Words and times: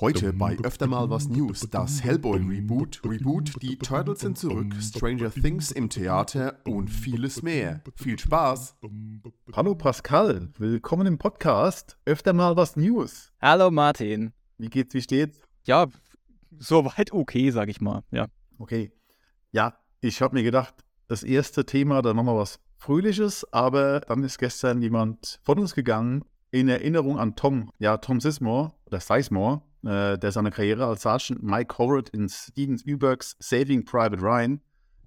Heute 0.00 0.32
bei 0.32 0.56
öfter 0.62 0.86
mal 0.86 1.10
was 1.10 1.28
News, 1.28 1.68
das 1.72 2.04
Hellboy 2.04 2.38
Reboot, 2.38 3.00
Reboot, 3.04 3.60
die 3.60 3.76
Turtles 3.76 4.20
sind 4.20 4.38
zurück, 4.38 4.72
Stranger 4.80 5.28
Things 5.28 5.72
im 5.72 5.90
Theater 5.90 6.60
und 6.64 6.88
vieles 6.88 7.42
mehr. 7.42 7.82
Viel 7.96 8.16
Spaß! 8.16 8.76
Hallo 9.52 9.74
Pascal, 9.74 10.50
willkommen 10.56 11.08
im 11.08 11.18
Podcast. 11.18 11.98
Öfter 12.04 12.32
mal 12.32 12.56
was 12.56 12.76
News. 12.76 13.32
Hallo 13.42 13.72
Martin. 13.72 14.32
Wie 14.56 14.68
geht's, 14.68 14.94
wie 14.94 15.02
steht's? 15.02 15.40
Ja, 15.64 15.88
soweit 16.56 17.12
okay, 17.12 17.50
sag 17.50 17.68
ich 17.68 17.80
mal. 17.80 18.04
Ja. 18.12 18.28
Okay. 18.60 18.92
Ja, 19.50 19.80
ich 20.00 20.22
habe 20.22 20.36
mir 20.36 20.44
gedacht, 20.44 20.76
das 21.08 21.24
erste 21.24 21.66
Thema, 21.66 22.02
da 22.02 22.14
machen 22.14 22.26
wir 22.26 22.36
was 22.36 22.60
Fröhliches, 22.76 23.52
aber 23.52 23.98
dann 24.02 24.22
ist 24.22 24.38
gestern 24.38 24.80
jemand 24.80 25.40
von 25.42 25.58
uns 25.58 25.74
gegangen 25.74 26.24
in 26.52 26.68
Erinnerung 26.68 27.18
an 27.18 27.34
Tom, 27.34 27.72
ja, 27.80 27.96
Tom 27.96 28.20
Sismore 28.20 28.74
oder 28.86 29.00
Sizemore, 29.00 29.62
äh, 29.84 30.18
der 30.18 30.32
seine 30.32 30.50
Karriere 30.50 30.86
als 30.86 31.02
Sergeant 31.02 31.42
Mike 31.42 31.78
Howard 31.78 32.08
in 32.10 32.28
Steven 32.28 32.78
Spielbergs 32.78 33.36
Saving 33.38 33.84
Private 33.84 34.20
Ryan 34.20 34.60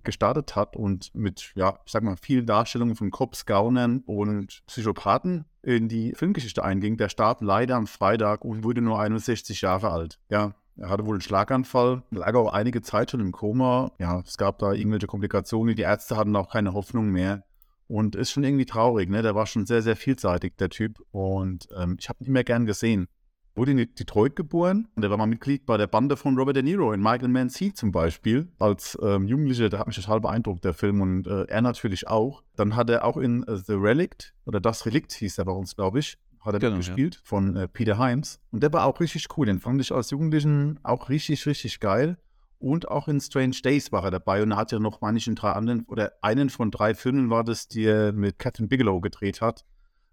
gestartet 0.04 0.56
hat 0.56 0.76
und 0.76 1.14
mit, 1.14 1.52
ja, 1.56 1.80
ich 1.86 1.92
sag 1.92 2.04
mal, 2.04 2.16
vielen 2.18 2.46
Darstellungen 2.46 2.96
von 2.96 3.12
Cops, 3.12 3.46
Gaunern 3.46 4.02
und 4.06 4.64
Psychopathen 4.68 5.46
in 5.62 5.90
die 5.90 6.14
Filmgeschichte 6.16 6.64
einging. 6.64 6.98
Der 6.98 7.10
starb 7.10 7.42
leider 7.42 7.76
am 7.76 7.88
Freitag 7.88 8.44
und 8.44 8.64
wurde 8.64 8.82
nur 8.82 9.00
61 9.00 9.62
Jahre 9.62 9.92
alt. 9.92 10.20
Ja, 10.30 10.54
er 10.78 10.90
hatte 10.90 11.06
wohl 11.06 11.16
einen 11.16 11.22
Schlaganfall, 11.22 12.04
lag 12.12 12.34
auch 12.34 12.52
einige 12.52 12.82
Zeit 12.82 13.12
schon 13.12 13.20
im 13.20 13.32
Koma. 13.32 13.92
Ja, 14.00 14.22
es 14.26 14.38
gab 14.38 14.60
da 14.60 14.74
irgendwelche 14.74 15.08
Komplikationen. 15.08 15.76
Die 15.76 15.84
Ärzte 15.84 16.18
hatten 16.18 16.36
auch 16.36 16.50
keine 16.50 16.74
Hoffnung 16.74 17.10
mehr. 17.10 17.44
Und 17.88 18.16
ist 18.16 18.32
schon 18.32 18.46
irgendwie 18.46 18.66
traurig, 18.66 19.10
ne? 19.10 19.22
Der 19.22 19.36
war 19.36 19.46
schon 19.46 19.66
sehr, 19.66 19.82
sehr 19.82 19.98
vielseitig, 19.98 20.56
der 20.56 20.70
Typ. 20.70 21.02
Und 21.12 21.68
ähm, 21.78 21.98
ich 22.00 22.08
habe 22.08 22.24
ihn 22.24 22.28
immer 22.28 22.46
gern 22.46 22.66
gesehen 22.66 23.10
wurde 23.56 23.72
in 23.72 23.78
Detroit 23.78 24.36
geboren 24.36 24.88
und 24.96 25.04
er 25.04 25.10
war 25.10 25.18
mal 25.18 25.28
Mitglied 25.28 25.66
bei 25.66 25.78
der 25.78 25.88
Bande 25.88 26.16
von 26.18 26.38
Robert 26.38 26.56
De 26.56 26.64
Niro 26.64 26.94
in 26.94 27.02
Michael 27.02 27.28
Mann 27.28 27.50
C 27.50 27.74
zum 27.74 27.92
Beispiel. 27.92 28.48
Als 28.60 28.98
ähm, 29.02 29.28
Jugendlicher, 29.28 29.70
da 29.70 29.80
hat 29.80 29.88
mich 29.88 29.96
total 29.98 30.22
beeindruckt, 30.22 30.64
der 30.64 30.74
Film 30.74 31.02
und 31.02 31.28
äh, 31.28 31.44
er 31.44 31.62
natürlich 31.62 32.08
auch. 32.08 32.44
Dann 32.56 32.76
hat 32.76 32.90
er 32.90 33.06
auch 33.06 33.18
in 33.18 33.48
uh, 33.50 33.56
The 33.56 33.74
Relict 33.74 34.34
oder 34.46 34.60
Das 34.60 34.86
Relikt 34.86 35.12
hieß 35.14 35.38
er 35.38 35.46
bei 35.46 35.52
uns, 35.52 35.76
glaube 35.76 36.00
ich, 36.00 36.18
hat 36.40 36.54
er 36.54 36.60
genau, 36.60 36.78
gespielt 36.78 37.16
ja. 37.16 37.22
von 37.24 37.56
äh, 37.56 37.68
Peter 37.68 37.98
Himes. 37.98 38.40
Und 38.52 38.64
der 38.64 38.72
war 38.74 38.86
auch 38.86 39.00
richtig 39.00 39.28
cool. 39.38 39.46
Den 39.46 39.60
fand 39.60 39.82
ich 39.82 39.92
als 39.92 40.12
Jugendlichen 40.12 40.80
auch 40.84 41.10
richtig, 41.10 41.46
richtig 41.46 41.80
geil. 41.80 42.18
Und 42.58 42.90
auch 42.90 43.08
in 43.08 43.20
Strange 43.20 43.58
Days 43.64 43.92
war 43.92 44.04
er 44.04 44.12
dabei 44.12 44.44
und 44.44 44.52
er 44.52 44.58
hat 44.58 44.72
ja 44.72 44.78
noch 44.78 45.02
manchen 45.02 45.34
drei 45.34 45.52
anderen 45.52 45.84
oder 45.88 46.14
einen 46.22 46.52
von 46.52 46.70
drei 46.70 46.94
Filmen 46.94 47.32
war 47.32 47.44
das, 47.44 47.68
die 47.68 47.86
er 47.86 48.14
mit 48.14 48.38
Catherine 48.38 48.68
Bigelow 48.68 49.02
gedreht 49.02 49.42
hat. 49.42 49.66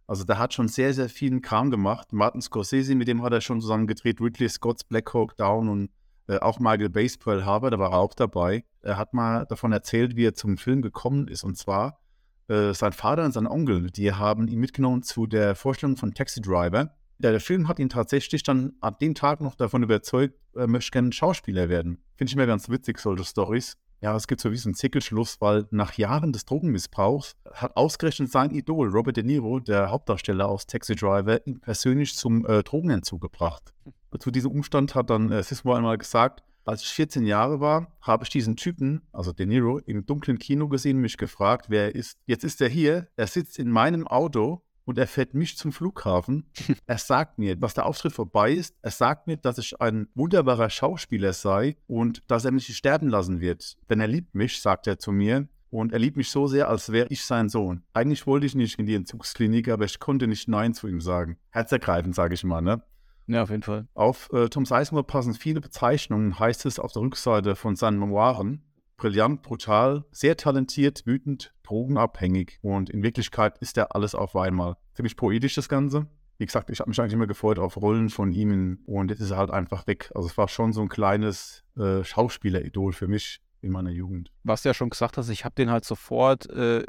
Also 0.09 0.25
der 0.25 0.39
hat 0.39 0.55
schon 0.55 0.69
sehr, 0.69 0.95
sehr 0.95 1.11
vielen 1.11 1.43
Kram 1.43 1.71
gemacht. 1.71 2.15
Martin 2.15 2.41
Scorsese, 2.41 2.95
mit 2.95 3.09
dem 3.09 3.23
hat 3.23 3.35
er 3.35 3.43
schon 3.43 3.61
zusammen 3.61 3.87
gedreht, 3.87 4.21
Ridley 4.23 4.49
Scott's 4.49 4.83
Black 4.83 5.13
Hawk 5.13 5.37
Down 5.37 5.69
und 5.69 5.91
äh, 6.29 6.39
auch 6.39 6.59
Michael 6.59 6.89
Bay's 6.89 7.19
Pearl 7.19 7.41
da 7.41 7.79
war 7.79 7.93
er 7.93 7.99
auch 7.99 8.15
dabei. 8.15 8.65
Er 8.81 8.97
hat 8.97 9.13
mal 9.13 9.45
davon 9.47 9.71
erzählt, 9.71 10.17
wie 10.17 10.25
er 10.25 10.35
zum 10.35 10.57
Film 10.57 10.81
gekommen 10.81 11.29
ist. 11.29 11.45
Und 11.45 11.59
zwar 11.59 12.01
äh, 12.49 12.73
sein 12.73 12.93
Vater 12.95 13.27
und 13.27 13.33
sein 13.33 13.47
Onkel, 13.47 13.91
die 13.91 14.11
haben 14.11 14.49
ihn 14.49 14.59
mitgenommen 14.59 15.03
zu 15.03 15.27
der 15.27 15.55
Vorstellung 15.55 15.99
von 15.99 16.15
Taxi 16.15 16.41
Driver. 16.41 16.95
Ja, 17.21 17.31
der 17.31 17.41
Film 17.41 17.69
hat 17.69 17.79
ihn 17.79 17.91
tatsächlich 17.91 18.43
dann 18.43 18.75
an 18.81 18.97
dem 19.03 19.15
Tag 19.15 19.43
noch 19.43 19.57
davon 19.57 19.83
überzeugt, 19.83 20.39
er 20.55 20.69
möchte 20.69 20.93
gerne 20.93 21.13
Schauspieler 21.13 21.69
werden. 21.69 21.99
Finde 22.17 22.31
ich 22.31 22.37
mir 22.37 22.47
ganz 22.47 22.71
witzig, 22.71 22.99
solche 22.99 23.25
Stories. 23.25 23.77
Ja, 24.01 24.15
es 24.15 24.29
gibt 24.29 24.41
so 24.41 24.53
wie 24.53 24.57
so 24.57 24.69
einen 24.69 24.75
Zickelschluss, 24.75 25.41
weil 25.41 25.67
nach 25.73 25.95
Jahren 25.95 26.33
des 26.33 26.45
Drogenmissbrauchs 26.45 27.35
hat 27.53 27.77
ausgerechnet 27.77 28.31
sein 28.31 28.53
Idol 28.53 28.89
Robert 28.91 29.17
De 29.17 29.25
Niro, 29.25 29.59
der 29.59 29.91
Hauptdarsteller 29.91 30.49
aus 30.49 30.67
Taxi 30.67 30.95
Driver, 30.95 31.45
ihn 31.47 31.61
persönlich 31.61 32.15
zum 32.15 32.47
äh, 32.47 32.63
Drogenentzug 32.63 33.21
gebracht. 33.21 33.75
Zu 34.19 34.31
diesem 34.31 34.53
Umstand 34.53 34.95
hat 34.95 35.11
dann 35.11 35.33
äh, 35.33 35.43
Sismo 35.43 35.75
einmal 35.75 35.99
gesagt, 35.99 36.45
als 36.65 36.83
ich 36.83 36.89
14 36.91 37.27
Jahre 37.27 37.61
war, 37.61 37.97
habe 38.01 38.25
ich 38.25 38.31
diesen 38.31 38.55
Typen, 38.57 39.03
also 39.11 39.33
De 39.33 39.47
Niro, 39.47 39.79
im 39.79 40.07
dunklen 40.07 40.39
Kino 40.39 40.69
gesehen 40.69 40.97
und 40.97 41.03
mich 41.03 41.17
gefragt, 41.17 41.67
wer 41.69 41.87
er 41.87 41.95
ist. 41.95 42.19
Jetzt 42.27 42.45
ist 42.45 42.61
er 42.61 42.69
hier, 42.69 43.09
er 43.17 43.27
sitzt 43.27 43.59
in 43.59 43.71
meinem 43.71 44.07
Auto 44.07 44.63
und 44.89 44.97
er 44.97 45.07
fährt 45.07 45.35
mich 45.35 45.59
zum 45.59 45.71
Flughafen. 45.71 46.47
er 46.87 46.97
sagt 46.97 47.39
mir, 47.39 47.61
was 47.61 47.75
der 47.75 47.85
Auftritt 47.85 48.15
vorbei 48.15 48.53
ist. 48.53 48.75
Er 48.81 48.91
sagt 48.91 49.27
mir, 49.27 49.37
dass 49.37 49.59
ich 49.59 49.79
ein 49.83 50.09
wunderbarer 50.15 50.71
Schauspieler 50.71 51.35
sei 51.35 51.77
und 51.87 52.23
dass 52.27 52.47
er 52.47 52.53
mich 52.53 52.75
sterben 52.75 53.11
lassen 53.11 53.39
wird. 53.39 53.77
Denn 53.91 54.01
er 54.01 54.07
liebt 54.07 54.35
mich, 54.35 54.63
sagt 54.63 54.87
er 54.87 54.99
zu 54.99 55.13
mir. 55.13 55.47
Und 55.69 55.93
er 55.93 55.99
liebt 55.99 56.17
mich 56.17 56.31
so 56.31 56.47
sehr, 56.47 56.71
als 56.71 56.91
wäre 56.91 57.07
ich 57.11 57.23
sein 57.23 57.51
Sohn. 57.51 57.83
Eigentlich 57.93 58.27
wollte 58.27 58.47
ich 58.47 58.55
nicht 58.55 58.79
in 58.79 58.87
die 58.87 58.95
Entzugsklinik, 58.95 59.69
aber 59.69 59.85
ich 59.85 60.01
konnte 60.01 60.27
nicht 60.27 60.49
Nein 60.49 60.73
zu 60.73 60.89
ihm 60.89 61.03
sagen. 61.03 61.37
Herzergreifend, 61.51 62.15
sage 62.15 62.33
ich 62.33 62.43
mal, 62.43 62.63
ne? 62.63 62.83
Ja, 63.27 63.43
auf 63.43 63.51
jeden 63.51 63.63
Fall. 63.63 63.87
Auf 63.93 64.33
äh, 64.33 64.49
Tom 64.49 64.65
Sizemore 64.65 65.05
passen 65.05 65.35
viele 65.35 65.61
Bezeichnungen, 65.61 66.39
heißt 66.39 66.65
es 66.65 66.79
auf 66.79 66.93
der 66.93 67.03
Rückseite 67.03 67.57
von 67.57 67.77
seinen 67.77 67.99
Memoiren 67.99 68.63
brillant, 68.99 69.43
brutal, 69.43 70.05
sehr 70.11 70.37
talentiert, 70.37 71.07
wütend, 71.07 71.55
drogenabhängig 71.69 72.59
und 72.63 72.91
in 72.91 73.03
Wirklichkeit 73.03 73.59
ist 73.59 73.77
er 73.77 73.95
alles 73.95 74.15
auf 74.15 74.37
einmal. 74.37 74.77
Ziemlich 74.95 75.17
poetisch 75.17 75.55
das 75.55 75.69
Ganze. 75.69 76.07
Wie 76.39 76.47
gesagt, 76.47 76.71
ich 76.71 76.81
habe 76.81 76.89
mich 76.89 77.01
eigentlich 77.01 77.15
immer 77.15 77.27
gefreut 77.27 77.59
auf 77.59 77.77
Rollen 77.77 78.11
von 78.11 78.33
ihm 78.33 78.79
und 78.87 79.11
jetzt 79.11 79.21
ist 79.21 79.33
er 79.33 79.39
halt 79.39 79.51
einfach 79.51 79.87
weg. 79.87 80.11
Also 80.15 80.29
es 80.29 80.39
war 80.39 80.49
schon 80.49 80.73
so 80.73 80.81
ein 80.81 80.89
kleines 80.89 81.65
äh, 81.77 82.05
Schauspieleridol 82.05 82.93
für 82.93 83.09
mich 83.09 83.41
in 83.61 83.73
meiner 83.73 83.91
Jugend. 83.91 84.31
Was 84.45 84.63
du 84.63 84.69
ja 84.69 84.75
schon 84.75 84.91
gesagt 84.91 85.17
hast, 85.17 85.29
ich 85.31 85.45
habe 85.45 85.57
den 85.57 85.71
halt 85.71 85.85
sofort 85.85 86.49
äh, 86.51 86.85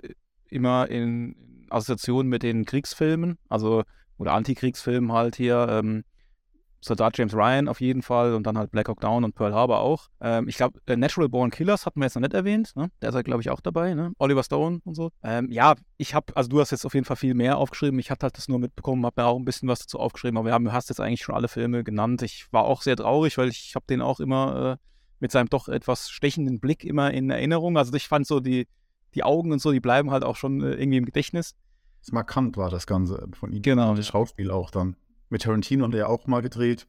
immer 0.49 0.89
in 0.89 1.65
Assoziation 1.69 2.27
mit 2.27 2.43
den 2.43 2.65
Kriegsfilmen, 2.65 3.37
also 3.47 3.83
oder 4.17 4.33
Antikriegsfilmen 4.33 5.11
halt 5.11 5.35
hier. 5.35 5.67
Ähm, 5.69 6.03
Soldat 6.81 7.17
James 7.17 7.33
Ryan 7.33 7.67
auf 7.67 7.81
jeden 7.81 8.01
Fall 8.01 8.33
und 8.33 8.43
dann 8.47 8.57
halt 8.57 8.71
Black 8.71 8.87
Hawk 8.87 9.01
Down 9.01 9.23
und 9.23 9.35
Pearl 9.35 9.53
Harbor 9.53 9.79
auch. 9.79 10.07
Ähm, 10.21 10.47
ich 10.47 10.55
glaube, 10.55 10.79
äh, 10.85 10.95
Natural 10.95 11.27
Born 11.27 11.49
Killers 11.49 11.85
hatten 11.85 11.99
wir 11.99 12.05
jetzt 12.05 12.15
noch 12.15 12.21
nicht 12.21 12.33
erwähnt. 12.33 12.73
Ne? 12.75 12.89
Der 13.01 13.09
ist 13.09 13.15
halt, 13.15 13.25
glaube 13.25 13.41
ich, 13.41 13.49
auch 13.49 13.59
dabei. 13.59 13.93
Ne? 13.93 14.13
Oliver 14.17 14.43
Stone 14.43 14.79
und 14.85 14.95
so. 14.95 15.11
Ähm, 15.23 15.51
ja, 15.51 15.75
ich 15.97 16.15
habe, 16.15 16.35
also 16.35 16.49
du 16.49 16.59
hast 16.61 16.71
jetzt 16.71 16.85
auf 16.85 16.93
jeden 16.93 17.05
Fall 17.05 17.17
viel 17.17 17.33
mehr 17.33 17.57
aufgeschrieben. 17.57 17.99
Ich 17.99 18.11
hatte 18.11 18.23
halt 18.23 18.37
das 18.37 18.47
nur 18.47 18.59
mitbekommen, 18.59 19.05
habe 19.05 19.21
mir 19.21 19.27
auch 19.27 19.37
ein 19.37 19.45
bisschen 19.45 19.67
was 19.67 19.79
dazu 19.79 19.99
aufgeschrieben. 19.99 20.37
Aber 20.37 20.47
wir 20.47 20.53
haben, 20.53 20.65
du 20.65 20.71
hast 20.71 20.89
jetzt 20.89 21.01
eigentlich 21.01 21.23
schon 21.23 21.35
alle 21.35 21.49
Filme 21.49 21.83
genannt. 21.83 22.21
Ich 22.21 22.47
war 22.51 22.63
auch 22.63 22.81
sehr 22.81 22.95
traurig, 22.95 23.37
weil 23.37 23.49
ich 23.49 23.73
habe 23.75 23.85
den 23.89 24.01
auch 24.01 24.21
immer 24.21 24.77
äh, 24.79 24.85
mit 25.19 25.31
seinem 25.31 25.49
doch 25.49 25.67
etwas 25.67 26.09
stechenden 26.09 26.59
Blick 26.59 26.85
immer 26.85 27.11
in 27.11 27.29
Erinnerung. 27.29 27.77
Also 27.77 27.93
ich 27.93 28.07
fand 28.07 28.25
so 28.25 28.39
die, 28.39 28.67
die 29.15 29.23
Augen 29.23 29.51
und 29.51 29.59
so, 29.61 29.71
die 29.71 29.81
bleiben 29.81 30.11
halt 30.11 30.23
auch 30.23 30.37
schon 30.37 30.61
äh, 30.61 30.75
irgendwie 30.75 30.97
im 30.97 31.05
Gedächtnis. 31.05 31.55
Das 32.01 32.13
markant 32.13 32.55
war 32.55 32.69
das 32.69 32.87
Ganze 32.87 33.27
von 33.33 33.51
ihm. 33.51 33.61
Genau. 33.61 33.93
Das 33.95 34.07
Schauspiel 34.07 34.51
auch 34.51 34.71
dann. 34.71 34.95
Mit 35.29 35.43
Tarantino 35.43 35.85
hat 35.85 35.93
er 35.93 35.99
ja 35.99 36.07
auch 36.07 36.27
mal 36.27 36.41
gedreht. 36.41 36.87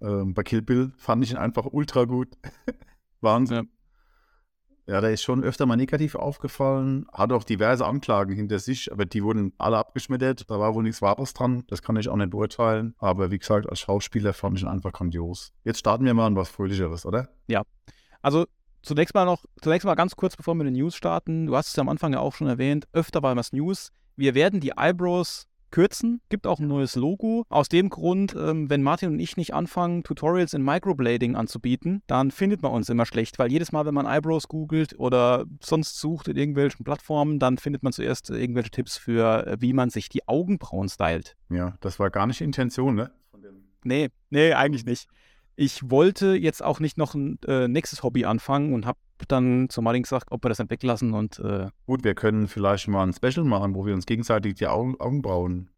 Ähm, 0.00 0.34
bei 0.34 0.42
Kill 0.42 0.62
Bill 0.62 0.92
fand 0.96 1.24
ich 1.24 1.30
ihn 1.30 1.36
einfach 1.36 1.66
ultra 1.66 2.04
gut. 2.04 2.28
Wahnsinn. 3.20 3.70
Ja. 4.86 4.94
ja, 4.94 5.00
der 5.00 5.12
ist 5.12 5.22
schon 5.22 5.42
öfter 5.42 5.64
mal 5.64 5.76
negativ 5.76 6.16
aufgefallen, 6.16 7.06
hat 7.12 7.32
auch 7.32 7.44
diverse 7.44 7.86
Anklagen 7.86 8.34
hinter 8.34 8.58
sich, 8.58 8.92
aber 8.92 9.06
die 9.06 9.22
wurden 9.22 9.52
alle 9.58 9.78
abgeschmettert. 9.78 10.50
Da 10.50 10.58
war 10.58 10.74
wohl 10.74 10.82
nichts 10.82 11.02
Wahres 11.02 11.32
dran, 11.34 11.64
das 11.68 11.82
kann 11.82 11.96
ich 11.96 12.08
auch 12.08 12.16
nicht 12.16 12.30
beurteilen. 12.30 12.94
Aber 12.98 13.30
wie 13.30 13.38
gesagt, 13.38 13.68
als 13.68 13.80
Schauspieler 13.80 14.32
fand 14.32 14.58
ich 14.58 14.64
ihn 14.64 14.68
einfach 14.68 14.92
grandios. 14.92 15.52
Jetzt 15.64 15.78
starten 15.78 16.04
wir 16.04 16.14
mal 16.14 16.26
an 16.26 16.36
was 16.36 16.48
Fröhlicheres, 16.48 17.06
oder? 17.06 17.28
Ja. 17.46 17.62
Also 18.22 18.46
zunächst 18.82 19.14
mal 19.14 19.24
noch, 19.24 19.44
zunächst 19.62 19.86
mal 19.86 19.94
ganz 19.94 20.16
kurz, 20.16 20.36
bevor 20.36 20.54
wir 20.54 20.64
mit 20.64 20.66
den 20.66 20.80
News 20.80 20.96
starten. 20.96 21.46
Du 21.46 21.56
hast 21.56 21.68
es 21.68 21.76
ja 21.76 21.80
am 21.80 21.88
Anfang 21.88 22.12
ja 22.12 22.20
auch 22.20 22.34
schon 22.34 22.48
erwähnt, 22.48 22.86
öfter 22.92 23.22
war 23.22 23.36
was 23.36 23.52
News. 23.52 23.92
Wir 24.16 24.34
werden 24.34 24.60
die 24.60 24.72
Eyebrows 24.76 25.46
kürzen. 25.70 26.20
Gibt 26.28 26.46
auch 26.46 26.58
ein 26.58 26.68
neues 26.68 26.96
Logo. 26.96 27.44
Aus 27.48 27.68
dem 27.68 27.90
Grund, 27.90 28.34
ähm, 28.38 28.70
wenn 28.70 28.82
Martin 28.82 29.10
und 29.10 29.18
ich 29.18 29.36
nicht 29.36 29.54
anfangen, 29.54 30.02
Tutorials 30.02 30.54
in 30.54 30.62
Microblading 30.62 31.36
anzubieten, 31.36 32.02
dann 32.06 32.30
findet 32.30 32.62
man 32.62 32.72
uns 32.72 32.88
immer 32.88 33.06
schlecht, 33.06 33.38
weil 33.38 33.50
jedes 33.50 33.72
Mal, 33.72 33.86
wenn 33.86 33.94
man 33.94 34.06
Eyebrows 34.06 34.48
googelt 34.48 34.98
oder 34.98 35.44
sonst 35.60 35.98
sucht 35.98 36.28
in 36.28 36.36
irgendwelchen 36.36 36.84
Plattformen, 36.84 37.38
dann 37.38 37.58
findet 37.58 37.82
man 37.82 37.92
zuerst 37.92 38.30
äh, 38.30 38.36
irgendwelche 38.36 38.70
Tipps 38.70 38.96
für, 38.96 39.46
äh, 39.46 39.56
wie 39.60 39.72
man 39.72 39.90
sich 39.90 40.08
die 40.08 40.26
Augenbrauen 40.28 40.88
stylt. 40.88 41.36
Ja, 41.48 41.76
das 41.80 41.98
war 41.98 42.10
gar 42.10 42.26
nicht 42.26 42.40
Intention, 42.40 42.94
ne? 42.94 43.10
Nee, 43.84 44.08
nee, 44.30 44.52
eigentlich 44.52 44.84
nicht. 44.84 45.08
Ich 45.54 45.90
wollte 45.90 46.34
jetzt 46.34 46.62
auch 46.62 46.80
nicht 46.80 46.98
noch 46.98 47.14
ein 47.14 47.38
äh, 47.46 47.68
nächstes 47.68 48.02
Hobby 48.02 48.24
anfangen 48.24 48.74
und 48.74 48.84
habe 48.84 48.98
dann 49.24 49.68
zu 49.68 49.82
Martin 49.82 50.02
gesagt, 50.02 50.30
ob 50.30 50.44
wir 50.44 50.48
das 50.48 50.58
dann 50.58 50.70
weglassen 50.70 51.14
und. 51.14 51.38
Äh, 51.38 51.68
Gut, 51.86 52.04
wir 52.04 52.14
können 52.14 52.48
vielleicht 52.48 52.88
mal 52.88 53.06
ein 53.06 53.12
Special 53.12 53.44
machen, 53.44 53.74
wo 53.74 53.86
wir 53.86 53.94
uns 53.94 54.06
gegenseitig 54.06 54.54
die 54.54 54.66
Augen, 54.66 55.00
Augenbrauen 55.00 55.70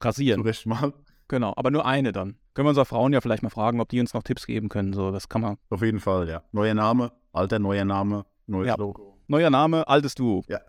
rasieren. 0.00 0.42
Zurecht 0.42 0.66
mal. 0.66 0.92
Genau, 1.28 1.54
aber 1.56 1.70
nur 1.70 1.86
eine 1.86 2.12
dann. 2.12 2.36
Können 2.52 2.66
wir 2.66 2.70
unsere 2.70 2.84
Frauen 2.84 3.12
ja 3.12 3.20
vielleicht 3.20 3.42
mal 3.42 3.50
fragen, 3.50 3.80
ob 3.80 3.88
die 3.88 4.00
uns 4.00 4.14
noch 4.14 4.22
Tipps 4.22 4.46
geben 4.46 4.68
können. 4.68 4.92
So, 4.92 5.10
das 5.10 5.28
kann 5.28 5.40
man. 5.40 5.56
Auf 5.70 5.82
jeden 5.82 6.00
Fall, 6.00 6.28
ja. 6.28 6.42
Neuer 6.52 6.74
Name, 6.74 7.12
alter 7.32 7.58
neuer 7.58 7.84
Name, 7.84 8.26
neues 8.46 8.68
ja. 8.68 8.76
Logo. 8.76 9.18
Neuer 9.26 9.50
Name, 9.50 9.88
altes 9.88 10.14
Duo. 10.14 10.44
Ja, 10.48 10.60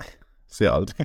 sehr 0.48 0.74
alt. 0.74 0.96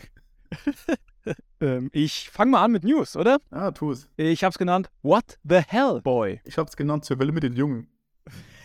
ähm, 1.61 1.91
ich 1.93 2.31
fange 2.31 2.53
mal 2.53 2.65
an 2.65 2.73
mit 2.73 2.85
News, 2.85 3.17
oder? 3.17 3.39
Ah, 3.51 3.73
tu 3.73 3.91
es. 3.91 4.09
Ich 4.17 4.45
hab's 4.45 4.57
genannt 4.57 4.89
What 5.03 5.39
the 5.43 5.61
Hell 5.67 6.01
Boy. 6.03 6.41
Ich 6.45 6.57
hab's 6.59 6.77
genannt 6.77 7.05
zur 7.05 7.19
Welle 7.19 7.33
mit 7.33 7.43
den 7.43 7.55
Jungen. 7.55 7.89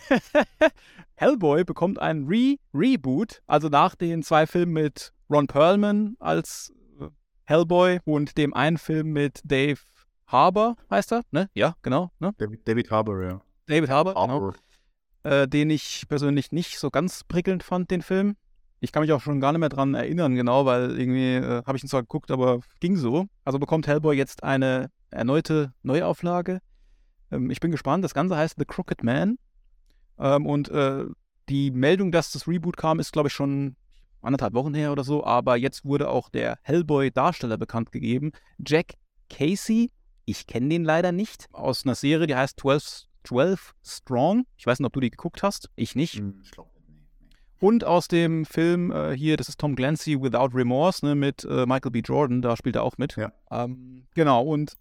Hellboy 1.16 1.64
bekommt 1.64 1.98
ein 1.98 2.26
Re-Reboot, 2.26 3.42
also 3.46 3.68
nach 3.68 3.94
den 3.94 4.22
zwei 4.22 4.46
Filmen 4.46 4.72
mit 4.72 5.12
Ron 5.30 5.46
Perlman 5.46 6.16
als 6.18 6.72
äh, 7.00 7.06
Hellboy 7.44 8.00
und 8.04 8.36
dem 8.36 8.54
einen 8.54 8.78
Film 8.78 9.12
mit 9.12 9.40
Dave 9.44 9.80
Harbour 10.26 10.76
heißt 10.90 11.12
er, 11.12 11.22
ne? 11.30 11.48
Ja, 11.54 11.76
genau. 11.82 12.10
Ne? 12.18 12.32
David, 12.38 12.66
David 12.66 12.90
Harbour, 12.90 13.22
ja. 13.22 13.40
David 13.66 13.90
Harbour, 13.90 14.14
genau. 14.14 14.28
Harbour. 14.28 14.54
äh, 15.22 15.48
den 15.48 15.70
ich 15.70 16.04
persönlich 16.08 16.52
nicht 16.52 16.78
so 16.78 16.90
ganz 16.90 17.24
prickelnd 17.24 17.62
fand, 17.62 17.90
den 17.90 18.02
Film. 18.02 18.36
Ich 18.80 18.92
kann 18.92 19.02
mich 19.02 19.12
auch 19.12 19.20
schon 19.20 19.40
gar 19.40 19.52
nicht 19.52 19.60
mehr 19.60 19.68
dran 19.68 19.94
erinnern, 19.94 20.34
genau, 20.34 20.66
weil 20.66 20.98
irgendwie 20.98 21.36
äh, 21.36 21.62
habe 21.64 21.76
ich 21.76 21.84
ihn 21.84 21.88
zwar 21.88 22.02
geguckt, 22.02 22.30
aber 22.30 22.60
ging 22.80 22.96
so. 22.96 23.26
Also 23.44 23.58
bekommt 23.58 23.86
Hellboy 23.86 24.16
jetzt 24.16 24.42
eine 24.44 24.90
erneute 25.10 25.72
Neuauflage. 25.82 26.60
Ähm, 27.30 27.50
ich 27.50 27.60
bin 27.60 27.70
gespannt. 27.70 28.04
Das 28.04 28.14
Ganze 28.14 28.36
heißt 28.36 28.56
The 28.58 28.64
Crooked 28.64 29.02
Man. 29.02 29.38
Ähm, 30.18 30.46
und 30.46 30.68
äh, 30.68 31.04
die 31.48 31.70
Meldung, 31.70 32.12
dass 32.12 32.32
das 32.32 32.48
Reboot 32.48 32.76
kam, 32.76 32.98
ist, 33.00 33.12
glaube 33.12 33.28
ich, 33.28 33.34
schon 33.34 33.76
anderthalb 34.22 34.54
Wochen 34.54 34.74
her 34.74 34.92
oder 34.92 35.04
so. 35.04 35.24
Aber 35.24 35.56
jetzt 35.56 35.84
wurde 35.84 36.08
auch 36.08 36.28
der 36.28 36.58
Hellboy-Darsteller 36.62 37.58
bekannt 37.58 37.92
gegeben. 37.92 38.32
Jack 38.64 38.94
Casey. 39.30 39.90
Ich 40.24 40.46
kenne 40.46 40.68
den 40.68 40.84
leider 40.84 41.12
nicht. 41.12 41.46
Aus 41.52 41.84
einer 41.84 41.94
Serie, 41.94 42.26
die 42.26 42.34
heißt 42.34 42.58
12, 42.60 43.04
12 43.24 43.74
Strong. 43.84 44.44
Ich 44.56 44.66
weiß 44.66 44.80
nicht, 44.80 44.86
ob 44.86 44.92
du 44.92 45.00
die 45.00 45.10
geguckt 45.10 45.42
hast. 45.42 45.70
Ich 45.76 45.94
nicht. 45.94 46.14
Hm, 46.14 46.40
Ich 46.42 46.50
glaube. 46.50 46.70
Und 47.58 47.84
aus 47.84 48.08
dem 48.08 48.44
Film 48.44 48.90
äh, 48.90 49.16
hier, 49.16 49.36
das 49.36 49.48
ist 49.48 49.58
Tom 49.58 49.76
Clancy 49.76 50.20
Without 50.20 50.50
Remorse, 50.54 51.06
ne, 51.06 51.14
mit 51.14 51.44
äh, 51.44 51.64
Michael 51.64 51.90
B. 51.90 52.00
Jordan, 52.00 52.42
da 52.42 52.54
spielt 52.56 52.76
er 52.76 52.82
auch 52.82 52.98
mit. 52.98 53.16
Ja. 53.16 53.32
Ähm, 53.50 54.06
genau, 54.14 54.42
und 54.42 54.76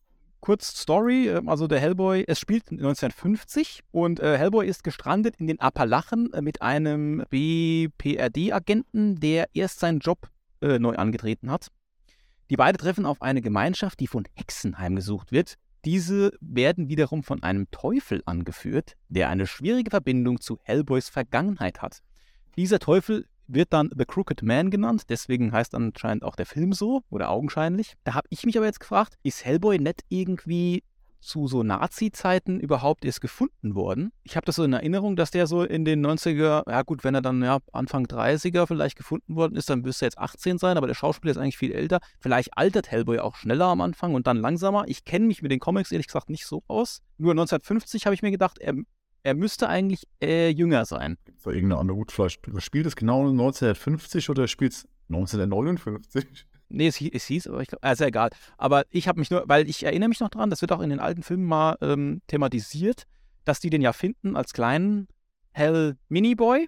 kurz 0.45 0.77
Story, 0.77 1.27
äh, 1.27 1.41
also 1.47 1.65
der 1.65 1.79
Hellboy, 1.79 2.23
es 2.27 2.39
spielt 2.39 2.69
1950 2.69 3.81
und 3.91 4.19
äh, 4.19 4.37
Hellboy 4.37 4.67
ist 4.67 4.83
gestrandet 4.83 5.35
in 5.39 5.47
den 5.47 5.59
Appalachen 5.59 6.31
äh, 6.33 6.41
mit 6.41 6.61
einem 6.61 7.23
BPRD-Agenten, 7.31 9.19
der 9.19 9.47
erst 9.53 9.79
seinen 9.79 9.99
Job 9.99 10.29
äh, 10.61 10.77
neu 10.77 10.95
angetreten 10.95 11.49
hat. 11.49 11.69
Die 12.51 12.57
beiden 12.57 12.77
treffen 12.77 13.07
auf 13.07 13.23
eine 13.23 13.41
Gemeinschaft, 13.41 13.99
die 13.99 14.05
von 14.05 14.25
Hexen 14.35 14.77
heimgesucht 14.77 15.31
wird. 15.31 15.55
Diese 15.83 16.31
werden 16.41 16.89
wiederum 16.89 17.23
von 17.23 17.41
einem 17.41 17.69
Teufel 17.71 18.21
angeführt, 18.27 18.93
der 19.09 19.29
eine 19.29 19.47
schwierige 19.47 19.89
Verbindung 19.89 20.41
zu 20.41 20.59
Hellboys 20.61 21.09
Vergangenheit 21.09 21.81
hat. 21.81 22.01
Dieser 22.55 22.77
Teufel 22.77 23.25
wird 23.47 23.73
dann 23.73 23.89
The 23.95 24.05
Crooked 24.05 24.43
Man 24.43 24.71
genannt, 24.71 25.03
deswegen 25.09 25.51
heißt 25.51 25.75
anscheinend 25.75 26.23
auch 26.23 26.35
der 26.35 26.45
Film 26.45 26.73
so 26.73 27.01
oder 27.09 27.29
augenscheinlich. 27.29 27.93
Da 28.03 28.13
habe 28.13 28.27
ich 28.29 28.45
mich 28.45 28.57
aber 28.57 28.65
jetzt 28.65 28.79
gefragt, 28.79 29.15
ist 29.23 29.45
Hellboy 29.45 29.79
nicht 29.79 30.01
irgendwie 30.09 30.83
zu 31.25 31.47
so 31.47 31.63
Nazi-Zeiten 31.63 32.59
überhaupt 32.59 33.03
erst 33.03 33.19
gefunden 33.19 33.75
worden? 33.75 34.11
Ich 34.23 34.35
habe 34.35 34.45
das 34.45 34.55
so 34.55 34.63
in 34.63 34.73
Erinnerung, 34.73 35.15
dass 35.15 35.31
der 35.31 35.47
so 35.47 35.63
in 35.63 35.83
den 35.83 36.05
90er, 36.05 36.69
ja 36.69 36.81
gut, 36.83 37.03
wenn 37.03 37.15
er 37.15 37.21
dann 37.21 37.41
ja 37.41 37.59
Anfang 37.73 38.05
30er 38.05 38.67
vielleicht 38.67 38.95
gefunden 38.95 39.35
worden 39.35 39.55
ist, 39.55 39.69
dann 39.69 39.81
müsste 39.81 40.05
er 40.05 40.07
jetzt 40.07 40.19
18 40.19 40.57
sein, 40.59 40.77
aber 40.77 40.87
der 40.87 40.93
Schauspieler 40.93 41.31
ist 41.31 41.37
eigentlich 41.37 41.57
viel 41.57 41.71
älter. 41.71 41.99
Vielleicht 42.19 42.57
altert 42.57 42.91
Hellboy 42.91 43.19
auch 43.19 43.35
schneller 43.35 43.65
am 43.65 43.81
Anfang 43.81 44.13
und 44.13 44.27
dann 44.27 44.37
langsamer. 44.37 44.85
Ich 44.87 45.03
kenne 45.03 45.25
mich 45.25 45.41
mit 45.41 45.51
den 45.51 45.59
Comics 45.59 45.91
ehrlich 45.91 46.07
gesagt 46.07 46.29
nicht 46.29 46.45
so 46.45 46.63
aus. 46.67 47.01
Nur 47.17 47.31
1950 47.31 48.05
habe 48.05 48.13
ich 48.13 48.21
mir 48.21 48.31
gedacht, 48.31 48.59
er, 48.59 48.75
er 49.25 49.33
müsste 49.33 49.67
eigentlich 49.67 50.07
äh, 50.21 50.49
jünger 50.49 50.85
sein. 50.85 51.17
Gibt 51.25 51.39
es 51.39 51.43
da 51.43 51.51
irgendeine 51.51 51.81
andere 51.81 51.97
gut 51.97 52.11
vielleicht? 52.11 52.39
Spielt 52.59 52.85
es 52.85 52.95
genau 52.95 53.21
1950 53.21 54.29
oder 54.29 54.47
spielt 54.47 54.73
es 54.73 54.87
1959? 55.09 56.45
Nee, 56.69 56.87
es, 56.87 57.01
es 57.01 57.25
hieß, 57.25 57.47
aber 57.47 57.61
ich 57.61 57.67
glaube, 57.69 57.87
ist 57.87 57.99
ja 57.99 58.07
egal. 58.07 58.29
Aber 58.57 58.83
ich 58.91 59.07
habe 59.07 59.19
mich 59.19 59.31
nur, 59.31 59.43
weil 59.47 59.67
ich 59.67 59.83
erinnere 59.83 60.09
mich 60.09 60.19
noch 60.19 60.29
dran, 60.29 60.51
das 60.51 60.61
wird 60.61 60.71
auch 60.71 60.79
in 60.79 60.91
den 60.91 60.99
alten 60.99 61.23
Filmen 61.23 61.45
mal 61.45 61.75
ähm, 61.81 62.21
thematisiert, 62.27 63.03
dass 63.45 63.59
die 63.59 63.71
den 63.71 63.81
ja 63.81 63.93
finden 63.93 64.35
als 64.35 64.53
kleinen 64.53 65.07
Hell 65.53 65.97
Miniboy. 66.07 66.67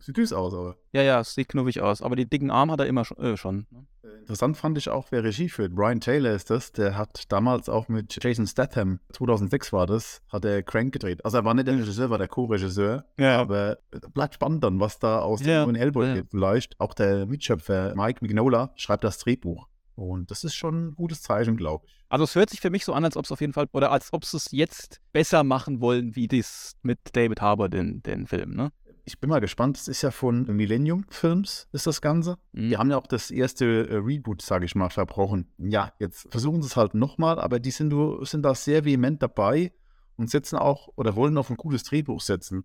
Sieht 0.00 0.16
süß 0.16 0.32
aus, 0.32 0.54
aber. 0.54 0.76
Ja, 0.92 1.02
ja, 1.02 1.20
es 1.20 1.34
sieht 1.34 1.48
knuffig 1.48 1.80
aus, 1.80 2.02
aber 2.02 2.16
die 2.16 2.28
dicken 2.28 2.50
Arme 2.50 2.72
hat 2.72 2.80
er 2.80 2.86
immer 2.86 3.04
schon. 3.04 3.18
Äh, 3.18 3.36
schon 3.36 3.66
ne? 3.70 3.86
Interessant 4.20 4.56
fand 4.56 4.78
ich 4.78 4.88
auch, 4.88 5.06
wer 5.10 5.22
Regie 5.24 5.48
führt. 5.48 5.74
Brian 5.74 6.00
Taylor 6.00 6.32
ist 6.32 6.50
das. 6.50 6.72
Der 6.72 6.96
hat 6.96 7.24
damals 7.30 7.68
auch 7.68 7.88
mit 7.88 8.18
Jason 8.22 8.46
Statham, 8.46 9.00
2006 9.12 9.72
war 9.72 9.86
das, 9.86 10.22
hat 10.28 10.44
er 10.44 10.62
Crank 10.62 10.92
gedreht. 10.92 11.24
Also 11.24 11.38
er 11.38 11.44
war 11.44 11.54
nicht 11.54 11.66
der 11.68 11.74
Regisseur, 11.74 12.10
war 12.10 12.18
der 12.18 12.28
Co-Regisseur. 12.28 13.04
Ja, 13.18 13.40
Aber 13.40 13.78
bleibt 14.14 14.34
spannend 14.34 14.64
dann, 14.64 14.80
was 14.80 14.98
da 14.98 15.20
aus 15.20 15.44
Ja, 15.44 15.64
dem 15.64 15.74
Hellboy 15.74 16.06
ja. 16.06 16.14
wird. 16.16 16.28
Vielleicht 16.30 16.80
auch 16.80 16.94
der 16.94 17.26
Mitschöpfer 17.26 17.94
Mike 17.94 18.18
Mignola 18.24 18.72
schreibt 18.76 19.04
das 19.04 19.18
Drehbuch. 19.18 19.68
Und 19.96 20.30
das 20.30 20.44
ist 20.44 20.54
schon 20.54 20.88
ein 20.88 20.94
gutes 20.94 21.22
Zeichen, 21.22 21.56
glaube 21.56 21.86
ich. 21.86 21.96
Also 22.08 22.24
es 22.24 22.34
hört 22.34 22.50
sich 22.50 22.60
für 22.60 22.70
mich 22.70 22.84
so 22.84 22.92
an, 22.92 23.04
als 23.04 23.16
ob 23.16 23.24
es 23.24 23.32
auf 23.32 23.40
jeden 23.40 23.52
Fall, 23.54 23.66
oder 23.72 23.90
als 23.90 24.12
ob 24.12 24.24
sie 24.24 24.36
es 24.36 24.50
jetzt 24.52 25.00
besser 25.12 25.42
machen 25.42 25.80
wollen, 25.80 26.14
wie 26.14 26.28
das 26.28 26.74
mit 26.82 26.98
David 27.14 27.40
Harbour, 27.40 27.68
den, 27.68 28.02
den 28.02 28.26
Film, 28.26 28.54
ne? 28.54 28.72
Ich 29.08 29.20
bin 29.20 29.30
mal 29.30 29.40
gespannt. 29.40 29.76
Das 29.76 29.86
ist 29.86 30.02
ja 30.02 30.10
von 30.10 30.42
Millennium 30.46 31.06
Films, 31.08 31.68
ist 31.72 31.86
das 31.86 32.00
Ganze. 32.00 32.38
Mhm. 32.52 32.68
Die 32.70 32.76
haben 32.76 32.90
ja 32.90 32.98
auch 32.98 33.06
das 33.06 33.30
erste 33.30 33.88
äh, 33.88 33.96
Reboot, 33.98 34.42
sage 34.42 34.64
ich 34.64 34.74
mal, 34.74 34.90
verbrochen. 34.90 35.48
Ja, 35.58 35.92
jetzt 36.00 36.26
versuchen 36.28 36.60
sie 36.60 36.66
es 36.66 36.76
halt 36.76 36.94
nochmal, 36.94 37.38
aber 37.38 37.60
die 37.60 37.70
sind, 37.70 37.94
sind 38.26 38.42
da 38.42 38.54
sehr 38.56 38.84
vehement 38.84 39.22
dabei 39.22 39.72
und 40.16 40.28
setzen 40.28 40.58
auch 40.58 40.88
oder 40.96 41.14
wollen 41.14 41.38
auf 41.38 41.50
ein 41.50 41.56
gutes 41.56 41.84
Drehbuch 41.84 42.20
setzen. 42.20 42.64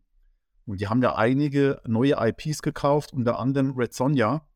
Und 0.65 0.81
die 0.81 0.87
haben 0.87 1.03
ja 1.03 1.15
einige 1.15 1.79
neue 1.85 2.15
IPs 2.17 2.63
gekauft, 2.63 3.13
unter 3.13 3.37
anderem 3.37 3.71
Red 3.77 3.93
Sonja. 3.93 4.47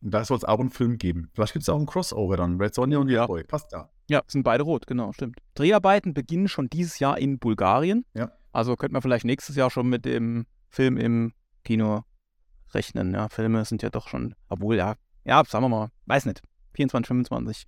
Und 0.00 0.14
da 0.14 0.24
soll 0.24 0.38
es 0.38 0.44
auch 0.44 0.60
einen 0.60 0.70
Film 0.70 0.96
geben. 0.96 1.30
Vielleicht 1.34 1.52
gibt 1.52 1.62
es 1.64 1.68
auch 1.68 1.76
einen 1.76 1.86
Crossover 1.86 2.38
dann. 2.38 2.58
Red 2.58 2.74
Sonja 2.74 2.98
und 2.98 3.10
Ja. 3.10 3.20
Hellboy. 3.20 3.44
Passt 3.44 3.70
da. 3.72 3.90
Ja, 4.08 4.22
sind 4.26 4.44
beide 4.44 4.64
rot, 4.64 4.86
genau, 4.86 5.12
stimmt. 5.12 5.38
Dreharbeiten 5.54 6.14
beginnen 6.14 6.48
schon 6.48 6.68
dieses 6.70 6.98
Jahr 6.98 7.18
in 7.18 7.38
Bulgarien. 7.38 8.06
Ja. 8.14 8.32
Also 8.50 8.76
könnte 8.76 8.94
man 8.94 9.02
vielleicht 9.02 9.26
nächstes 9.26 9.56
Jahr 9.56 9.70
schon 9.70 9.88
mit 9.88 10.04
dem 10.06 10.46
Film 10.72 10.96
im 10.96 11.32
Kino 11.64 12.02
rechnen. 12.72 13.12
Ja, 13.12 13.28
Filme 13.28 13.64
sind 13.64 13.82
ja 13.82 13.90
doch 13.90 14.08
schon, 14.08 14.34
obwohl 14.48 14.76
ja, 14.76 14.94
ja, 15.24 15.44
sagen 15.44 15.64
wir 15.64 15.68
mal, 15.68 15.88
weiß 16.06 16.26
nicht, 16.26 16.42
24, 16.74 17.06
25. 17.06 17.66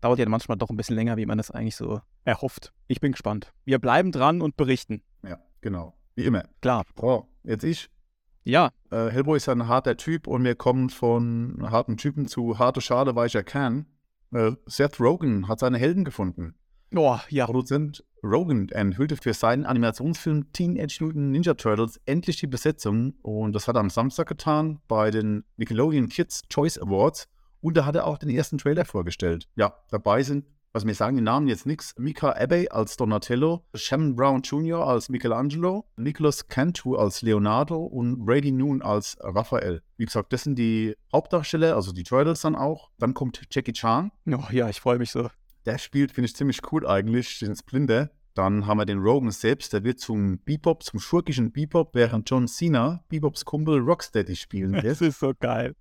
Dauert 0.00 0.18
ja 0.18 0.28
manchmal 0.28 0.56
doch 0.56 0.70
ein 0.70 0.76
bisschen 0.76 0.96
länger, 0.96 1.16
wie 1.16 1.26
man 1.26 1.38
das 1.38 1.50
eigentlich 1.50 1.76
so 1.76 2.00
erhofft. 2.24 2.72
Ich 2.86 3.00
bin 3.00 3.12
gespannt. 3.12 3.52
Wir 3.64 3.78
bleiben 3.78 4.10
dran 4.10 4.40
und 4.40 4.56
berichten. 4.56 5.02
Ja, 5.22 5.38
genau. 5.60 5.94
Wie 6.14 6.24
immer. 6.24 6.44
Klar. 6.60 6.84
So, 6.98 7.28
jetzt 7.44 7.64
ich. 7.64 7.90
Ja, 8.44 8.70
Äh, 8.90 9.10
Hellboy 9.10 9.36
ist 9.36 9.46
ja 9.46 9.52
ein 9.52 9.66
harter 9.66 9.96
Typ 9.96 10.26
und 10.28 10.44
wir 10.44 10.54
kommen 10.54 10.88
von 10.88 11.58
harten 11.70 11.96
Typen 11.96 12.28
zu 12.28 12.58
harte 12.58 12.80
Schale, 12.80 13.16
weicher 13.16 13.42
Kern. 13.42 13.86
Äh, 14.32 14.52
Seth 14.66 15.00
Rogen 15.00 15.48
hat 15.48 15.58
seine 15.58 15.78
Helden 15.78 16.04
gefunden. 16.04 16.54
oh, 16.94 17.18
ja. 17.28 17.46
Produzent 17.46 18.04
Rogen 18.30 18.68
enthüllte 18.68 19.16
für 19.16 19.32
seinen 19.34 19.64
Animationsfilm 19.66 20.52
Teenage 20.52 20.98
Mutant 21.00 21.30
Ninja 21.32 21.54
Turtles 21.54 22.00
endlich 22.06 22.36
die 22.38 22.46
Besetzung 22.46 23.14
und 23.22 23.52
das 23.54 23.68
hat 23.68 23.76
er 23.76 23.80
am 23.80 23.90
Samstag 23.90 24.28
getan 24.28 24.80
bei 24.88 25.10
den 25.10 25.44
Nickelodeon 25.56 26.08
Kids 26.08 26.42
Choice 26.48 26.78
Awards 26.78 27.28
und 27.60 27.76
da 27.76 27.84
hat 27.86 27.94
er 27.96 28.06
auch 28.06 28.18
den 28.18 28.30
ersten 28.30 28.58
Trailer 28.58 28.84
vorgestellt. 28.84 29.48
Ja, 29.56 29.74
dabei 29.90 30.22
sind, 30.22 30.44
was 30.72 30.86
wir 30.86 30.94
sagen, 30.94 31.16
die 31.16 31.22
Namen 31.22 31.48
jetzt 31.48 31.64
nichts, 31.64 31.94
Mika 31.96 32.32
Abbey 32.32 32.68
als 32.68 32.96
Donatello, 32.98 33.64
Shannon 33.74 34.14
Brown 34.14 34.42
Jr. 34.42 34.86
als 34.86 35.08
Michelangelo, 35.08 35.86
Nicholas 35.96 36.48
Cantu 36.48 36.96
als 36.96 37.22
Leonardo 37.22 37.82
und 37.82 38.26
Brady 38.26 38.52
Noon 38.52 38.82
als 38.82 39.16
Raphael. 39.20 39.80
Wie 39.96 40.04
gesagt, 40.04 40.34
das 40.34 40.42
sind 40.42 40.58
die 40.58 40.94
Hauptdarsteller, 41.12 41.74
also 41.74 41.92
die 41.92 42.02
Turtles 42.02 42.42
dann 42.42 42.54
auch. 42.56 42.90
Dann 42.98 43.14
kommt 43.14 43.40
Jackie 43.50 43.72
Chan, 43.72 44.10
Oh, 44.26 44.52
ja, 44.52 44.68
ich 44.68 44.80
freue 44.80 44.98
mich 44.98 45.10
so. 45.10 45.30
der 45.64 45.78
spielt, 45.78 46.12
finde 46.12 46.26
ich 46.26 46.36
ziemlich 46.36 46.60
cool 46.70 46.86
eigentlich, 46.86 47.38
den 47.38 47.56
Splinter. 47.56 48.10
Dann 48.36 48.66
haben 48.66 48.78
wir 48.78 48.84
den 48.84 48.98
Rogan 48.98 49.30
selbst, 49.30 49.72
der 49.72 49.82
wird 49.82 49.98
zum 49.98 50.38
Bebop, 50.40 50.82
zum 50.82 51.00
schurkischen 51.00 51.52
Bebop, 51.52 51.94
während 51.94 52.28
John 52.28 52.46
Cena 52.46 53.02
Bebops 53.08 53.44
Kumpel 53.46 53.78
Rocksteady 53.80 54.36
spielen 54.36 54.72
wird. 54.82 55.00
ist 55.00 55.20
so 55.20 55.32
geil. 55.40 55.74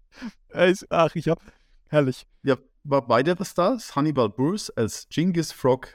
Ach, 0.90 1.14
ich 1.16 1.28
hab, 1.28 1.42
herrlich. 1.90 2.26
ja, 2.44 2.56
war 2.86 3.10
weitere 3.10 3.44
Stars. 3.44 3.96
Hannibal 3.96 4.30
Bruce 4.30 4.70
als 4.70 5.08
Genghis 5.10 5.52
Frog 5.52 5.90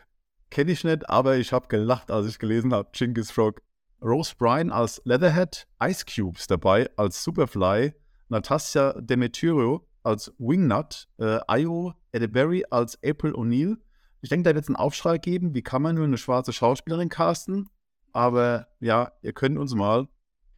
kenne 0.51 0.73
ich 0.73 0.85
nicht, 0.85 1.09
aber 1.09 1.37
ich 1.39 1.53
habe 1.53 1.69
gelacht, 1.69 2.11
als 2.11 2.27
ich 2.27 2.39
gelesen 2.39 2.75
habe, 2.75 2.91
Genghis 2.93 3.31
Frog. 3.31 3.63
Rose 4.03 4.35
Bryan 4.37 4.71
als 4.71 5.01
Leatherhead, 5.05 5.67
Ice 5.83 6.05
Cubes 6.05 6.47
dabei 6.47 6.91
als 6.97 7.23
Superfly, 7.23 7.93
Natasja 8.29 8.95
Demetriou 9.01 9.81
als 10.03 10.33
Wingnut, 10.39 11.09
äh, 11.19 11.39
Io 11.61 11.95
Edeberry 12.13 12.65
als 12.71 12.99
April 13.05 13.35
O'Neil. 13.35 13.77
Ich 14.21 14.29
denke, 14.29 14.49
da 14.49 14.55
wird 14.55 14.65
es 14.65 14.69
einen 14.69 14.77
Aufschrei 14.77 15.19
geben, 15.19 15.55
wie 15.55 15.63
kann 15.63 15.83
man 15.83 15.95
nur 15.95 16.05
eine 16.05 16.19
schwarze 16.19 16.53
Schauspielerin 16.53 17.09
casten? 17.09 17.69
Aber 18.13 18.67
ja, 18.81 19.13
ihr 19.23 19.33
könnt 19.33 19.59
uns 19.59 19.75
mal. 19.75 20.09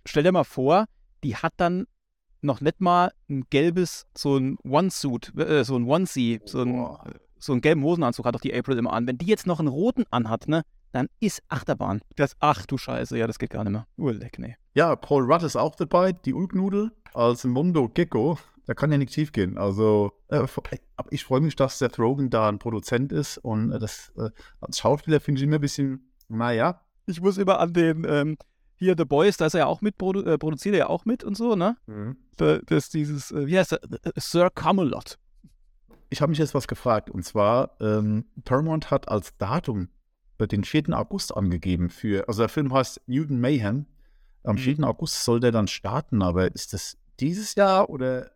Stell 0.04 0.24
dir 0.24 0.32
mal 0.32 0.44
vor, 0.44 0.86
die 1.22 1.36
hat 1.36 1.52
dann 1.58 1.86
noch 2.40 2.60
nicht 2.60 2.80
mal 2.80 3.12
ein 3.30 3.44
gelbes, 3.50 4.06
so 4.16 4.36
ein 4.36 4.58
One-Suit, 4.64 5.32
äh, 5.38 5.64
so 5.64 5.76
ein 5.76 5.84
Onesie, 5.84 6.40
so 6.44 6.62
ein, 6.62 6.96
so 7.38 7.52
einen 7.52 7.60
gelben 7.60 7.84
Hosenanzug 7.84 8.26
hat 8.26 8.34
doch 8.34 8.40
die 8.40 8.54
April 8.54 8.78
immer 8.78 8.92
an. 8.92 9.06
Wenn 9.06 9.18
die 9.18 9.26
jetzt 9.26 9.46
noch 9.46 9.60
einen 9.60 9.68
roten 9.68 10.04
anhat, 10.10 10.48
ne, 10.48 10.62
dann 10.90 11.08
ist 11.20 11.42
Achterbahn. 11.48 12.00
Das, 12.16 12.36
ach 12.40 12.66
du 12.66 12.76
Scheiße, 12.78 13.16
ja, 13.16 13.26
das 13.26 13.38
geht 13.38 13.50
gar 13.50 13.64
nicht 13.64 13.72
mehr. 13.72 13.86
Urleck, 13.96 14.38
nee. 14.38 14.56
Ja, 14.74 14.96
Paul 14.96 15.30
Rudd 15.30 15.42
ist 15.42 15.56
auch 15.56 15.76
dabei, 15.76 16.12
die 16.12 16.34
Ulknudel 16.34 16.90
als 17.14 17.44
Mondo 17.44 17.88
Gecko. 17.88 18.38
Da 18.66 18.74
kann 18.74 18.92
ja 18.92 18.98
nichts 18.98 19.14
schief 19.14 19.32
gehen. 19.32 19.58
Also, 19.58 20.12
äh, 20.28 20.36
aber 20.96 21.12
ich 21.12 21.24
freue 21.24 21.40
mich, 21.40 21.56
dass 21.56 21.78
Seth 21.78 21.98
Rogen 21.98 22.30
da 22.30 22.48
ein 22.48 22.58
Produzent 22.58 23.12
ist 23.12 23.38
und 23.38 23.72
äh, 23.72 23.78
das 23.78 24.12
äh, 24.16 24.30
als 24.60 24.78
Schauspieler 24.78 25.20
finde 25.20 25.40
ich 25.40 25.44
immer 25.46 25.56
ein 25.56 25.60
bisschen, 25.60 26.12
naja, 26.28 26.80
Ich 27.06 27.20
muss 27.20 27.38
immer 27.38 27.58
an 27.58 27.72
den, 27.72 28.06
ähm, 28.08 28.36
hier 28.76 28.94
The 28.96 29.04
Boys, 29.04 29.36
da 29.36 29.46
ist 29.46 29.54
er 29.54 29.60
ja 29.60 29.66
auch 29.66 29.80
mit, 29.80 29.98
produ 29.98 30.22
äh, 30.22 30.38
produziert 30.38 30.74
er 30.74 30.78
ja 30.80 30.86
auch 30.88 31.04
mit 31.04 31.24
und 31.24 31.36
so, 31.36 31.56
ne? 31.56 31.76
Da, 32.36 32.58
das 32.58 32.84
ist 32.84 32.94
dieses, 32.94 33.32
äh, 33.32 33.46
wie 33.46 33.58
heißt 33.58 33.72
er? 33.72 33.80
Äh, 33.82 34.12
Sir 34.16 34.48
Camelot. 34.50 35.18
ich 36.10 36.20
habe 36.22 36.30
mich 36.30 36.38
jetzt 36.38 36.54
was 36.54 36.68
gefragt. 36.68 37.10
Und 37.10 37.24
zwar, 37.24 37.76
ähm, 37.80 38.24
Paramount 38.44 38.90
hat 38.92 39.08
als 39.08 39.36
Datum 39.38 39.88
den 40.40 40.64
4. 40.64 40.88
August 40.98 41.36
angegeben 41.36 41.88
für, 41.90 42.26
also 42.26 42.42
der 42.42 42.48
Film 42.48 42.72
heißt 42.74 43.00
Newton 43.06 43.40
Mayhem. 43.40 43.86
Am 44.44 44.56
Mhm. 44.56 44.60
4. 44.60 44.80
August 44.84 45.22
soll 45.24 45.38
der 45.38 45.52
dann 45.52 45.68
starten, 45.68 46.20
aber 46.22 46.52
ist 46.52 46.72
das 46.72 46.96
dieses 47.20 47.54
Jahr 47.54 47.88
oder? 47.90 48.32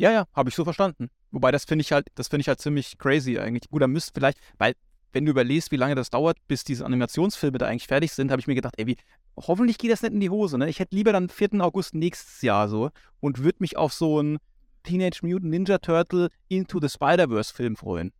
Ja, 0.00 0.10
ja, 0.10 0.26
habe 0.32 0.48
ich 0.48 0.54
so 0.54 0.64
verstanden. 0.64 1.10
Wobei 1.30 1.50
das 1.50 1.66
finde 1.66 1.82
ich 1.82 1.92
halt, 1.92 2.06
das 2.14 2.28
finde 2.28 2.40
ich 2.40 2.48
halt 2.48 2.58
ziemlich 2.58 2.96
crazy 2.96 3.38
eigentlich. 3.38 3.68
Gut, 3.68 3.82
da 3.82 3.86
müsst 3.86 4.14
vielleicht, 4.14 4.38
weil 4.56 4.72
wenn 5.12 5.26
du 5.26 5.30
überlegst, 5.30 5.72
wie 5.72 5.76
lange 5.76 5.94
das 5.94 6.08
dauert, 6.08 6.38
bis 6.48 6.64
diese 6.64 6.86
Animationsfilme 6.86 7.58
da 7.58 7.66
eigentlich 7.66 7.86
fertig 7.86 8.10
sind, 8.12 8.30
habe 8.30 8.40
ich 8.40 8.46
mir 8.46 8.54
gedacht, 8.54 8.76
ey, 8.78 8.86
wie, 8.86 8.96
hoffentlich 9.36 9.76
geht 9.76 9.90
das 9.90 10.00
nicht 10.00 10.14
in 10.14 10.20
die 10.20 10.30
Hose, 10.30 10.56
ne? 10.56 10.70
Ich 10.70 10.78
hätte 10.78 10.96
lieber 10.96 11.12
dann 11.12 11.28
4. 11.28 11.60
August 11.60 11.94
nächstes 11.94 12.40
Jahr 12.40 12.70
so 12.70 12.88
und 13.20 13.42
würde 13.42 13.58
mich 13.60 13.76
auf 13.76 13.92
so 13.92 14.20
einen 14.20 14.38
Teenage 14.84 15.20
Mutant 15.20 15.50
Ninja 15.50 15.76
Turtle 15.76 16.30
Into 16.48 16.80
the 16.80 16.88
Spider-Verse 16.88 17.52
Film 17.52 17.76
freuen. 17.76 18.14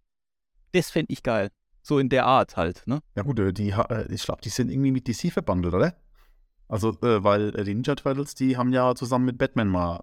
Das 0.72 0.90
fände 0.90 1.10
ich 1.10 1.22
geil. 1.22 1.49
So 1.80 1.99
in 1.99 2.10
der 2.10 2.26
Art 2.26 2.58
halt, 2.58 2.82
ne? 2.84 3.00
Ja 3.14 3.22
gut, 3.22 3.38
äh, 3.38 3.54
die, 3.54 3.70
äh, 3.70 4.12
ich 4.12 4.25
glaube, 4.25 4.42
die 4.42 4.50
sind 4.50 4.70
irgendwie 4.70 4.92
mit 4.92 5.08
DC 5.08 5.32
verbandelt, 5.32 5.72
oder? 5.72 5.94
Also, 6.68 6.90
äh, 7.00 7.25
weil 7.25 7.52
die 7.52 7.75
Ninja 7.75 7.94
Turtles, 7.94 8.34
die 8.34 8.58
haben 8.58 8.70
ja 8.70 8.94
zusammen 8.94 9.25
mit 9.25 9.38
Batman 9.38 9.68
mal. 9.68 10.02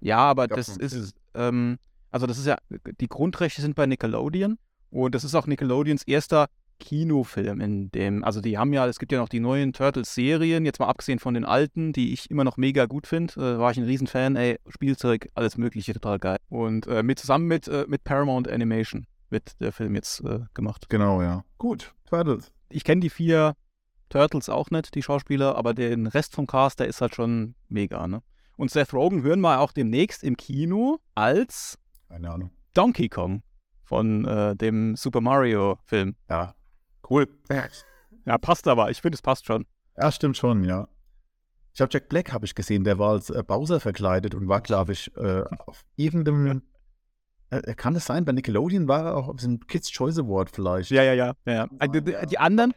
Ja, 0.00 0.18
aber 0.18 0.48
das 0.48 0.68
ist 0.68 0.92
es. 0.92 1.14
Ähm, 1.34 1.78
also 2.10 2.26
das 2.26 2.38
ist 2.38 2.46
ja, 2.46 2.56
die 3.00 3.08
Grundrechte 3.08 3.60
sind 3.60 3.74
bei 3.74 3.86
Nickelodeon 3.86 4.58
und 4.90 5.14
das 5.14 5.24
ist 5.24 5.34
auch 5.34 5.46
Nickelodeons 5.46 6.02
erster 6.04 6.48
Kinofilm, 6.78 7.60
in 7.60 7.90
dem, 7.90 8.24
also 8.24 8.40
die 8.40 8.56
haben 8.56 8.72
ja, 8.72 8.86
es 8.86 8.98
gibt 8.98 9.12
ja 9.12 9.18
noch 9.18 9.28
die 9.28 9.40
neuen 9.40 9.72
Turtles-Serien, 9.72 10.64
jetzt 10.64 10.78
mal 10.78 10.86
abgesehen 10.86 11.18
von 11.18 11.34
den 11.34 11.44
alten, 11.44 11.92
die 11.92 12.12
ich 12.12 12.30
immer 12.30 12.44
noch 12.44 12.56
mega 12.56 12.86
gut 12.86 13.06
finde, 13.06 13.34
äh, 13.34 13.58
war 13.58 13.70
ich 13.70 13.78
ein 13.78 13.84
Riesenfan, 13.84 14.36
ey, 14.36 14.58
Spielzeug, 14.68 15.28
alles 15.34 15.56
mögliche, 15.56 15.92
total 15.92 16.18
geil. 16.18 16.38
Und 16.48 16.86
äh, 16.86 17.02
mit 17.02 17.18
zusammen 17.18 17.46
mit, 17.46 17.68
äh, 17.68 17.84
mit 17.88 18.04
Paramount 18.04 18.48
Animation 18.48 19.06
wird 19.30 19.60
der 19.60 19.72
Film 19.72 19.94
jetzt 19.94 20.20
äh, 20.20 20.40
gemacht. 20.54 20.88
Genau, 20.88 21.20
ja. 21.20 21.44
Gut, 21.58 21.94
Turtles. 22.06 22.52
Ich 22.70 22.84
kenne 22.84 23.00
die 23.00 23.10
vier 23.10 23.54
Turtles 24.08 24.48
auch 24.48 24.70
nicht, 24.70 24.94
die 24.94 25.02
Schauspieler, 25.02 25.56
aber 25.56 25.74
den 25.74 26.06
Rest 26.06 26.34
vom 26.34 26.46
Cast, 26.46 26.80
der 26.80 26.86
ist 26.86 27.00
halt 27.00 27.14
schon 27.14 27.54
mega, 27.68 28.06
ne? 28.06 28.22
Und 28.58 28.72
Seth 28.72 28.92
Rogen 28.92 29.22
hören 29.22 29.40
wir 29.40 29.60
auch 29.60 29.70
demnächst 29.70 30.24
im 30.24 30.36
Kino 30.36 30.98
als 31.14 31.78
Keine 32.08 32.28
Ahnung. 32.28 32.50
Donkey 32.74 33.08
Kong 33.08 33.42
von 33.84 34.24
äh, 34.24 34.56
dem 34.56 34.96
Super 34.96 35.20
Mario 35.20 35.78
Film. 35.84 36.16
Ja, 36.28 36.56
cool. 37.08 37.28
Ja, 38.26 38.36
passt 38.36 38.66
aber. 38.66 38.90
Ich 38.90 39.00
finde, 39.00 39.14
es 39.14 39.22
passt 39.22 39.46
schon. 39.46 39.64
Ja, 39.96 40.10
stimmt 40.10 40.36
schon, 40.36 40.64
ja. 40.64 40.88
Ich 41.72 41.80
habe 41.80 41.90
Jack 41.92 42.08
Black 42.08 42.32
habe 42.32 42.46
ich 42.46 42.56
gesehen, 42.56 42.82
der 42.82 42.98
war 42.98 43.12
als 43.12 43.30
äh, 43.30 43.44
Bowser 43.46 43.78
verkleidet 43.78 44.34
und 44.34 44.48
war, 44.48 44.60
glaube 44.60 44.92
ich, 44.92 45.16
äh, 45.16 45.44
auf 45.66 45.84
irgendeinem. 45.94 46.62
Äh, 47.50 47.74
kann 47.76 47.94
es 47.94 48.06
sein, 48.06 48.24
bei 48.24 48.32
Nickelodeon 48.32 48.88
war 48.88 49.04
er 49.04 49.16
auch 49.16 49.28
auf 49.28 49.36
diesem 49.36 49.60
Kids 49.68 49.88
Choice 49.92 50.18
Award 50.18 50.50
vielleicht. 50.50 50.90
Ja, 50.90 51.04
ja, 51.04 51.12
ja. 51.12 51.34
ja, 51.46 51.52
ja. 51.52 51.68
Kann 51.68 51.92
Die, 51.92 52.26
die 52.26 52.38
anderen, 52.38 52.74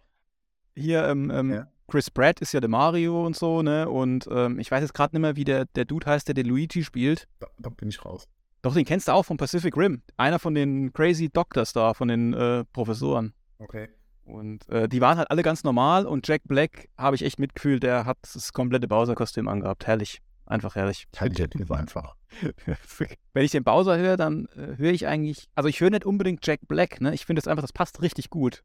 hier, 0.76 1.08
ähm, 1.08 1.32
ähm, 1.32 1.54
Ja. 1.54 1.68
Chris 1.92 2.10
Pratt 2.10 2.40
ist 2.40 2.54
ja 2.54 2.62
der 2.62 2.70
Mario 2.70 3.26
und 3.26 3.36
so, 3.36 3.62
ne? 3.62 3.90
Und 3.90 4.26
ähm, 4.32 4.60
ich 4.60 4.72
weiß 4.72 4.82
jetzt 4.82 4.94
gerade 4.94 5.14
nicht 5.14 5.22
mehr, 5.22 5.36
wie 5.36 5.44
der, 5.44 5.66
der 5.66 5.84
Dude 5.84 6.06
heißt, 6.06 6.26
der 6.26 6.34
den 6.34 6.46
Luigi 6.48 6.86
spielt. 6.86 7.28
Da, 7.42 7.48
da 7.60 7.70
bin 7.70 7.90
ich 7.90 8.06
raus. 8.06 8.30
Doch, 8.62 8.74
den 8.74 8.86
kennst 8.86 9.10
du 9.10 9.12
auch 9.12 9.24
vom 9.24 9.36
Pacific 9.36 9.76
Rim. 9.76 10.02
Einer 10.16 10.40
von 10.40 10.56
den 10.56 10.94
Crazy 10.94 11.28
Doctors 11.28 11.74
da, 11.74 11.94
von 11.94 12.08
den 12.08 12.34
äh, 12.34 12.64
Professoren. 12.72 13.34
Okay. 13.58 13.90
Und 14.24 14.70
äh, 14.70 14.88
die 14.88 15.02
waren 15.02 15.18
halt 15.18 15.30
alle 15.32 15.44
ganz 15.44 15.66
normal 15.66 16.06
und 16.06 16.26
Jack 16.26 16.44
Black 16.46 16.88
habe 16.98 17.18
ich 17.18 17.26
echt 17.26 17.40
mitgefühlt, 17.40 17.84
der 17.84 18.06
hat 18.06 18.20
das 18.22 18.54
komplette 18.54 18.88
Bowser-Kostüm 18.88 19.50
angehabt. 19.50 19.86
Herrlich. 19.86 20.22
Einfach 20.46 20.76
herrlich. 20.76 21.08
Intelligent 21.12 21.56
ist 21.56 21.72
einfach. 21.72 22.16
Wenn 23.34 23.44
ich 23.44 23.52
den 23.52 23.66
Bowser 23.66 23.98
höre, 23.98 24.16
dann 24.16 24.48
äh, 24.56 24.78
höre 24.78 24.92
ich 24.92 25.08
eigentlich, 25.08 25.50
also 25.56 25.68
ich 25.68 25.82
höre 25.82 25.90
nicht 25.90 26.06
unbedingt 26.06 26.46
Jack 26.48 26.62
Black, 26.70 27.02
ne? 27.02 27.14
Ich 27.14 27.26
finde 27.26 27.42
es 27.42 27.48
einfach, 27.48 27.64
das 27.64 27.74
passt 27.74 28.02
richtig 28.02 28.30
gut. 28.30 28.64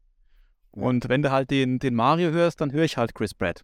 Und 0.71 1.09
wenn 1.09 1.21
du 1.21 1.31
halt 1.31 1.49
den, 1.51 1.79
den 1.79 1.95
Mario 1.95 2.31
hörst, 2.31 2.61
dann 2.61 2.71
höre 2.71 2.83
ich 2.83 2.97
halt 2.97 3.15
Chris 3.15 3.33
Pratt. 3.33 3.63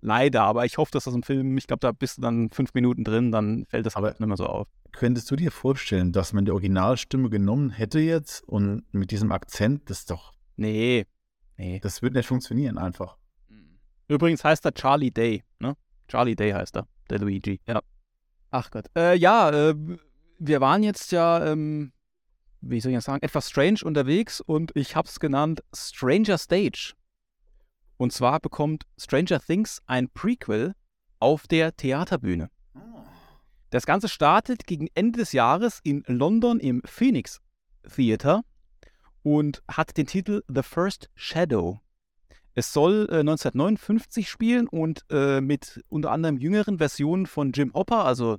Leider, 0.00 0.42
aber 0.42 0.64
ich 0.66 0.76
hoffe, 0.78 0.90
dass 0.92 1.04
das 1.04 1.14
im 1.14 1.22
Film, 1.22 1.56
ich 1.56 1.66
glaube, 1.66 1.80
da 1.80 1.92
bist 1.92 2.18
du 2.18 2.22
dann 2.22 2.50
fünf 2.50 2.74
Minuten 2.74 3.04
drin, 3.04 3.32
dann 3.32 3.64
fällt 3.66 3.86
das 3.86 3.96
Aber- 3.96 4.08
halt 4.08 4.20
nicht 4.20 4.28
mehr 4.28 4.36
so 4.36 4.46
auf. 4.46 4.68
Könntest 4.92 5.30
du 5.30 5.36
dir 5.36 5.50
vorstellen, 5.50 6.12
dass 6.12 6.32
man 6.32 6.44
die 6.44 6.50
Originalstimme 6.52 7.28
genommen 7.30 7.70
hätte 7.70 7.98
jetzt 7.98 8.42
und 8.46 8.84
mit 8.92 9.10
diesem 9.10 9.32
Akzent, 9.32 9.90
das 9.90 10.04
doch, 10.06 10.32
Nee. 10.56 11.06
Nee. 11.56 11.80
das 11.80 12.00
würde 12.02 12.16
nicht 12.18 12.26
funktionieren 12.26 12.78
einfach. 12.78 13.16
Übrigens 14.08 14.44
heißt 14.44 14.64
er 14.66 14.74
Charlie 14.74 15.10
Day, 15.10 15.42
ne? 15.58 15.74
Charlie 16.08 16.36
Day 16.36 16.52
heißt 16.52 16.76
er, 16.76 16.86
der 17.10 17.18
Luigi. 17.20 17.60
Ja. 17.66 17.80
Ach 18.50 18.70
Gott. 18.70 18.86
Äh, 18.96 19.16
ja, 19.16 19.50
äh, 19.50 19.74
wir 20.38 20.60
waren 20.60 20.82
jetzt 20.82 21.10
ja, 21.12 21.44
ähm, 21.44 21.92
wie 22.66 22.80
soll 22.80 22.92
ich 22.92 22.98
das 22.98 23.04
sagen, 23.04 23.22
etwas 23.22 23.50
strange 23.50 23.80
unterwegs 23.84 24.40
und 24.40 24.72
ich 24.74 24.96
hab's 24.96 25.20
genannt 25.20 25.62
Stranger 25.74 26.38
Stage. 26.38 26.94
Und 27.96 28.12
zwar 28.12 28.40
bekommt 28.40 28.84
Stranger 28.98 29.40
Things 29.40 29.80
ein 29.86 30.08
Prequel 30.10 30.74
auf 31.20 31.46
der 31.46 31.76
Theaterbühne. 31.76 32.50
Das 33.70 33.86
Ganze 33.86 34.08
startet 34.08 34.66
gegen 34.66 34.88
Ende 34.94 35.18
des 35.18 35.32
Jahres 35.32 35.80
in 35.82 36.04
London 36.06 36.60
im 36.60 36.82
Phoenix 36.84 37.40
Theater 37.94 38.42
und 39.22 39.62
hat 39.68 39.96
den 39.96 40.06
Titel 40.06 40.42
The 40.48 40.62
First 40.62 41.10
Shadow. 41.14 41.80
Es 42.54 42.72
soll 42.72 43.08
äh, 43.10 43.20
1959 43.20 44.28
spielen 44.28 44.68
und 44.68 45.04
äh, 45.10 45.40
mit 45.40 45.82
unter 45.88 46.12
anderem 46.12 46.38
jüngeren 46.38 46.78
Versionen 46.78 47.26
von 47.26 47.50
Jim 47.52 47.74
Hopper, 47.74 48.04
also 48.04 48.38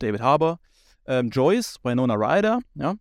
David 0.00 0.20
Harbour, 0.20 0.58
ähm, 1.06 1.30
Joyce, 1.30 1.78
Winona 1.82 2.14
Ryder, 2.14 2.60
ja. 2.74 2.96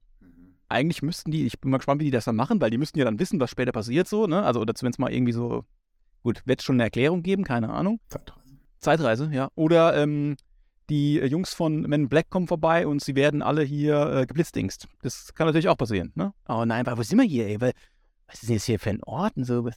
Eigentlich 0.70 1.02
müssten 1.02 1.32
die, 1.32 1.46
ich 1.46 1.60
bin 1.60 1.72
mal 1.72 1.78
gespannt, 1.78 2.02
wie 2.02 2.06
die 2.06 2.12
das 2.12 2.26
dann 2.26 2.36
machen, 2.36 2.60
weil 2.62 2.72
die 2.72 2.78
müssten 2.78 2.98
ja 2.98 3.06
dann 3.06 3.20
wissen, 3.20 3.40
was 3.40 3.50
später 3.52 3.72
passiert 3.72 4.08
so, 4.08 4.28
ne? 4.28 4.44
Also, 4.44 4.60
oder 4.60 4.74
zumindest 4.74 5.00
mal 5.00 5.12
irgendwie 5.14 5.34
so, 5.34 5.66
gut, 6.24 6.42
wird 6.46 6.60
es 6.60 6.66
schon 6.66 6.76
eine 6.76 6.84
Erklärung 6.84 7.22
geben, 7.22 7.44
keine 7.44 7.70
Ahnung. 7.70 8.00
Zeitreise. 8.10 8.58
Zeitreise, 8.80 9.30
ja. 9.32 9.50
Oder 9.56 9.96
ähm, 10.02 10.36
die 10.90 11.20
äh, 11.20 11.26
Jungs 11.26 11.54
von 11.54 11.82
Men 11.82 12.04
in 12.04 12.10
Black 12.10 12.30
kommen 12.30 12.48
vorbei 12.48 12.88
und 12.88 13.04
sie 13.04 13.16
werden 13.16 13.42
alle 13.42 13.64
hier 13.64 14.14
äh, 14.14 14.26
geblitzdingst. 14.26 14.88
Das 15.02 15.34
kann 15.34 15.48
natürlich 15.48 15.70
auch 15.70 15.78
passieren, 15.78 16.12
ne? 16.16 16.34
Oh 16.48 16.66
nein, 16.66 16.88
aber 16.88 16.98
wo 16.98 17.04
sind 17.04 17.20
wir 17.20 17.26
hier, 17.26 17.48
ey? 17.48 17.62
Weil- 17.62 17.74
Was 18.28 18.42
ist 18.42 18.50
denn 18.50 18.56
jetzt 18.56 18.66
hier 18.66 18.80
für 18.80 18.90
ein 18.90 19.04
Ort 19.04 19.38
und 19.38 19.44
so? 19.46 19.70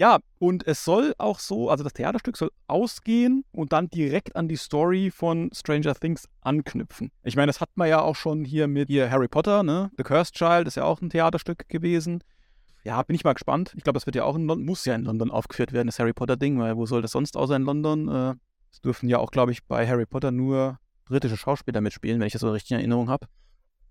Ja, 0.00 0.20
und 0.38 0.64
es 0.64 0.84
soll 0.84 1.12
auch 1.18 1.40
so, 1.40 1.70
also 1.70 1.82
das 1.82 1.92
Theaterstück 1.92 2.36
soll 2.36 2.52
ausgehen 2.68 3.44
und 3.50 3.72
dann 3.72 3.90
direkt 3.90 4.36
an 4.36 4.46
die 4.46 4.56
Story 4.56 5.10
von 5.10 5.50
Stranger 5.52 5.92
Things 5.94 6.28
anknüpfen. 6.40 7.10
Ich 7.24 7.34
meine, 7.34 7.48
das 7.48 7.60
hat 7.60 7.70
man 7.74 7.88
ja 7.88 8.00
auch 8.00 8.14
schon 8.14 8.44
hier 8.44 8.68
mit 8.68 8.88
hier 8.88 9.10
Harry 9.10 9.26
Potter, 9.26 9.64
ne? 9.64 9.90
The 9.96 10.04
Cursed 10.04 10.36
Child 10.36 10.68
ist 10.68 10.76
ja 10.76 10.84
auch 10.84 11.00
ein 11.00 11.10
Theaterstück 11.10 11.68
gewesen. 11.68 12.22
Ja, 12.84 13.02
bin 13.02 13.16
ich 13.16 13.24
mal 13.24 13.32
gespannt. 13.32 13.72
Ich 13.76 13.82
glaube, 13.82 13.96
das 13.96 14.06
wird 14.06 14.14
ja 14.14 14.22
auch 14.22 14.36
in 14.36 14.46
London, 14.46 14.64
muss 14.64 14.84
ja 14.84 14.94
in 14.94 15.02
London 15.02 15.32
aufgeführt 15.32 15.72
werden, 15.72 15.88
das 15.88 15.98
Harry 15.98 16.12
Potter-Ding, 16.12 16.60
weil 16.60 16.76
wo 16.76 16.86
soll 16.86 17.02
das 17.02 17.10
sonst 17.10 17.36
außer 17.36 17.56
in 17.56 17.62
London? 17.62 18.08
Äh, 18.08 18.34
es 18.70 18.80
dürfen 18.80 19.08
ja 19.08 19.18
auch, 19.18 19.32
glaube 19.32 19.50
ich, 19.50 19.66
bei 19.66 19.84
Harry 19.88 20.06
Potter 20.06 20.30
nur 20.30 20.78
britische 21.06 21.36
Schauspieler 21.36 21.80
mitspielen, 21.80 22.20
wenn 22.20 22.28
ich 22.28 22.34
das 22.34 22.42
so 22.42 22.52
richtig 22.52 22.70
in 22.70 22.78
Erinnerung 22.78 23.10
habe. 23.10 23.26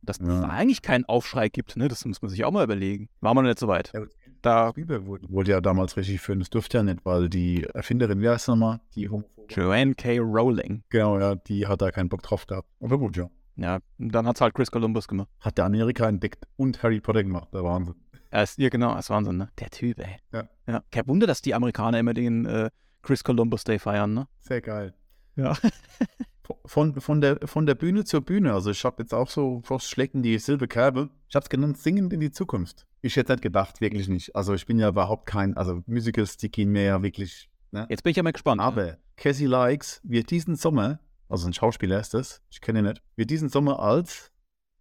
Dass 0.08 0.18
Ja. 0.20 0.42
da 0.42 0.48
eigentlich 0.50 0.82
keinen 0.82 1.06
Aufschrei 1.06 1.50
gibt, 1.50 1.78
ne? 1.78 1.88
Das 1.88 2.04
muss 2.06 2.22
man 2.22 2.30
sich 2.30 2.44
auch 2.46 2.52
mal 2.52 2.64
überlegen. 2.64 3.10
War 3.22 3.34
man 3.36 3.44
noch 3.44 3.50
nicht 3.50 3.60
so 3.60 3.68
weit. 3.68 3.92
Ja, 3.94 4.02
Da 4.42 4.70
Spielberg 4.70 5.06
wurde, 5.06 5.30
wurde 5.30 5.52
ja 5.52 5.62
damals 5.62 5.98
richtig 5.98 6.22
führen. 6.22 6.40
Das 6.40 6.50
durfte 6.50 6.78
ja 6.78 6.84
nicht, 6.84 7.06
weil 7.06 7.30
die 7.30 7.64
Erfinderin, 7.74 8.22
wie 8.22 8.30
heißt 8.30 8.46
sie 8.46 8.52
nochmal? 8.52 8.80
Die. 8.96 9.10
Joanne 9.50 9.96
K. 9.96 10.20
Rowling. 10.20 10.84
Genau, 10.90 11.20
ja, 11.20 11.36
die 11.36 11.68
hat 11.68 11.82
da 11.82 11.92
keinen 11.92 12.10
Bock 12.10 12.22
drauf 12.24 12.46
gehabt. 12.48 12.68
Aber 12.82 12.98
gut, 12.98 13.16
ja. 13.18 13.30
Ja, 13.56 13.80
dann 13.98 14.28
hat 14.28 14.36
es 14.36 14.42
halt 14.42 14.54
Chris 14.54 14.70
Columbus 14.70 15.08
gemacht. 15.08 15.30
Hat 15.40 15.58
der 15.58 15.66
Amerika 15.66 16.08
entdeckt 16.08 16.46
und 16.58 16.84
Harry 16.84 17.00
Potter 17.00 17.24
gemacht. 17.24 17.48
Der 17.54 17.64
Wahnsinn. 17.64 17.96
Er 18.30 18.44
ist, 18.44 18.58
ja, 18.60 18.70
genau, 18.70 18.94
das 18.94 19.06
ist 19.06 19.10
Wahnsinn, 19.10 19.38
ne? 19.38 19.50
Der 19.60 19.70
Typ, 19.70 20.00
ey. 20.00 20.18
Ja. 20.32 20.48
ja. 20.68 20.84
Kein 20.92 21.08
Wunder, 21.08 21.26
dass 21.28 21.42
die 21.42 21.56
Amerikaner 21.56 21.98
immer 22.00 22.14
den 22.14 22.46
äh, 22.46 22.70
Chris 23.02 23.24
Columbus 23.24 23.64
Day 23.64 23.80
feiern, 23.80 24.14
ne? 24.14 24.28
Sehr 24.42 24.62
geil. 24.62 24.94
Ja. 25.36 25.54
Von, 26.66 27.00
von, 27.00 27.22
der, 27.22 27.40
von 27.46 27.66
der 27.66 27.76
Bühne 27.76 28.06
zur 28.06 28.22
Bühne. 28.22 28.54
Also 28.54 28.72
ich 28.72 28.84
habe 28.86 29.04
jetzt 29.04 29.14
auch 29.14 29.30
so 29.30 29.62
fast 29.64 29.90
schlecken 29.90 30.24
die 30.24 30.38
Silberkerbe. 30.38 31.10
Ich 31.30 31.36
habe 31.36 31.44
es 31.44 31.50
genannt, 31.50 31.78
singend 31.78 32.14
in 32.14 32.20
die 32.20 32.32
Zukunft. 32.32 32.86
Ich 33.02 33.16
hätte 33.16 33.34
nicht 33.34 33.42
gedacht, 33.42 33.82
wirklich 33.82 34.08
nicht. 34.08 34.36
Also 34.36 34.54
ich 34.54 34.66
bin 34.66 34.80
ja 34.80 34.90
überhaupt 34.90 35.26
kein, 35.26 35.56
also 35.58 35.84
Musicals, 35.86 36.38
die 36.38 36.52
gehen 36.52 36.72
mir 36.72 36.84
ja 36.84 37.04
wirklich. 37.04 37.50
Ne? 37.72 37.86
Jetzt 37.90 38.04
bin 38.04 38.12
ich 38.12 38.18
ja 38.18 38.24
mal 38.24 38.32
gespannt. 38.32 38.60
ne? 38.60 38.64
Aber 38.64 38.98
Cassie 39.16 39.46
Likes 39.46 40.02
wird 40.04 40.32
diesen 40.32 40.56
Sommer, 40.56 41.00
also 41.30 41.48
ein 41.48 41.54
Schauspieler 41.54 42.00
ist 42.00 42.14
das, 42.14 42.42
ich 42.50 42.62
kenne 42.62 42.80
ihn 42.80 42.86
nicht, 42.86 43.02
wird 43.16 43.30
diesen 43.30 43.50
Sommer 43.50 43.80
als 43.80 44.32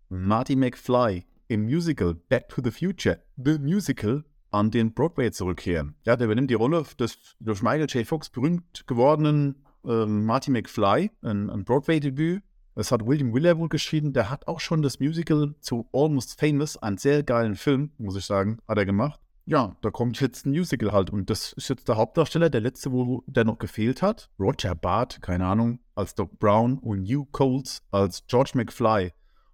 Marty 0.09 0.57
McFly 0.57 1.27
im 1.49 1.65
Musical 1.65 2.15
Back 2.15 2.49
to 2.49 2.63
the 2.63 2.71
Future, 2.71 3.23
The 3.37 3.59
Musical, 3.59 4.25
an 4.51 4.71
den 4.71 4.95
Broadway 4.95 5.31
zurückkehren. 5.31 5.97
Ja, 6.05 6.17
der 6.17 6.27
übernimmt 6.27 6.51
die 6.51 6.55
Rolle 6.55 6.85
des 6.99 7.37
durch 7.41 7.63
Michael 7.63 7.89
J. 7.89 8.07
Fox 8.07 8.31
berühmt 8.31 8.87
gewordenen 8.87 9.66
ähm, 9.87 10.25
Marty 10.25 10.51
McFly, 10.51 11.11
ein, 11.23 11.51
ein 11.51 11.65
Broadway-Debüt. 11.65 12.43
Das 12.75 12.93
hat 12.93 13.07
William 13.07 13.33
Willer 13.33 13.57
wohl 13.59 13.69
geschrieben. 13.69 14.13
Der 14.13 14.29
hat 14.29 14.47
auch 14.49 14.61
schon 14.61 14.83
das 14.83 15.01
Musical 15.01 15.55
zu 15.61 15.89
Almost 15.93 16.39
Famous, 16.39 16.77
einen 16.77 16.99
sehr 16.99 17.23
geilen 17.23 17.55
Film, 17.55 17.93
muss 17.97 18.17
ich 18.17 18.27
sagen, 18.27 18.59
hat 18.69 18.77
er 18.77 18.85
gemacht. 18.85 19.21
Ja, 19.49 19.77
da 19.81 19.91
kommt 19.91 20.21
jetzt 20.21 20.45
ein 20.45 20.51
Musical 20.51 20.91
halt 20.91 21.11
und 21.11 21.31
das 21.31 21.53
ist 21.53 21.69
jetzt 21.69 21.87
der 21.87 21.97
Hauptdarsteller, 21.97 22.51
der 22.51 22.61
letzte, 22.61 22.91
wo 22.91 23.23
der 23.29 23.45
noch 23.45 23.59
gefehlt 23.59 24.03
hat. 24.03 24.29
Roger 24.41 24.75
Bart, 24.75 25.23
keine 25.23 25.47
Ahnung, 25.47 25.79
als 25.95 26.17
Doc 26.17 26.39
Brown 26.41 26.79
und 26.79 27.07
Hugh 27.07 27.29
Coles 27.31 27.81
als 27.93 28.27
George 28.27 28.51
McFly. 28.55 29.13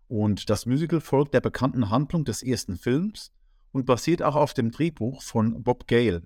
Und 0.08 0.48
das 0.48 0.64
Musical 0.64 1.00
folgt 1.02 1.34
der 1.34 1.42
bekannten 1.42 1.90
Handlung 1.90 2.24
des 2.24 2.42
ersten 2.42 2.76
Films 2.76 3.32
und 3.70 3.84
basiert 3.84 4.22
auch 4.22 4.34
auf 4.34 4.54
dem 4.54 4.70
Drehbuch 4.70 5.22
von 5.22 5.62
Bob 5.62 5.86
Gale. 5.86 6.22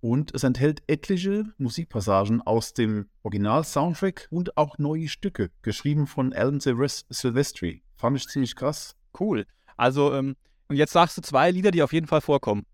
Und 0.00 0.34
es 0.34 0.44
enthält 0.44 0.82
etliche 0.86 1.44
Musikpassagen 1.58 2.42
aus 2.42 2.74
dem 2.74 3.08
Original-Soundtrack 3.22 4.28
und 4.30 4.56
auch 4.56 4.78
neue 4.78 5.08
Stücke, 5.08 5.50
geschrieben 5.62 6.06
von 6.06 6.32
Alan 6.32 6.60
Silvestri. 6.60 7.82
Fand 7.96 8.16
ich 8.16 8.28
ziemlich 8.28 8.54
krass. 8.54 8.94
Cool. 9.18 9.46
Also, 9.76 10.12
ähm, 10.14 10.36
und 10.68 10.76
jetzt 10.76 10.92
sagst 10.92 11.16
du 11.16 11.22
zwei 11.22 11.50
Lieder, 11.50 11.70
die 11.70 11.82
auf 11.82 11.92
jeden 11.92 12.06
Fall 12.06 12.20
vorkommen. 12.20 12.66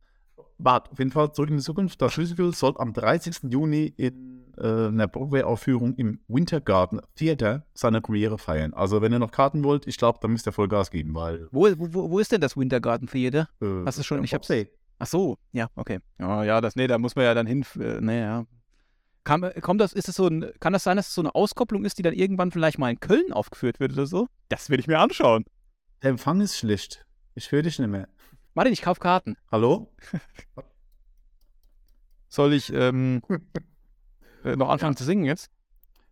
Warte, 0.59 0.93
auf 0.93 0.99
jeden 0.99 1.11
Fall 1.11 1.33
zurück 1.33 1.50
in 1.50 1.57
die 1.57 1.62
Zukunft. 1.62 2.00
Das 2.00 2.17
Musical 2.17 2.52
soll 2.55 2.75
am 2.76 2.93
30. 2.93 3.50
Juni 3.50 3.93
in 3.97 4.45
äh, 4.59 4.88
einer 4.88 5.09
Broadway-Aufführung 5.09 5.95
im 5.97 6.21
Winter 6.29 6.61
Garden 6.61 7.00
Theater 7.17 7.67
seine 7.75 8.00
Premiere 8.00 8.38
feiern. 8.38 8.73
Also, 8.75 9.02
wenn 9.02 9.12
ihr 9.12 9.19
noch 9.19 9.33
Karten 9.33 9.64
wollt, 9.64 9.87
ich 9.87 9.97
glaube, 9.97 10.19
da 10.23 10.29
müsst 10.29 10.47
ihr 10.47 10.52
voll 10.52 10.69
Gas 10.69 10.91
geben, 10.91 11.14
weil. 11.14 11.49
Wo, 11.50 11.69
wo, 11.79 12.11
wo 12.11 12.19
ist 12.19 12.33
denn 12.33 12.41
das 12.41 12.57
Winter 12.57 12.81
Garden 12.81 13.09
Theater? 13.09 13.49
Äh, 13.61 13.85
Hast 13.85 13.99
du 13.99 14.02
schon? 14.02 14.23
Ich 14.23 14.35
hab's. 14.35 14.49
Popsee. 14.49 14.69
Ach 15.03 15.07
so, 15.09 15.37
ja, 15.51 15.67
okay. 15.75 15.99
Oh, 16.21 16.43
ja, 16.43 16.61
das, 16.61 16.77
nee, 16.77 16.87
da 16.87 16.97
muss 16.97 17.17
man 17.17 17.25
ja 17.25 17.35
dann 17.35 17.45
hin. 17.49 17.65
Äh, 17.77 18.01
nee, 18.01 18.21
ja. 18.21 18.47
Kann, 19.25 19.51
kommt 19.61 19.81
das, 19.81 19.93
ist 19.93 20.09
es 20.09 20.15
so 20.15 20.29
ein, 20.29 20.53
kann 20.61 20.73
das 20.73 20.85
sein, 20.85 20.97
dass 20.97 21.09
es 21.09 21.15
so 21.15 21.23
eine 21.23 21.35
Auskopplung 21.35 21.85
ist, 21.85 21.99
die 21.99 22.03
dann 22.03 22.15
irgendwann 22.15 22.53
vielleicht 22.53 22.79
mal 22.79 22.89
in 22.89 23.01
Köln 23.01 23.33
aufgeführt 23.33 23.81
wird 23.81 23.95
oder 23.95 24.07
so? 24.07 24.29
Das 24.49 24.71
will 24.71 24.79
ich 24.79 24.87
mir 24.87 25.01
anschauen. 25.01 25.45
Der 26.05 26.11
Empfang 26.11 26.41
ist 26.41 26.57
schlecht. 26.57 27.05
Ich 27.35 27.51
höre 27.51 27.63
dich 27.63 27.81
nicht 27.81 27.89
mehr. 27.89 28.07
Martin, 28.55 28.73
ich 28.73 28.81
kauf 28.83 29.01
Karten. 29.01 29.37
Hallo? 29.51 29.93
Soll 32.29 32.53
ich 32.53 32.73
ähm, 32.73 33.23
äh, 34.45 34.55
noch 34.55 34.69
anfangen 34.69 34.97
zu 34.97 35.03
singen 35.03 35.25
jetzt? 35.25 35.51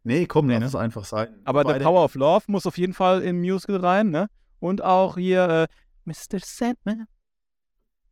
Nee, 0.02 0.26
komm, 0.26 0.46
Nee, 0.48 0.54
lass 0.54 0.60
ne? 0.62 0.66
es 0.66 0.74
einfach 0.74 1.04
sein. 1.04 1.28
Aber 1.44 1.60
The 1.60 1.74
Beide- 1.74 1.84
Power 1.84 2.04
of 2.04 2.16
Love 2.16 2.44
muss 2.48 2.66
auf 2.66 2.76
jeden 2.76 2.94
Fall 2.94 3.22
im 3.22 3.38
Musical 3.40 3.76
rein, 3.76 4.10
ne? 4.10 4.28
Und 4.58 4.82
auch 4.82 5.16
hier 5.16 5.48
äh, 5.48 5.66
Mr. 6.06 6.40
Sandman. 6.42 7.06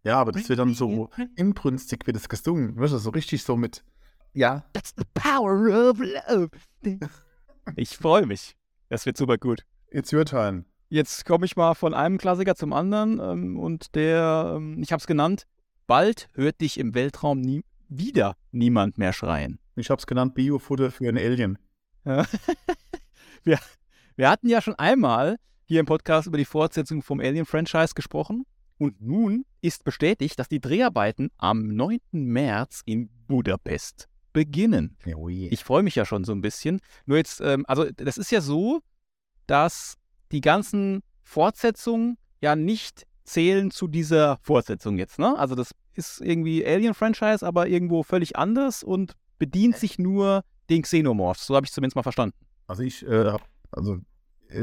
Ja, 0.04 0.18
aber 0.20 0.32
das 0.32 0.48
wird 0.48 0.58
dann 0.58 0.74
so 0.74 1.10
inbrünstig 1.36 2.06
wird 2.06 2.16
es 2.16 2.28
gesungen. 2.28 2.78
Weißt 2.78 2.92
du, 2.92 2.98
so 2.98 3.10
richtig 3.10 3.42
so 3.42 3.56
mit. 3.56 3.84
Ja. 4.32 4.64
That's 4.72 4.94
the 4.96 5.04
power 5.14 5.90
of 5.90 5.98
love. 5.98 6.50
Ich 7.76 7.96
freue 7.96 8.26
mich. 8.26 8.56
Das 8.88 9.04
wird 9.06 9.16
super 9.16 9.36
gut. 9.38 9.64
It's 9.90 10.12
your 10.12 10.24
time. 10.24 10.64
Jetzt 10.88 11.26
komme 11.26 11.44
ich 11.44 11.56
mal 11.56 11.74
von 11.74 11.92
einem 11.92 12.16
Klassiker 12.16 12.54
zum 12.54 12.72
anderen 12.72 13.20
ähm, 13.20 13.58
und 13.58 13.94
der, 13.94 14.54
ähm, 14.56 14.80
ich 14.82 14.92
habe 14.92 15.00
es 15.00 15.06
genannt, 15.06 15.46
bald 15.86 16.30
hört 16.32 16.60
dich 16.62 16.78
im 16.78 16.94
Weltraum 16.94 17.40
nie, 17.40 17.62
wieder 17.88 18.36
niemand 18.52 18.96
mehr 18.96 19.12
schreien. 19.12 19.58
Ich 19.76 19.90
hab's 19.90 20.06
genannt 20.06 20.34
Biofutter 20.34 20.90
für 20.90 21.08
einen 21.08 21.18
Alien. 21.18 21.58
Ja. 22.04 22.24
wir, 23.44 23.58
wir 24.16 24.30
hatten 24.30 24.48
ja 24.48 24.62
schon 24.62 24.76
einmal 24.76 25.36
hier 25.66 25.80
im 25.80 25.86
Podcast 25.86 26.26
über 26.26 26.38
die 26.38 26.46
Fortsetzung 26.46 27.02
vom 27.02 27.20
Alien-Franchise 27.20 27.92
gesprochen 27.94 28.46
und 28.78 29.00
nun 29.00 29.44
ist 29.60 29.84
bestätigt, 29.84 30.38
dass 30.38 30.48
die 30.48 30.60
Dreharbeiten 30.60 31.30
am 31.36 31.68
9. 31.68 31.98
März 32.12 32.82
in 32.84 33.10
Budapest 33.26 34.08
beginnen. 34.32 34.96
Oh. 35.14 35.28
Ich 35.28 35.64
freue 35.64 35.82
mich 35.82 35.96
ja 35.96 36.04
schon 36.04 36.24
so 36.24 36.32
ein 36.32 36.40
bisschen. 36.40 36.80
Nur 37.06 37.18
jetzt, 37.18 37.40
ähm, 37.40 37.64
also 37.66 37.90
das 37.90 38.18
ist 38.18 38.30
ja 38.30 38.40
so, 38.40 38.80
dass 39.46 39.96
die 40.30 40.40
ganzen 40.40 41.02
Fortsetzungen 41.22 42.18
ja 42.40 42.54
nicht 42.54 43.06
zählen 43.24 43.70
zu 43.70 43.88
dieser 43.88 44.38
Fortsetzung 44.42 44.96
jetzt, 44.96 45.18
ne? 45.18 45.38
Also 45.38 45.54
das 45.54 45.72
ist 45.94 46.20
irgendwie 46.20 46.64
Alien-Franchise, 46.64 47.44
aber 47.44 47.68
irgendwo 47.68 48.02
völlig 48.02 48.36
anders 48.36 48.82
und 48.82 49.14
bedient 49.38 49.76
sich 49.76 49.98
nur 49.98 50.44
den 50.70 50.82
Xenomorphs. 50.82 51.46
So 51.46 51.56
habe 51.56 51.66
ich 51.66 51.72
zumindest 51.72 51.96
mal 51.96 52.02
verstanden. 52.02 52.36
Also 52.66 52.82
ich 52.82 53.06
äh, 53.06 53.36
also 53.70 53.94
äh, 53.94 54.00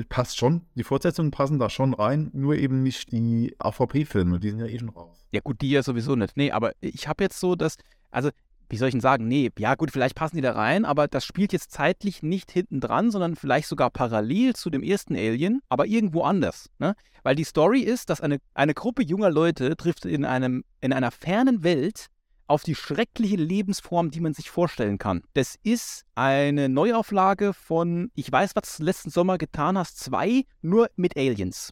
passt 0.09 0.37
schon. 0.37 0.61
Die 0.75 0.83
Fortsetzungen 0.83 1.31
passen 1.31 1.59
da 1.59 1.69
schon 1.69 1.93
rein, 1.93 2.29
nur 2.33 2.55
eben 2.55 2.83
nicht 2.83 3.11
die 3.11 3.55
AVP-Filme, 3.59 4.39
die 4.39 4.49
sind 4.49 4.59
ja 4.59 4.65
eh 4.65 4.79
schon 4.79 4.89
raus. 4.89 5.27
Ja 5.31 5.41
gut, 5.43 5.61
die 5.61 5.69
ja 5.69 5.83
sowieso 5.83 6.15
nicht. 6.15 6.37
Nee, 6.37 6.51
aber 6.51 6.73
ich 6.81 7.07
habe 7.07 7.23
jetzt 7.23 7.39
so 7.39 7.55
das, 7.55 7.77
also 8.11 8.29
wie 8.69 8.77
soll 8.77 8.87
ich 8.87 8.93
denn 8.93 9.01
sagen, 9.01 9.27
nee, 9.27 9.51
ja 9.57 9.75
gut, 9.75 9.91
vielleicht 9.91 10.15
passen 10.15 10.37
die 10.37 10.41
da 10.41 10.53
rein, 10.53 10.85
aber 10.85 11.07
das 11.07 11.25
spielt 11.25 11.53
jetzt 11.53 11.71
zeitlich 11.71 12.23
nicht 12.23 12.51
hinten 12.51 12.79
dran, 12.79 13.11
sondern 13.11 13.35
vielleicht 13.35 13.67
sogar 13.67 13.89
parallel 13.91 14.55
zu 14.55 14.69
dem 14.69 14.81
ersten 14.81 15.15
Alien, 15.15 15.61
aber 15.69 15.85
irgendwo 15.85 16.23
anders. 16.23 16.69
Ne? 16.79 16.95
Weil 17.23 17.35
die 17.35 17.43
Story 17.43 17.81
ist, 17.81 18.09
dass 18.09 18.21
eine, 18.21 18.39
eine 18.53 18.73
Gruppe 18.73 19.03
junger 19.03 19.29
Leute 19.29 19.75
trifft 19.75 20.05
in, 20.05 20.25
einem, 20.25 20.63
in 20.81 20.93
einer 20.93 21.11
fernen 21.11 21.63
Welt 21.63 22.07
auf 22.47 22.63
die 22.63 22.75
schreckliche 22.75 23.37
Lebensform, 23.37 24.11
die 24.11 24.19
man 24.21 24.33
sich 24.33 24.49
vorstellen 24.49 24.97
kann. 24.97 25.23
Das 25.33 25.55
ist 25.63 26.03
eine 26.15 26.69
Neuauflage 26.69 27.53
von 27.53 28.11
Ich 28.15 28.31
weiß, 28.31 28.55
was 28.55 28.77
du 28.77 28.83
letzten 28.83 29.09
Sommer 29.09 29.37
getan 29.37 29.77
hast, 29.77 29.99
2, 29.99 30.43
nur 30.61 30.89
mit 30.95 31.17
Aliens. 31.17 31.71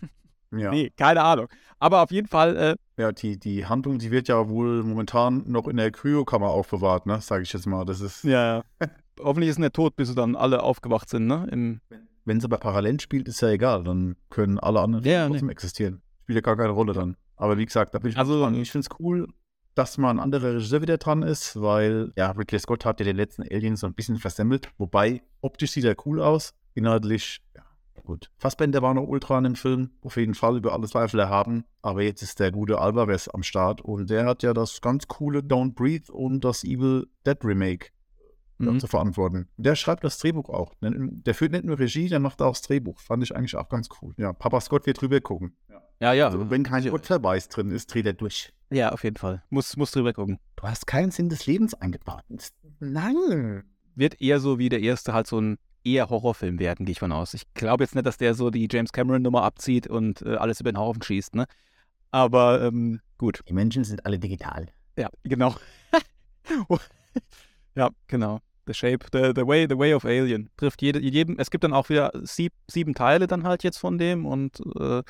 Ja. 0.54 0.70
Nee, 0.70 0.90
keine 0.98 1.22
Ahnung. 1.22 1.48
Aber 1.78 2.02
auf 2.02 2.10
jeden 2.10 2.28
Fall, 2.28 2.56
äh, 2.56 2.74
Ja, 3.00 3.10
die, 3.10 3.38
die 3.38 3.64
Handlung, 3.64 3.98
die 3.98 4.10
wird 4.10 4.28
ja 4.28 4.50
wohl 4.50 4.82
momentan 4.82 5.44
noch 5.46 5.66
in 5.66 5.78
der 5.78 5.90
Kryokammer 5.90 6.48
aufbewahrt, 6.50 7.06
ne? 7.06 7.22
Sage 7.22 7.42
ich 7.44 7.52
jetzt 7.54 7.66
mal. 7.66 7.86
Das 7.86 8.02
ist, 8.02 8.22
Ja, 8.24 8.58
ja. 8.58 8.62
Hoffentlich 9.20 9.48
ist 9.48 9.56
er 9.56 9.60
nicht 9.62 9.72
tot, 9.72 9.96
bis 9.96 10.08
sie 10.08 10.14
dann 10.14 10.36
alle 10.36 10.62
aufgewacht 10.62 11.08
sind, 11.08 11.26
ne? 11.26 11.48
Im, 11.50 11.80
wenn 12.26 12.36
es 12.36 12.44
aber 12.44 12.58
parallel 12.58 13.00
spielt, 13.00 13.28
ist 13.28 13.40
ja 13.40 13.48
egal. 13.48 13.82
Dann 13.84 14.16
können 14.28 14.58
alle 14.58 14.80
anderen 14.80 15.04
Ja, 15.06 15.26
trotzdem 15.26 15.48
existieren. 15.48 16.02
Spielt 16.24 16.36
ja 16.36 16.42
gar 16.42 16.56
keine 16.58 16.68
Rolle 16.72 16.92
dann. 16.92 17.16
Aber 17.36 17.56
wie 17.56 17.64
gesagt, 17.64 17.94
da 17.94 17.98
bin 17.98 18.10
ich 18.10 18.18
Also- 18.18 18.46
ich 18.50 18.70
finde 18.70 18.86
es 18.90 19.00
cool, 19.00 19.28
dass 19.74 19.98
mal 19.98 20.10
ein 20.10 20.20
anderer 20.20 20.54
Regisseur 20.54 20.82
wieder 20.82 20.98
dran 20.98 21.22
ist, 21.22 21.60
weil 21.60 22.12
ja, 22.16 22.30
Ridley 22.30 22.58
Scott 22.58 22.84
hat 22.84 23.00
ja 23.00 23.04
den 23.04 23.16
letzten 23.16 23.42
Alien 23.42 23.76
so 23.76 23.86
ein 23.86 23.94
bisschen 23.94 24.16
versemmelt. 24.18 24.68
Wobei, 24.78 25.22
optisch 25.40 25.72
sieht 25.72 25.84
er 25.84 25.96
cool 26.06 26.20
aus, 26.20 26.54
inhaltlich, 26.74 27.40
ja, 27.56 27.62
gut. 28.04 28.30
Fassbender 28.38 28.82
war 28.82 28.94
noch 28.94 29.06
ultra 29.06 29.38
in 29.38 29.44
dem 29.44 29.54
Film, 29.56 29.90
auf 30.02 30.16
jeden 30.16 30.34
Fall 30.34 30.56
über 30.56 30.72
alle 30.72 30.86
Zweifel 30.88 31.20
erhaben. 31.20 31.64
Aber 31.80 32.02
jetzt 32.02 32.22
ist 32.22 32.40
der 32.40 32.52
gute 32.52 32.78
Alvarez 32.78 33.28
am 33.28 33.42
Start 33.42 33.80
und 33.80 34.10
der 34.10 34.26
hat 34.26 34.42
ja 34.42 34.52
das 34.52 34.80
ganz 34.80 35.08
coole 35.08 35.40
Don't 35.40 35.74
Breathe 35.74 36.12
und 36.12 36.44
das 36.44 36.64
Evil 36.64 37.06
Dead 37.26 37.38
Remake 37.44 37.88
Mhm. 38.58 38.78
zu 38.78 38.86
verantworten. 38.86 39.48
Der 39.56 39.74
schreibt 39.74 40.04
das 40.04 40.18
Drehbuch 40.18 40.48
auch. 40.48 40.74
Der 40.80 41.34
führt 41.34 41.50
nicht 41.50 41.64
nur 41.64 41.78
Regie, 41.80 42.08
der 42.08 42.20
macht 42.20 42.40
auch 42.42 42.52
das 42.52 42.62
Drehbuch. 42.62 43.00
Fand 43.00 43.22
ich 43.24 43.34
eigentlich 43.34 43.56
auch 43.56 43.68
ganz 43.68 43.88
cool. 44.00 44.14
Ja, 44.18 44.32
Papa 44.32 44.60
Scott 44.60 44.86
wird 44.86 45.00
drüber 45.00 45.20
gucken. 45.20 45.56
Ja, 45.68 45.82
ja. 46.12 46.26
Also, 46.26 46.50
wenn 46.50 46.64
kein 46.64 46.82
ja. 46.82 46.90
Gottverweis 46.90 47.48
drin 47.48 47.70
ist, 47.70 47.94
dreht 47.94 48.06
er 48.06 48.14
durch. 48.14 48.52
ja, 48.70 48.90
auf 48.90 49.04
jeden 49.04 49.16
Fall. 49.16 49.42
Muss, 49.50 49.76
muss 49.76 49.92
drüber 49.92 50.12
gucken. 50.12 50.40
Du 50.56 50.64
hast 50.64 50.88
keinen 50.88 51.12
Sinn 51.12 51.28
des 51.28 51.46
Lebens 51.46 51.74
eingebaut. 51.74 52.24
Nein. 52.80 53.62
Wird 53.94 54.20
eher 54.20 54.40
so 54.40 54.58
wie 54.58 54.68
der 54.68 54.80
erste 54.80 55.12
halt 55.12 55.28
so 55.28 55.40
ein 55.40 55.58
eher 55.84 56.10
Horrorfilm 56.10 56.58
werden, 56.58 56.86
gehe 56.86 56.92
ich 56.92 56.98
von 56.98 57.12
aus. 57.12 57.34
Ich 57.34 57.52
glaube 57.54 57.84
jetzt 57.84 57.94
nicht, 57.94 58.06
dass 58.06 58.16
der 58.16 58.34
so 58.34 58.50
die 58.50 58.68
James 58.70 58.92
Cameron-Nummer 58.92 59.42
abzieht 59.42 59.86
und 59.86 60.22
äh, 60.22 60.36
alles 60.36 60.60
über 60.60 60.72
den 60.72 60.78
Haufen 60.78 61.02
schießt, 61.02 61.34
ne? 61.34 61.46
Aber 62.10 62.62
ähm, 62.62 63.00
gut. 63.18 63.40
Die 63.48 63.52
Menschen 63.52 63.84
sind 63.84 64.04
alle 64.04 64.18
digital. 64.18 64.66
Ja, 64.96 65.08
genau. 65.24 65.54
ja, 67.74 67.90
genau. 68.06 68.40
The 68.66 68.74
Shape, 68.74 69.06
the, 69.12 69.32
the 69.34 69.46
Way, 69.46 69.66
the 69.68 69.78
Way 69.78 69.94
of 69.94 70.04
Alien. 70.04 70.50
Trifft 70.56 70.82
jede, 70.82 71.00
jedem, 71.00 71.38
es 71.38 71.50
gibt 71.50 71.64
dann 71.64 71.72
auch 71.72 71.88
wieder 71.88 72.12
sieb, 72.22 72.52
sieben 72.70 72.94
Teile 72.94 73.26
dann 73.26 73.44
halt 73.44 73.64
jetzt 73.64 73.78
von 73.78 73.98
dem 73.98 74.24
und 74.26 74.60
äh, 74.78 75.02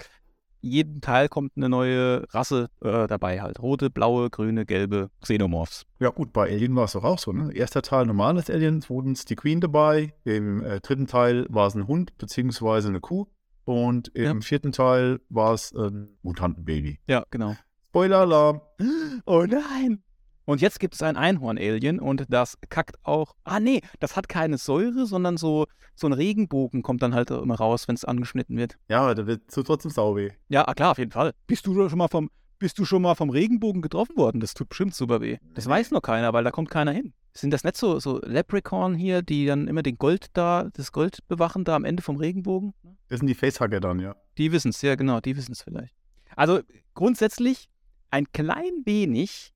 jeden 0.63 1.01
Teil 1.01 1.29
kommt 1.29 1.53
eine 1.57 1.69
neue 1.69 2.25
Rasse 2.33 2.71
äh, 2.83 3.07
dabei 3.07 3.43
halt. 3.43 3.61
Rote, 3.61 3.91
blaue, 3.91 4.31
grüne, 4.31 4.65
gelbe 4.65 5.11
Xenomorphs. 5.21 5.85
Ja, 6.01 6.11
gut, 6.11 6.33
bei 6.33 6.51
Alien 6.51 6.75
war 6.77 6.85
es 6.85 6.93
doch 6.93 7.05
auch 7.05 7.19
so. 7.19 7.33
Ne? 7.33 7.53
Erster 7.53 7.83
Teil 7.83 8.07
normales 8.07 8.49
Alien, 8.49 8.81
zweitens 8.81 9.25
die 9.25 9.37
Queen 9.37 9.61
dabei. 9.61 10.15
Im 10.25 10.63
äh, 10.63 10.81
dritten 10.81 11.07
Teil 11.07 11.47
war 11.51 11.67
es 11.67 11.75
ein 11.75 11.87
Hund 11.87 12.17
beziehungsweise 12.17 12.89
eine 12.89 13.01
Kuh. 13.01 13.27
Und 13.65 14.09
im 14.15 14.25
Ja. 14.25 14.41
vierten 14.41 14.73
Teil 14.73 15.21
war 15.29 15.53
es 15.55 15.73
ein 15.73 16.17
Mutantenbaby. 16.23 16.99
Ja, 17.07 17.25
genau. 17.31 17.55
Spoiler-Alarm. 17.91 18.61
Oh 19.27 19.45
nein! 19.49 20.03
Und 20.45 20.61
jetzt 20.61 20.81
gibt 20.81 20.95
es 20.95 21.03
ein 21.03 21.17
Einhorn-Alien 21.17 22.01
und 22.01 22.27
das 22.29 22.59
kackt 22.69 22.97
auch. 23.05 23.35
Ah, 23.45 23.61
nee, 23.61 23.81
das 24.01 24.17
hat 24.17 24.29
keine 24.29 24.59
Säure, 24.59 25.07
sondern 25.07 25.37
so, 25.37 25.67
so 25.95 26.07
ein 26.07 26.13
Regenbogen 26.13 26.83
kommt 26.83 27.03
dann 27.03 27.15
halt 27.15 27.31
immer 27.31 27.55
raus, 27.55 27.87
wenn 27.89 27.95
es 27.95 28.05
angeschnitten 28.05 28.57
wird. 28.57 28.77
Ja, 28.89 29.03
aber 29.03 29.15
da 29.15 29.27
wird 29.27 29.51
so 29.51 29.63
trotzdem 29.63 29.91
sauweh. 29.91 30.31
Ja, 30.49 30.67
ah, 30.67 30.75
klar, 30.75 30.93
auf 30.93 30.99
jeden 30.99 31.13
Fall. 31.13 31.33
Bist 31.47 31.67
du 31.67 31.89
schon 31.89 31.99
mal 31.99 32.09
vom, 32.09 32.31
bist 32.59 32.79
du 32.79 32.85
schon 32.85 33.03
mal 33.03 33.15
vom 33.15 33.31
Regenbogen 33.31 33.83
getroffen 33.83 34.17
worden? 34.17 34.41
Das 34.41 34.55
tut 34.55 34.69
bestimmt 34.69 34.95
super 34.95 35.21
weh. 35.21 35.39
Das 35.55 35.69
weiß 35.69 35.91
noch 35.93 36.03
keiner, 36.03 36.33
weil 36.33 36.45
da 36.45 36.51
kommt 36.51 36.71
keiner 36.71 36.93
hin. 36.93 37.13
Sind 37.35 37.51
das 37.51 37.65
nicht 37.65 37.77
so, 37.77 37.99
so 37.99 38.21
Leprechaun 38.25 38.95
hier, 38.95 39.23
die 39.23 39.47
dann 39.47 39.67
immer 39.67 39.83
den 39.83 39.97
Gold 39.97 40.27
da, 40.35 40.69
das 40.75 40.93
Gold 40.93 41.27
bewachen 41.29 41.65
da 41.65 41.77
am 41.77 41.85
Ende 41.85 42.03
vom 42.03 42.17
Regenbogen? 42.17 42.75
Das 43.09 43.21
sind 43.21 43.27
die 43.27 43.35
Facehugger 43.35 43.81
dann, 43.81 44.01
ja. 44.01 44.17
Die 44.39 44.53
wissen 44.53 44.69
es, 44.69 44.83
ja 44.83 44.97
genau, 44.97 45.21
die 45.21 45.37
wissen 45.37 45.53
es 45.53 45.63
vielleicht. 45.63 45.95
Also 46.37 46.61
grundsätzlich 46.95 47.69
ein 48.11 48.31
klein 48.33 48.83
wenig 48.85 49.53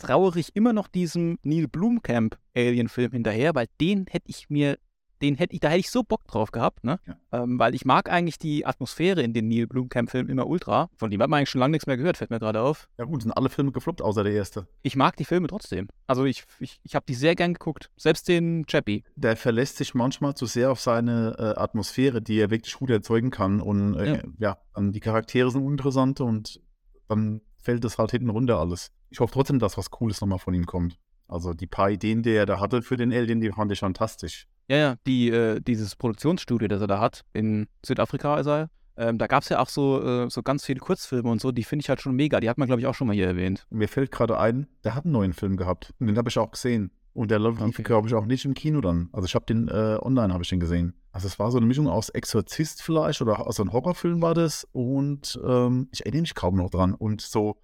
trauere 0.00 0.36
ich 0.36 0.56
immer 0.56 0.72
noch 0.72 0.88
diesem 0.88 1.38
Neil 1.42 1.68
Blomkamp 1.68 2.38
Alien-Film 2.56 3.12
hinterher, 3.12 3.54
weil 3.54 3.66
den 3.80 4.06
hätte 4.08 4.28
ich 4.28 4.50
mir 4.50 4.76
den 5.22 5.34
hätte 5.34 5.54
ich, 5.54 5.60
da 5.60 5.68
hätte 5.68 5.80
ich 5.80 5.90
so 5.90 6.02
Bock 6.02 6.26
drauf 6.26 6.50
gehabt, 6.50 6.84
ne? 6.84 6.98
Ja. 7.06 7.42
Ähm, 7.42 7.58
weil 7.58 7.74
ich 7.74 7.84
mag 7.84 8.10
eigentlich 8.10 8.38
die 8.38 8.64
Atmosphäre 8.64 9.22
in 9.22 9.34
den 9.34 9.48
Neil 9.48 9.66
Blomkamp-Filmen 9.66 10.30
immer 10.30 10.46
ultra. 10.46 10.88
Von 10.96 11.10
dem 11.10 11.20
hat 11.20 11.28
man 11.28 11.38
eigentlich 11.38 11.50
schon 11.50 11.60
lange 11.60 11.72
nichts 11.72 11.86
mehr 11.86 11.96
gehört, 11.96 12.16
fällt 12.16 12.30
mir 12.30 12.38
gerade 12.38 12.62
auf. 12.62 12.88
Ja 12.98 13.04
gut, 13.04 13.22
sind 13.22 13.32
alle 13.32 13.48
Filme 13.48 13.72
gefloppt, 13.72 14.02
außer 14.02 14.24
der 14.24 14.32
erste. 14.32 14.66
Ich 14.82 14.96
mag 14.96 15.16
die 15.16 15.24
Filme 15.24 15.48
trotzdem. 15.48 15.88
Also 16.06 16.24
ich, 16.24 16.44
ich, 16.58 16.80
ich 16.82 16.94
habe 16.94 17.04
die 17.06 17.14
sehr 17.14 17.34
gern 17.34 17.54
geguckt. 17.54 17.90
Selbst 17.96 18.28
den 18.28 18.64
Chappie. 18.66 19.04
Der 19.16 19.36
verlässt 19.36 19.76
sich 19.76 19.94
manchmal 19.94 20.34
zu 20.34 20.46
sehr 20.46 20.70
auf 20.70 20.80
seine 20.80 21.36
äh, 21.38 21.60
Atmosphäre, 21.60 22.22
die 22.22 22.38
er 22.38 22.50
wirklich 22.50 22.74
gut 22.74 22.90
erzeugen 22.90 23.30
kann. 23.30 23.60
Und 23.60 23.94
äh, 23.96 24.14
ja. 24.14 24.22
Ja. 24.38 24.58
dann 24.74 24.92
die 24.92 25.00
Charaktere 25.00 25.50
sind 25.50 25.62
uninteressant 25.62 26.20
und 26.20 26.60
dann 27.08 27.42
fällt 27.62 27.84
es 27.84 27.98
halt 27.98 28.12
hinten 28.12 28.30
runter 28.30 28.58
alles. 28.58 28.90
Ich 29.10 29.20
hoffe 29.20 29.32
trotzdem, 29.32 29.58
dass 29.58 29.76
was 29.76 29.90
Cooles 29.90 30.20
nochmal 30.20 30.38
von 30.38 30.54
ihm 30.54 30.66
kommt. 30.66 30.96
Also 31.28 31.52
die 31.54 31.66
paar 31.66 31.90
Ideen, 31.90 32.22
die 32.22 32.30
er 32.32 32.46
da 32.46 32.58
hatte 32.60 32.82
für 32.82 32.96
den 32.96 33.12
Alien, 33.12 33.40
die 33.40 33.50
fand 33.50 33.70
ich 33.72 33.80
fantastisch. 33.80 34.46
Ja, 34.68 34.76
ja, 34.76 34.94
die, 35.06 35.30
äh, 35.30 35.60
dieses 35.60 35.96
Produktionsstudio, 35.96 36.68
das 36.68 36.80
er 36.80 36.86
da 36.86 37.00
hat, 37.00 37.22
in 37.32 37.66
Südafrika 37.84 38.38
ist 38.38 38.46
er. 38.46 38.70
Ähm, 38.96 39.18
da 39.18 39.26
gab 39.26 39.42
es 39.42 39.48
ja 39.48 39.60
auch 39.60 39.68
so, 39.68 40.02
äh, 40.02 40.30
so 40.30 40.42
ganz 40.42 40.64
viele 40.64 40.80
Kurzfilme 40.80 41.28
und 41.30 41.40
so, 41.40 41.52
die 41.52 41.64
finde 41.64 41.82
ich 41.82 41.88
halt 41.88 42.00
schon 42.00 42.14
mega. 42.14 42.38
Die 42.40 42.48
hat 42.50 42.58
man, 42.58 42.66
glaube 42.66 42.80
ich, 42.80 42.86
auch 42.86 42.94
schon 42.94 43.06
mal 43.06 43.14
hier 43.14 43.26
erwähnt. 43.26 43.66
Mir 43.70 43.88
fällt 43.88 44.10
gerade 44.10 44.38
ein, 44.38 44.66
der 44.84 44.94
hat 44.94 45.04
einen 45.04 45.12
neuen 45.12 45.32
Film 45.32 45.56
gehabt. 45.56 45.92
Und 45.98 46.06
den 46.08 46.16
habe 46.18 46.28
ich 46.28 46.38
auch 46.38 46.50
gesehen. 46.50 46.90
Und 47.12 47.30
der 47.30 47.40
lief, 47.40 47.60
Okay. 47.60 47.82
glaube 47.82 48.06
ich, 48.08 48.14
auch 48.14 48.26
nicht 48.26 48.44
im 48.44 48.54
Kino 48.54 48.80
dann. 48.80 49.08
Also 49.12 49.26
ich 49.26 49.34
habe 49.34 49.44
den 49.46 49.68
äh, 49.68 49.98
online, 50.00 50.32
habe 50.32 50.44
ich 50.44 50.48
den 50.50 50.60
gesehen. 50.60 50.94
Also 51.12 51.26
es 51.26 51.38
war 51.38 51.50
so 51.50 51.56
eine 51.58 51.66
Mischung 51.66 51.88
aus 51.88 52.08
Exorzist 52.08 52.82
vielleicht 52.82 53.20
oder 53.22 53.44
aus 53.46 53.58
einem 53.58 53.72
Horrorfilm 53.72 54.22
war 54.22 54.34
das. 54.34 54.66
Und 54.72 55.40
ähm, 55.44 55.88
ich 55.92 56.04
erinnere 56.04 56.22
mich 56.22 56.34
kaum 56.34 56.56
noch 56.56 56.70
dran. 56.70 56.94
Und 56.94 57.20
so 57.20 57.56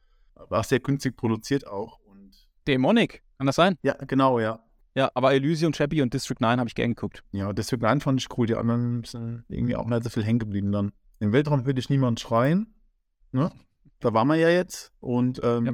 war 0.49 0.62
sehr 0.64 0.81
günstig 0.81 1.16
produziert 1.16 1.66
auch. 1.66 1.99
Und 2.01 2.46
Dämonik, 2.66 3.22
kann 3.38 3.46
das 3.46 3.57
sein? 3.57 3.77
ja, 3.83 3.94
genau, 4.07 4.38
ja. 4.40 4.61
Ja, 4.94 5.11
aber 5.14 5.35
Elysium, 5.35 5.72
Chappie 5.72 6.01
und 6.01 6.14
District 6.14 6.37
9 6.40 6.59
habe 6.59 6.68
ich 6.68 6.75
gern 6.75 6.94
geguckt. 6.94 7.22
Ja, 7.33 7.53
deswegen 7.53 7.85
einen 7.85 8.01
fand 8.01 8.18
ich 8.18 8.29
cool. 8.38 8.46
Die 8.46 8.55
anderen 8.57 9.05
sind 9.05 9.44
irgendwie 9.49 9.77
auch 9.77 9.87
nicht 9.87 10.05
so 10.05 10.09
viel 10.11 10.25
hängen 10.25 10.38
geblieben 10.38 10.72
dann. 10.72 10.92
Im 11.20 11.33
Weltraum 11.33 11.66
würde 11.66 11.81
ich 11.81 11.90
niemand 11.90 12.18
schreien. 12.18 12.75
Ne? 13.31 13.53
Da 14.01 14.14
waren 14.14 14.27
wir 14.29 14.37
ja 14.37 14.49
jetzt. 14.49 14.92
Und 15.01 15.38
ähm, 15.44 15.66
Ja. 15.66 15.72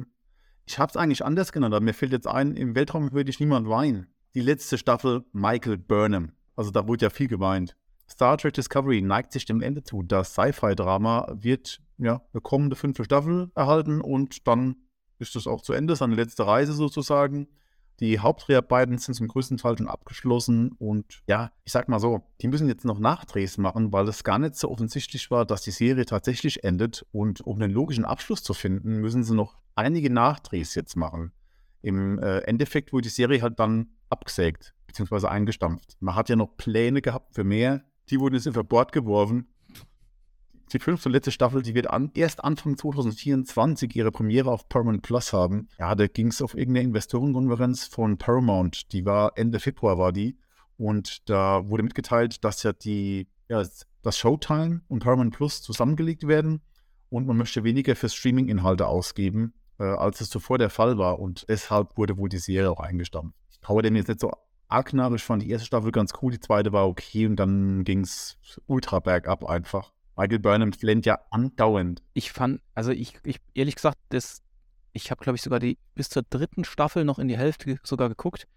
ich 0.65 0.77
habe 0.77 0.89
es 0.89 0.97
eigentlich 0.97 1.23
anders 1.23 1.53
genannt. 1.53 1.73
Aber 1.73 1.83
mir 1.83 1.93
fällt 1.93 2.11
jetzt 2.11 2.27
ein, 2.27 2.57
im 2.57 2.75
Weltraum 2.75 3.13
würde 3.13 3.29
ich 3.29 3.39
niemand 3.39 3.69
weinen. 3.69 4.07
Die 4.35 4.41
letzte 4.41 4.77
Staffel 4.77 5.23
Michael 5.31 5.77
Burnham. 5.77 6.33
Also 6.57 6.71
da 6.71 6.85
wurde 6.85 7.05
ja 7.05 7.09
viel 7.09 7.27
geweint. 7.29 7.77
Star 8.09 8.37
Trek 8.37 8.53
Discovery 8.55 9.01
neigt 9.01 9.31
sich 9.31 9.45
dem 9.45 9.61
Ende 9.61 9.83
zu. 9.83 10.03
Das 10.03 10.33
Sci-Fi-Drama 10.33 11.33
wird 11.37 11.79
ja 11.97 12.21
eine 12.33 12.41
kommende 12.41 12.75
fünfte 12.75 13.03
Staffel 13.03 13.51
erhalten 13.55 14.01
und 14.01 14.47
dann 14.47 14.75
ist 15.19 15.35
das 15.35 15.47
auch 15.47 15.61
zu 15.61 15.73
Ende, 15.73 15.95
seine 15.95 16.15
letzte 16.15 16.45
Reise 16.45 16.73
sozusagen. 16.73 17.47
Die 17.99 18.19
Hauptdreharbeiten 18.19 18.97
sind 18.97 19.13
zum 19.13 19.27
größten 19.27 19.57
Teil 19.57 19.77
schon 19.77 19.87
abgeschlossen 19.87 20.71
und 20.79 21.21
ja, 21.27 21.51
ich 21.63 21.71
sag 21.71 21.87
mal 21.87 21.99
so, 21.99 22.23
die 22.41 22.47
müssen 22.47 22.67
jetzt 22.67 22.85
noch 22.85 22.99
Nachdrehs 22.99 23.57
machen, 23.57 23.93
weil 23.93 24.07
es 24.07 24.23
gar 24.23 24.39
nicht 24.39 24.55
so 24.55 24.69
offensichtlich 24.69 25.29
war, 25.29 25.45
dass 25.45 25.61
die 25.61 25.71
Serie 25.71 26.05
tatsächlich 26.05 26.63
endet 26.63 27.05
und 27.11 27.41
um 27.41 27.61
einen 27.61 27.71
logischen 27.71 28.05
Abschluss 28.05 28.41
zu 28.41 28.53
finden, 28.53 28.99
müssen 28.99 29.23
sie 29.23 29.35
noch 29.35 29.55
einige 29.75 30.09
Nachdrehs 30.09 30.73
jetzt 30.75 30.95
machen. 30.95 31.31
Im 31.81 32.17
äh, 32.19 32.39
Endeffekt 32.39 32.93
wurde 32.93 33.03
die 33.03 33.09
Serie 33.09 33.41
halt 33.41 33.59
dann 33.59 33.89
abgesägt 34.09 34.73
bzw. 34.87 35.27
eingestampft. 35.27 35.97
Man 35.99 36.15
hat 36.15 36.29
ja 36.29 36.35
noch 36.35 36.57
Pläne 36.57 37.01
gehabt 37.01 37.35
für 37.35 37.43
mehr, 37.43 37.83
die 38.09 38.19
wurden 38.19 38.35
jetzt 38.35 38.47
über 38.47 38.63
Bord 38.63 38.91
geworfen. 38.91 39.52
Die 40.73 40.79
fünfte 40.79 41.07
und 41.07 41.13
letzte 41.13 41.29
Staffel, 41.29 41.61
die 41.61 41.75
wird 41.75 41.87
an, 41.91 42.09
erst 42.15 42.43
Anfang 42.43 42.75
2024 42.75 43.95
ihre 43.95 44.11
Premiere 44.11 44.49
auf 44.49 44.67
Paramount 44.69 45.03
Plus 45.03 45.31
haben. 45.31 45.67
Ja, 45.77 45.93
da 45.93 46.07
ging 46.07 46.29
es 46.29 46.41
auf 46.41 46.55
irgendeine 46.55 46.87
Investorenkonferenz 46.87 47.85
von 47.85 48.17
Paramount. 48.17 48.91
Die 48.91 49.05
war 49.05 49.33
Ende 49.35 49.59
Februar, 49.59 49.99
war 49.99 50.11
die. 50.11 50.35
Und 50.77 51.29
da 51.29 51.69
wurde 51.69 51.83
mitgeteilt, 51.83 52.43
dass 52.43 52.63
ja 52.63 52.73
die, 52.73 53.27
ja, 53.49 53.63
das 54.01 54.17
Showtime 54.17 54.81
und 54.87 55.03
Paramount 55.03 55.35
Plus 55.35 55.61
zusammengelegt 55.61 56.27
werden. 56.27 56.63
Und 57.09 57.27
man 57.27 57.37
möchte 57.37 57.63
weniger 57.63 57.95
für 57.95 58.09
Streaming-Inhalte 58.09 58.87
ausgeben, 58.87 59.53
äh, 59.77 59.83
als 59.83 60.21
es 60.21 60.31
zuvor 60.31 60.57
der 60.57 60.71
Fall 60.71 60.97
war. 60.97 61.19
Und 61.19 61.45
deshalb 61.49 61.95
wurde 61.97 62.17
wohl 62.17 62.29
die 62.29 62.39
Serie 62.39 62.71
auch 62.71 62.79
eingestampft. 62.79 63.37
Ich 63.51 63.59
traue 63.59 63.83
dem 63.83 63.95
jetzt 63.95 64.07
nicht 64.07 64.21
so 64.21 64.31
arg 64.69 64.91
nach. 64.93 65.11
Ich 65.11 65.23
fand 65.23 65.43
die 65.43 65.51
erste 65.51 65.67
Staffel 65.67 65.91
ganz 65.91 66.13
cool, 66.23 66.31
die 66.31 66.39
zweite 66.39 66.73
war 66.73 66.87
okay 66.87 67.27
und 67.27 67.35
dann 67.35 67.83
ging 67.83 67.99
es 67.99 68.39
ultra 68.65 68.99
bergab 68.99 69.45
einfach. 69.45 69.93
Michael 70.15 70.39
Burnham 70.39 70.73
flennt 70.73 71.05
ja 71.05 71.19
andauernd. 71.31 72.01
Ich 72.13 72.31
fand, 72.31 72.61
also 72.75 72.91
ich, 72.91 73.17
ich 73.23 73.39
ehrlich 73.53 73.75
gesagt, 73.75 73.97
das, 74.09 74.41
ich 74.91 75.11
habe, 75.11 75.23
glaube 75.23 75.35
ich, 75.35 75.41
sogar 75.41 75.59
die 75.59 75.77
bis 75.95 76.09
zur 76.09 76.23
dritten 76.29 76.63
Staffel 76.63 77.03
noch 77.03 77.19
in 77.19 77.27
die 77.27 77.37
Hälfte 77.37 77.79
sogar 77.83 78.09
geguckt. 78.09 78.47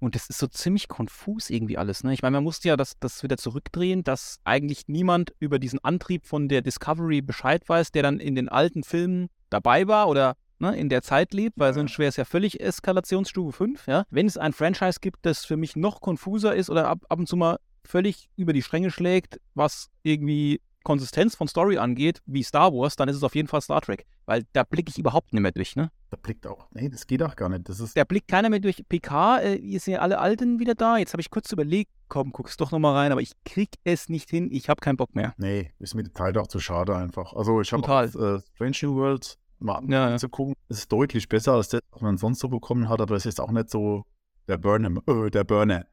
Und 0.00 0.14
das 0.14 0.28
ist 0.28 0.38
so 0.38 0.46
ziemlich 0.46 0.88
konfus 0.88 1.48
irgendwie 1.50 1.78
alles. 1.78 2.04
Ne? 2.04 2.12
Ich 2.12 2.22
meine, 2.22 2.36
man 2.36 2.44
musste 2.44 2.68
ja 2.68 2.76
das, 2.76 2.98
das 3.00 3.22
wieder 3.22 3.38
zurückdrehen, 3.38 4.04
dass 4.04 4.38
eigentlich 4.44 4.84
niemand 4.86 5.32
über 5.38 5.58
diesen 5.58 5.82
Antrieb 5.82 6.26
von 6.26 6.48
der 6.48 6.62
Discovery 6.62 7.22
Bescheid 7.22 7.66
weiß, 7.66 7.92
der 7.92 8.02
dann 8.02 8.20
in 8.20 8.34
den 8.34 8.48
alten 8.48 8.82
Filmen 8.82 9.28
dabei 9.48 9.86
war 9.86 10.08
oder 10.08 10.36
ne, 10.58 10.76
in 10.76 10.88
der 10.88 11.02
Zeit 11.02 11.32
lebt, 11.32 11.58
weil 11.58 11.72
sonst 11.72 11.98
wäre 11.98 12.08
es 12.08 12.16
ja 12.16 12.24
völlig 12.24 12.60
Eskalationsstufe 12.60 13.56
5. 13.56 13.86
Ja? 13.86 14.04
Wenn 14.10 14.26
es 14.26 14.36
ein 14.36 14.52
Franchise 14.52 14.98
gibt, 15.00 15.24
das 15.24 15.44
für 15.44 15.56
mich 15.56 15.76
noch 15.76 16.00
konfuser 16.00 16.54
ist 16.54 16.70
oder 16.70 16.88
ab, 16.88 16.98
ab 17.08 17.18
und 17.18 17.28
zu 17.28 17.36
mal 17.36 17.58
völlig 17.84 18.28
über 18.36 18.52
die 18.52 18.62
Stränge 18.62 18.90
schlägt, 18.90 19.40
was 19.54 19.90
irgendwie 20.02 20.60
Konsistenz 20.84 21.34
von 21.34 21.48
Story 21.48 21.78
angeht, 21.78 22.20
wie 22.26 22.42
Star 22.44 22.72
Wars, 22.72 22.94
dann 22.96 23.08
ist 23.08 23.16
es 23.16 23.22
auf 23.24 23.34
jeden 23.34 23.48
Fall 23.48 23.60
Star 23.60 23.80
Trek. 23.80 24.06
Weil 24.26 24.44
da 24.52 24.62
blicke 24.62 24.90
ich 24.90 24.98
überhaupt 24.98 25.32
nicht 25.32 25.42
mehr 25.42 25.50
durch, 25.52 25.74
ne? 25.74 25.90
Da 26.10 26.16
blickt 26.16 26.46
auch, 26.46 26.68
nee, 26.72 26.88
das 26.88 27.06
geht 27.08 27.22
auch 27.22 27.34
gar 27.34 27.48
nicht. 27.48 27.68
Das 27.68 27.80
ist, 27.80 27.96
Da 27.96 28.04
blickt 28.04 28.28
keiner 28.28 28.48
mehr 28.50 28.60
durch. 28.60 28.82
PK, 28.88 29.38
äh, 29.38 29.54
ihr 29.56 29.80
sind 29.80 29.94
ja 29.94 29.98
alle 30.00 30.18
Alten 30.20 30.60
wieder 30.60 30.74
da. 30.76 30.96
Jetzt 30.98 31.12
habe 31.12 31.20
ich 31.20 31.30
kurz 31.30 31.50
überlegt, 31.50 31.90
komm, 32.08 32.30
guck's 32.30 32.56
doch 32.56 32.70
nochmal 32.70 32.94
rein, 32.94 33.10
aber 33.12 33.20
ich 33.22 33.32
krieg 33.44 33.70
es 33.82 34.08
nicht 34.08 34.30
hin. 34.30 34.48
Ich 34.52 34.68
habe 34.68 34.80
keinen 34.80 34.96
Bock 34.96 35.14
mehr. 35.16 35.34
nee, 35.38 35.72
ist 35.80 35.94
mir 35.94 36.04
Zeit 36.12 36.38
auch 36.38 36.46
zu 36.46 36.60
schade 36.60 36.94
einfach. 36.94 37.32
Also 37.32 37.60
ich 37.60 37.72
habe 37.72 37.82
Total. 37.82 38.04
äh, 38.06 38.40
Strange 38.54 38.76
New 38.82 38.94
Worlds 38.96 39.38
mal 39.58 39.82
Ja, 39.88 40.10
ja. 40.10 40.16
zu 40.18 40.28
gucken. 40.28 40.54
Es 40.68 40.78
ist 40.78 40.92
deutlich 40.92 41.28
besser 41.28 41.52
als 41.54 41.68
das, 41.70 41.80
was 41.90 42.02
man 42.02 42.16
sonst 42.18 42.38
so 42.40 42.48
bekommen 42.48 42.88
hat, 42.88 43.00
aber 43.00 43.16
es 43.16 43.26
ist 43.26 43.40
auch 43.40 43.50
nicht 43.50 43.70
so 43.70 44.04
der 44.46 44.58
Burnham, 44.58 45.00
äh, 45.06 45.30
der 45.30 45.44
Burner. 45.44 45.86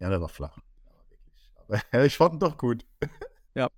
Ja, 0.00 0.10
der 0.10 0.20
war 0.20 0.28
flach. 0.28 0.58
Aber 1.68 1.80
ja, 1.92 2.04
ich 2.04 2.16
fand 2.16 2.34
ihn 2.34 2.38
doch 2.40 2.58
gut. 2.58 2.84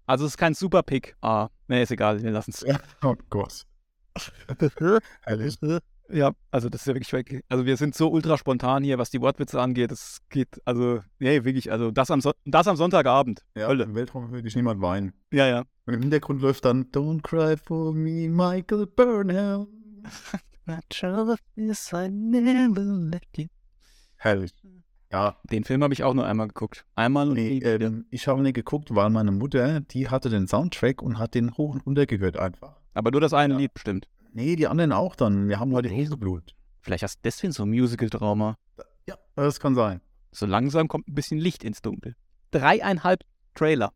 Also 0.06 0.24
es 0.26 0.32
ist 0.32 0.38
kein 0.38 0.54
Super-Pick. 0.54 1.16
Ah, 1.20 1.48
nee, 1.68 1.82
ist 1.82 1.90
egal, 1.90 2.22
wir 2.22 2.30
lassen 2.30 2.50
es. 2.54 2.64
Oh 3.02 3.14
Gott. 3.30 3.64
Herrlich. 5.22 5.58
Ja, 6.10 6.32
also 6.50 6.68
das 6.68 6.82
ist 6.82 6.86
ja 6.86 6.94
wirklich 6.94 7.12
weg. 7.12 7.44
Also 7.48 7.64
wir 7.64 7.76
sind 7.76 7.94
so 7.94 8.10
ultra 8.10 8.36
spontan 8.36 8.84
hier, 8.84 8.98
was 8.98 9.10
die 9.10 9.20
Wortwitze 9.20 9.60
angeht. 9.60 9.90
Es 9.90 10.20
geht, 10.28 10.60
also, 10.66 11.00
nee, 11.18 11.44
wirklich, 11.44 11.72
also 11.72 11.90
das 11.90 12.10
am, 12.10 12.20
Son 12.20 12.34
das 12.44 12.68
am 12.68 12.76
Sonntagabend. 12.76 13.42
Ja, 13.56 13.68
Hölle. 13.68 13.84
im 13.84 13.94
Weltraum 13.94 14.30
würde 14.30 14.46
ich 14.46 14.54
niemand 14.54 14.82
weinen. 14.82 15.14
Ja, 15.32 15.46
ja. 15.46 15.64
Und 15.86 15.94
im 15.94 16.02
Hintergrund 16.02 16.42
läuft 16.42 16.66
dann 16.66 16.84
Don't 16.90 17.22
cry 17.22 17.56
for 17.56 17.94
me, 17.94 18.28
Michael 18.28 18.86
Burnham. 18.86 19.66
Herrlich. 24.16 24.52
Ja, 25.14 25.36
Den 25.44 25.62
Film 25.62 25.84
habe 25.84 25.94
ich 25.94 26.02
auch 26.02 26.12
nur 26.12 26.26
einmal 26.26 26.48
geguckt. 26.48 26.84
Einmal 26.96 27.28
und 27.28 27.34
nee, 27.34 27.58
ähm, 27.58 28.04
ich 28.10 28.26
habe 28.26 28.42
nicht 28.42 28.54
geguckt, 28.54 28.92
weil 28.96 29.10
meine 29.10 29.30
Mutter, 29.30 29.78
die 29.78 30.08
hatte 30.08 30.28
den 30.28 30.48
Soundtrack 30.48 31.00
und 31.00 31.20
hat 31.20 31.36
den 31.36 31.56
hoch 31.56 31.72
und 31.72 31.86
runter 31.86 32.04
gehört 32.04 32.36
einfach. 32.36 32.80
Aber 32.94 33.12
nur 33.12 33.20
das 33.20 33.32
eine 33.32 33.54
ja. 33.54 33.60
Lied 33.60 33.74
bestimmt. 33.74 34.08
Nee, 34.32 34.56
die 34.56 34.66
anderen 34.66 34.90
auch 34.90 35.14
dann. 35.14 35.48
Wir 35.48 35.60
haben 35.60 35.72
heute 35.72 35.88
Heseblut. 35.88 36.56
Vielleicht 36.80 37.04
hast 37.04 37.18
du 37.18 37.20
deswegen 37.22 37.52
so 37.52 37.62
ein 37.62 37.68
Musical-Trauma. 37.68 38.56
Ja, 39.06 39.14
das 39.36 39.60
kann 39.60 39.76
sein. 39.76 40.00
So 40.32 40.46
langsam 40.46 40.88
kommt 40.88 41.06
ein 41.06 41.14
bisschen 41.14 41.38
Licht 41.38 41.62
ins 41.62 41.80
Dunkel. 41.80 42.16
Dreieinhalb 42.50 43.20
Trailer. 43.54 43.92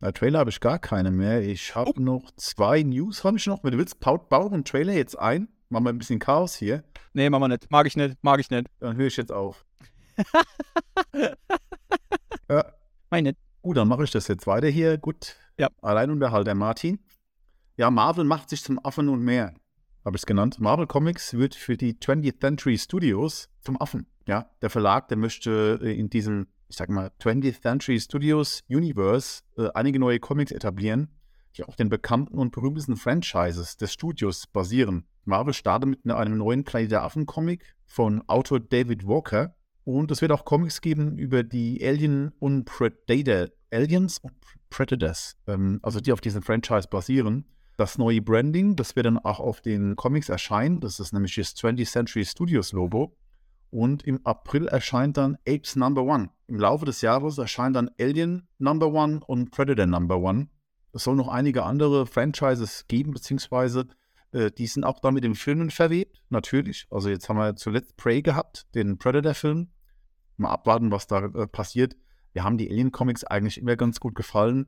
Na, 0.00 0.12
Trailer 0.12 0.40
habe 0.40 0.50
ich 0.50 0.60
gar 0.60 0.78
keine 0.78 1.10
mehr. 1.10 1.40
Ich 1.40 1.74
habe 1.74 2.02
noch 2.02 2.30
zwei 2.36 2.82
News, 2.82 3.24
habe 3.24 3.38
ich 3.38 3.46
noch. 3.46 3.64
Wenn 3.64 3.72
du 3.72 3.78
willst, 3.78 3.98
baut, 3.98 4.28
baut 4.28 4.52
einen 4.52 4.66
Trailer 4.66 4.92
jetzt 4.92 5.18
ein. 5.18 5.48
Machen 5.70 5.84
wir 5.84 5.90
ein 5.94 5.98
bisschen 5.98 6.18
Chaos 6.18 6.54
hier. 6.54 6.84
Nee, 7.14 7.30
machen 7.30 7.44
wir 7.44 7.48
nicht. 7.48 7.70
Mag 7.70 7.86
ich 7.86 7.96
nicht. 7.96 8.22
Mag 8.22 8.40
ich 8.40 8.50
nicht. 8.50 8.66
Dann 8.80 8.98
höre 8.98 9.06
ich 9.06 9.16
jetzt 9.16 9.32
auf. 9.32 9.64
ja, 12.48 12.64
Meine. 13.10 13.36
gut, 13.62 13.76
dann 13.76 13.88
mache 13.88 14.04
ich 14.04 14.10
das 14.10 14.28
jetzt 14.28 14.46
weiter 14.46 14.68
hier. 14.68 14.98
Gut. 14.98 15.36
Ja. 15.58 15.68
Alleinunterhalter 15.82 16.54
Martin. 16.54 17.00
Ja, 17.76 17.90
Marvel 17.90 18.24
macht 18.24 18.50
sich 18.50 18.62
zum 18.62 18.84
Affen 18.84 19.08
und 19.08 19.20
mehr. 19.20 19.54
Habe 20.04 20.16
ich 20.16 20.22
es 20.22 20.26
genannt. 20.26 20.60
Marvel 20.60 20.86
Comics 20.86 21.34
wird 21.34 21.54
für 21.54 21.76
die 21.76 21.94
20th 21.94 22.40
Century 22.40 22.78
Studios 22.78 23.48
zum 23.60 23.80
Affen. 23.80 24.06
Ja, 24.26 24.50
der 24.62 24.70
Verlag, 24.70 25.08
der 25.08 25.16
möchte 25.16 25.80
äh, 25.82 25.98
in 25.98 26.10
diesem, 26.10 26.46
ich 26.68 26.76
sag 26.76 26.88
mal, 26.90 27.10
20th 27.20 27.60
Century 27.62 27.98
Studios 27.98 28.62
Universe 28.68 29.42
äh, 29.56 29.68
einige 29.74 29.98
neue 29.98 30.20
Comics 30.20 30.52
etablieren, 30.52 31.08
die 31.56 31.64
auf 31.64 31.76
den 31.76 31.88
bekannten 31.88 32.38
und 32.38 32.52
berühmtesten 32.52 32.96
Franchises 32.96 33.76
des 33.76 33.92
Studios 33.92 34.46
basieren. 34.46 35.06
Marvel 35.24 35.54
startet 35.54 35.88
mit 35.88 36.06
einem 36.10 36.36
neuen 36.36 36.64
Planet 36.64 36.90
der 36.90 37.02
Affen-Comic 37.02 37.74
von 37.86 38.22
Autor 38.28 38.60
David 38.60 39.06
Walker. 39.06 39.54
Und 39.84 40.10
es 40.10 40.22
wird 40.22 40.32
auch 40.32 40.44
Comics 40.44 40.80
geben 40.80 41.18
über 41.18 41.42
die 41.42 41.80
Alien 41.84 42.32
und 42.38 42.64
Predator. 42.64 43.48
Aliens 43.70 44.18
und 44.18 44.32
Predators. 44.70 45.36
Ähm, 45.46 45.80
also 45.82 46.00
die 46.00 46.12
auf 46.12 46.20
diesem 46.20 46.42
Franchise 46.42 46.88
basieren. 46.88 47.44
Das 47.76 47.98
neue 47.98 48.22
Branding, 48.22 48.76
das 48.76 48.94
wird 48.94 49.06
dann 49.06 49.18
auch 49.18 49.40
auf 49.40 49.60
den 49.60 49.96
Comics 49.96 50.28
erscheinen. 50.28 50.80
Das 50.80 51.00
ist 51.00 51.12
nämlich 51.12 51.34
das 51.34 51.56
20th 51.56 51.90
Century 51.90 52.24
Studios 52.24 52.72
Logo. 52.72 53.16
Und 53.70 54.04
im 54.04 54.24
April 54.24 54.68
erscheint 54.68 55.16
dann 55.16 55.36
Apes 55.48 55.74
Number 55.74 56.04
One. 56.04 56.30
Im 56.46 56.60
Laufe 56.60 56.84
des 56.84 57.00
Jahres 57.00 57.38
erscheint 57.38 57.74
dann 57.74 57.90
Alien 58.00 58.46
Number 58.58 58.92
One 58.92 59.20
und 59.26 59.50
Predator 59.50 59.86
Number 59.86 60.18
One. 60.18 60.48
Es 60.92 61.02
soll 61.02 61.16
noch 61.16 61.26
einige 61.26 61.64
andere 61.64 62.06
Franchises 62.06 62.86
geben, 62.86 63.10
beziehungsweise 63.10 63.88
äh, 64.34 64.50
die 64.50 64.66
sind 64.66 64.84
auch 64.84 65.00
da 65.00 65.10
mit 65.10 65.24
den 65.24 65.34
Filmen 65.34 65.70
verwebt, 65.70 66.22
natürlich. 66.28 66.86
Also 66.90 67.08
jetzt 67.08 67.28
haben 67.28 67.38
wir 67.38 67.56
zuletzt 67.56 67.96
Prey 67.96 68.20
gehabt, 68.20 68.66
den 68.74 68.98
Predator-Film. 68.98 69.70
Mal 70.36 70.50
abwarten, 70.50 70.90
was 70.90 71.06
da 71.06 71.26
äh, 71.26 71.46
passiert. 71.46 71.96
Wir 72.32 72.42
haben 72.42 72.58
die 72.58 72.68
Alien-Comics 72.68 73.24
eigentlich 73.24 73.58
immer 73.58 73.76
ganz 73.76 74.00
gut 74.00 74.16
gefallen. 74.16 74.66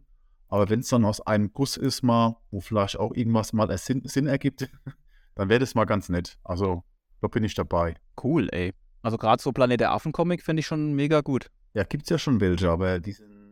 Aber 0.49 0.71
wenn 0.71 0.81
es 0.81 0.89
dann 0.89 1.05
aus 1.05 1.21
einem 1.21 1.53
Guss 1.53 1.77
ist, 1.77 2.03
mal, 2.03 2.37
wo 2.53 2.61
vielleicht 2.61 2.97
auch 2.97 3.13
irgendwas 3.13 3.53
mal 3.53 3.77
Sinn, 3.79 4.03
Sinn 4.05 4.29
ergibt, 4.29 4.69
dann 5.35 5.49
wäre 5.49 5.59
das 5.59 5.75
mal 5.75 5.85
ganz 5.85 6.09
nett. 6.09 6.39
Also, 6.45 6.85
da 7.21 7.27
bin 7.27 7.43
ich 7.43 7.55
dabei. 7.55 7.97
Cool, 8.23 8.49
ey. 8.53 8.73
Also 9.03 9.19
gerade 9.19 9.43
so 9.43 9.53
Planet 9.53 9.81
der 9.81 9.93
Affen-Comic 9.93 10.43
finde 10.43 10.61
ich 10.61 10.67
schon 10.67 10.95
mega 10.95 11.21
gut. 11.21 11.51
Ja, 11.75 11.83
gibt 11.83 12.05
es 12.05 12.11
ja 12.11 12.19
schon 12.19 12.41
welche, 12.41 12.71
aber 12.71 13.01
die 13.01 13.13
sind. 13.13 13.46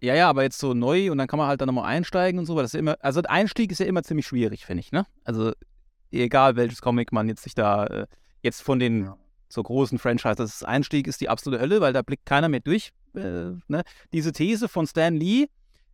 Ja, 0.00 0.14
ja, 0.14 0.28
aber 0.28 0.42
jetzt 0.42 0.58
so 0.58 0.74
neu 0.74 1.10
und 1.10 1.18
dann 1.18 1.26
kann 1.26 1.38
man 1.38 1.48
halt 1.48 1.60
dann 1.60 1.66
nochmal 1.66 1.86
einsteigen 1.86 2.38
und 2.38 2.46
so, 2.46 2.56
weil 2.56 2.62
das 2.64 2.74
ist 2.74 2.80
immer, 2.80 2.96
also 3.00 3.22
der 3.22 3.30
Einstieg 3.30 3.72
ist 3.72 3.78
ja 3.78 3.86
immer 3.86 4.02
ziemlich 4.02 4.26
schwierig, 4.26 4.66
finde 4.66 4.80
ich, 4.80 4.92
ne? 4.92 5.06
Also 5.24 5.52
egal 6.12 6.56
welches 6.56 6.80
Comic 6.80 7.12
man 7.12 7.28
jetzt 7.28 7.42
sich 7.42 7.54
da 7.54 7.86
äh, 7.86 8.06
jetzt 8.42 8.62
von 8.62 8.78
den 8.78 9.04
Ja. 9.04 9.16
so 9.48 9.62
großen 9.62 9.98
Franchises, 9.98 10.36
das 10.36 10.62
Einstieg 10.62 11.06
ist 11.06 11.20
die 11.20 11.28
absolute 11.28 11.60
Hölle, 11.60 11.80
weil 11.80 11.92
da 11.92 12.02
blickt 12.02 12.26
keiner 12.26 12.48
mehr 12.48 12.60
durch. 12.60 12.90
Äh, 13.14 13.52
ne? 13.68 13.82
Diese 14.12 14.32
These 14.32 14.68
von 14.68 14.86
Stan 14.86 15.14
Lee, 15.14 15.46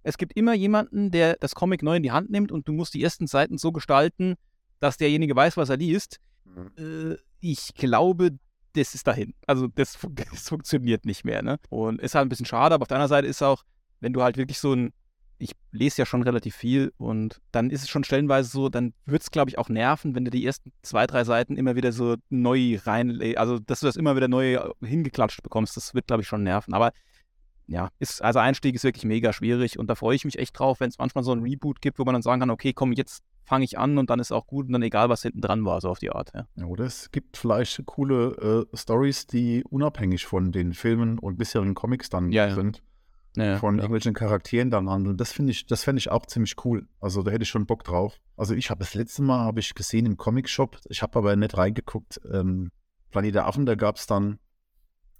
es 0.02 0.18
gibt 0.18 0.34
immer 0.36 0.54
jemanden, 0.54 1.10
der 1.10 1.36
das 1.40 1.54
Comic 1.54 1.82
neu 1.82 1.96
in 1.96 2.02
die 2.02 2.12
Hand 2.12 2.30
nimmt 2.30 2.52
und 2.52 2.66
du 2.68 2.72
musst 2.72 2.94
die 2.94 3.02
ersten 3.02 3.26
Seiten 3.26 3.58
so 3.58 3.70
gestalten, 3.72 4.34
dass 4.78 4.96
derjenige 4.96 5.36
weiß, 5.36 5.56
was 5.56 5.68
er 5.68 5.76
liest. 5.76 6.18
Äh, 6.76 7.16
ich 7.40 7.74
glaube, 7.74 8.32
das 8.74 8.94
ist 8.94 9.06
dahin. 9.06 9.34
Also 9.46 9.66
das, 9.68 9.98
das 10.32 10.48
funktioniert 10.48 11.04
nicht 11.04 11.24
mehr. 11.24 11.42
Ne? 11.42 11.58
Und 11.68 12.00
ist 12.00 12.14
halt 12.14 12.26
ein 12.26 12.28
bisschen 12.28 12.46
schade, 12.46 12.74
aber 12.74 12.82
auf 12.82 12.88
der 12.88 12.96
anderen 12.96 13.08
Seite 13.10 13.26
ist 13.26 13.42
auch, 13.42 13.64
wenn 14.00 14.12
du 14.12 14.22
halt 14.22 14.36
wirklich 14.36 14.58
so 14.58 14.74
ein, 14.74 14.92
ich 15.38 15.52
lese 15.72 16.02
ja 16.02 16.06
schon 16.06 16.22
relativ 16.22 16.54
viel 16.54 16.92
und 16.98 17.40
dann 17.50 17.70
ist 17.70 17.82
es 17.82 17.88
schon 17.88 18.04
stellenweise 18.04 18.50
so, 18.50 18.68
dann 18.68 18.92
wird 19.06 19.22
es, 19.22 19.30
glaube 19.30 19.48
ich, 19.50 19.56
auch 19.56 19.70
nerven, 19.70 20.14
wenn 20.14 20.26
du 20.26 20.30
die 20.30 20.44
ersten 20.44 20.70
zwei, 20.82 21.06
drei 21.06 21.24
Seiten 21.24 21.56
immer 21.56 21.76
wieder 21.76 21.92
so 21.92 22.16
neu 22.28 22.78
rein, 22.84 23.18
also 23.36 23.58
dass 23.58 23.80
du 23.80 23.86
das 23.86 23.96
immer 23.96 24.16
wieder 24.16 24.28
neu 24.28 24.58
hingeklatscht 24.82 25.42
bekommst, 25.42 25.76
das 25.78 25.94
wird, 25.94 26.08
glaube 26.08 26.22
ich, 26.22 26.28
schon 26.28 26.42
nerven. 26.42 26.74
Aber 26.74 26.92
ja, 27.66 27.88
ist, 28.00 28.20
also 28.20 28.38
Einstieg 28.38 28.74
ist 28.74 28.84
wirklich 28.84 29.04
mega 29.04 29.32
schwierig 29.32 29.78
und 29.78 29.86
da 29.86 29.94
freue 29.94 30.16
ich 30.16 30.24
mich 30.24 30.38
echt 30.38 30.58
drauf, 30.58 30.80
wenn 30.80 30.90
es 30.90 30.98
manchmal 30.98 31.24
so 31.24 31.32
ein 31.32 31.42
Reboot 31.42 31.80
gibt, 31.80 31.98
wo 31.98 32.04
man 32.04 32.14
dann 32.14 32.22
sagen 32.22 32.40
kann, 32.40 32.50
okay, 32.50 32.72
komm, 32.74 32.92
jetzt 32.92 33.22
fange 33.44 33.64
ich 33.64 33.78
an 33.78 33.98
und 33.98 34.10
dann 34.10 34.20
ist 34.20 34.32
auch 34.32 34.46
gut 34.46 34.66
und 34.66 34.72
dann 34.72 34.82
egal, 34.82 35.08
was 35.08 35.22
hinten 35.22 35.40
dran 35.40 35.64
war, 35.64 35.80
so 35.80 35.88
auf 35.88 35.98
die 35.98 36.10
Art. 36.10 36.30
Ja. 36.34 36.46
Ja, 36.56 36.64
oder 36.66 36.84
es 36.84 37.10
gibt 37.10 37.36
vielleicht 37.36 37.84
coole 37.86 38.66
äh, 38.72 38.76
Stories, 38.76 39.26
die 39.26 39.64
unabhängig 39.68 40.26
von 40.26 40.52
den 40.52 40.72
Filmen 40.72 41.18
und 41.18 41.36
bisherigen 41.36 41.74
Comics 41.74 42.10
dann 42.10 42.30
Ja, 42.30 42.54
sind, 42.54 42.82
Ja, 43.36 43.58
von 43.58 43.74
klar. 43.74 43.84
irgendwelchen 43.84 44.14
Charakteren 44.14 44.70
dann 44.70 44.88
handeln. 44.88 45.16
Das 45.16 45.32
finde 45.32 45.50
ich, 45.52 45.66
das 45.66 45.82
fände 45.84 45.98
ich 45.98 46.10
auch 46.10 46.26
ziemlich 46.26 46.54
cool. 46.64 46.86
Also 47.00 47.22
da 47.22 47.30
hätte 47.32 47.42
ich 47.42 47.48
schon 47.48 47.66
Bock 47.66 47.82
drauf. 47.84 48.20
Also 48.36 48.54
ich 48.54 48.70
habe 48.70 48.78
das 48.80 48.94
letzte 48.94 49.22
Mal 49.22 49.40
habe 49.40 49.60
ich 49.60 49.74
gesehen 49.74 50.06
im 50.06 50.16
Comic-Shop, 50.16 50.78
ich 50.88 51.02
habe 51.02 51.18
aber 51.18 51.34
nicht 51.36 51.56
reingeguckt, 51.56 52.20
ähm, 52.32 52.70
Planet 53.10 53.34
der 53.34 53.46
Affen, 53.46 53.66
da 53.66 53.74
gab 53.74 53.96
es 53.96 54.06
dann, 54.06 54.38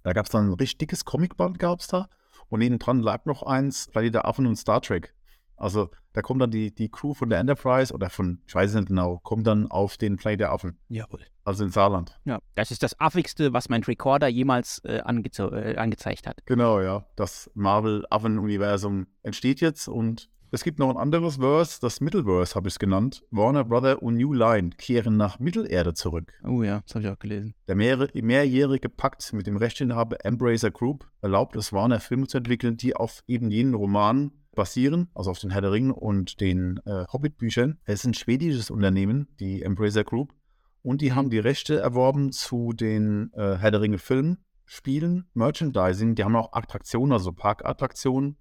da 0.03 0.13
gab 0.13 0.25
es 0.25 0.31
dann 0.31 0.47
ein 0.47 0.53
richtig 0.53 0.77
dickes 0.79 1.03
Comicband 1.05 1.59
gab 1.59 1.81
es 1.81 1.87
da 1.87 2.07
und 2.47 2.59
neben 2.59 2.79
dran 2.79 3.01
lag 3.01 3.25
noch 3.25 3.43
eins, 3.43 3.87
Planet 3.91 4.13
der 4.15 4.25
Affen 4.25 4.47
und 4.47 4.55
Star 4.55 4.81
Trek. 4.81 5.13
Also 5.61 5.89
da 6.13 6.21
kommt 6.21 6.41
dann 6.41 6.49
die, 6.49 6.73
die 6.73 6.89
Crew 6.89 7.13
von 7.13 7.29
der 7.29 7.39
Enterprise 7.39 7.93
oder 7.93 8.09
von, 8.09 8.41
ich 8.47 8.55
weiß 8.55 8.73
nicht 8.73 8.87
genau, 8.87 9.19
kommt 9.23 9.45
dann 9.45 9.69
auf 9.69 9.95
den 9.97 10.17
Planet 10.17 10.41
der 10.41 10.51
Affen, 10.51 10.77
Jawohl. 10.89 11.21
also 11.43 11.63
in 11.63 11.69
Saarland. 11.69 12.19
Ja, 12.25 12.39
das 12.55 12.71
ist 12.71 12.81
das 12.81 12.99
affigste, 12.99 13.53
was 13.53 13.69
mein 13.69 13.83
Recorder 13.83 14.27
jemals 14.27 14.81
äh, 14.83 15.01
angeze 15.01 15.43
äh, 15.43 15.77
angezeigt 15.77 16.25
hat. 16.25 16.39
Genau, 16.45 16.81
ja. 16.81 17.05
Das 17.15 17.51
Marvel-Affen-Universum 17.53 19.05
entsteht 19.21 19.61
jetzt 19.61 19.87
und 19.87 20.29
es 20.53 20.63
gibt 20.63 20.79
noch 20.79 20.89
ein 20.89 20.97
anderes 20.97 21.37
Verse, 21.37 21.79
das 21.79 22.01
Middleverse 22.01 22.55
habe 22.55 22.67
ich 22.67 22.73
es 22.73 22.79
genannt. 22.79 23.23
Warner 23.31 23.63
Brother 23.63 24.01
und 24.01 24.17
New 24.17 24.33
Line 24.33 24.71
kehren 24.71 25.15
nach 25.15 25.39
Mittelerde 25.39 25.93
zurück. 25.93 26.33
Oh 26.43 26.61
ja, 26.63 26.81
das 26.81 26.95
habe 26.95 27.05
ich 27.05 27.11
auch 27.11 27.19
gelesen. 27.19 27.53
Der 27.67 27.75
mehrere, 27.75 28.09
mehrjährige 28.13 28.89
Pakt 28.89 29.31
mit 29.31 29.47
dem 29.47 29.55
Rechteinhaber 29.55 30.25
Embracer 30.25 30.71
Group 30.71 31.07
erlaubt 31.21 31.55
es 31.55 31.71
Warner 31.71 32.01
Filme 32.01 32.27
zu 32.27 32.39
entwickeln, 32.39 32.75
die 32.75 32.95
auf 32.95 33.23
eben 33.27 33.49
jenen 33.49 33.75
Romanen 33.75 34.40
basieren, 34.55 35.09
also 35.13 35.31
auf 35.31 35.39
den 35.39 35.51
Herr 35.51 35.61
der 35.61 35.71
Ringe 35.71 35.93
und 35.93 36.41
den 36.41 36.79
äh, 36.85 37.05
Hobbit-Büchern. 37.11 37.79
Es 37.85 38.01
ist 38.01 38.05
ein 38.05 38.13
schwedisches 38.13 38.69
Unternehmen, 38.69 39.27
die 39.39 39.61
Embracer 39.61 40.03
Group, 40.03 40.33
und 40.83 41.01
die 41.01 41.13
haben 41.13 41.29
die 41.29 41.39
Rechte 41.39 41.79
erworben 41.79 42.31
zu 42.31 42.73
den 42.73 43.31
äh, 43.33 43.57
Herr 43.57 43.71
der 43.71 43.81
Ringe 43.81 43.99
Filmen, 43.99 44.37
Spielen, 44.65 45.27
Merchandising. 45.33 46.15
Die 46.15 46.23
haben 46.23 46.35
auch 46.35 46.53
Attraktionen, 46.53 47.11
also 47.11 47.33
Parkattraktionen 47.33 48.37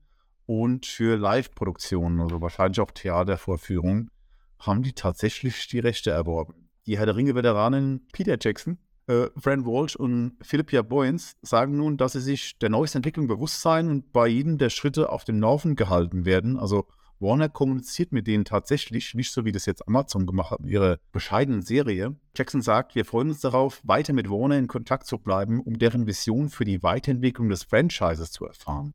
und 0.47 0.87
für 0.87 1.17
Live-Produktionen, 1.17 2.21
also 2.21 2.41
wahrscheinlich 2.41 2.81
auch 2.81 2.91
Theatervorführungen, 2.93 4.11
haben 4.59 4.83
die 4.83 4.93
tatsächlich 4.93 5.69
die 5.69 5.81
Rechte 5.81 6.11
erworben. 6.11 6.69
Die 6.87 6.99
Herr 6.99 7.07
der 7.07 7.17
Ringe-Veteranen 7.17 8.07
Peter 8.13 8.39
Jackson 8.41 8.79
äh, 9.11 9.31
Fran 9.37 9.67
Walsh 9.67 9.97
und 9.97 10.37
Philippia 10.41 10.83
Boyens 10.83 11.37
sagen 11.43 11.77
nun, 11.77 11.97
dass 11.97 12.13
sie 12.13 12.21
sich 12.21 12.59
der 12.59 12.69
neuesten 12.69 12.99
Entwicklung 12.99 13.27
bewusst 13.27 13.61
seien 13.61 13.89
und 13.89 14.13
bei 14.13 14.29
jedem 14.29 14.57
der 14.59 14.71
Schritte 14.71 15.11
auf 15.11 15.25
dem 15.25 15.41
Laufen 15.41 15.75
gehalten 15.75 16.25
werden. 16.25 16.59
Also 16.59 16.87
Warner 17.19 17.49
kommuniziert 17.49 18.13
mit 18.13 18.27
denen 18.27 18.45
tatsächlich, 18.45 19.15
nicht 19.15 19.33
so 19.33 19.45
wie 19.45 19.53
das 19.53 19.67
jetzt 19.67 19.87
Amazon 19.87 20.27
gemacht 20.27 20.53
hat, 20.53 20.61
mit 20.61 20.71
ihrer 20.71 20.99
bescheidenen 21.13 21.63
Serie. 21.63 22.17
Jackson 22.35 22.63
sagt, 22.63 22.95
wir 22.95 23.05
freuen 23.05 23.29
uns 23.29 23.41
darauf, 23.41 23.81
weiter 23.85 24.13
mit 24.13 24.31
Warner 24.31 24.57
in 24.57 24.69
Kontakt 24.69 25.07
zu 25.07 25.19
bleiben, 25.19 25.61
um 25.61 25.79
deren 25.79 26.07
Vision 26.07 26.49
für 26.49 26.65
die 26.65 26.83
Weiterentwicklung 26.83 27.51
des 27.51 27.65
Franchises 27.65 28.31
zu 28.31 28.47
erfahren. 28.47 28.95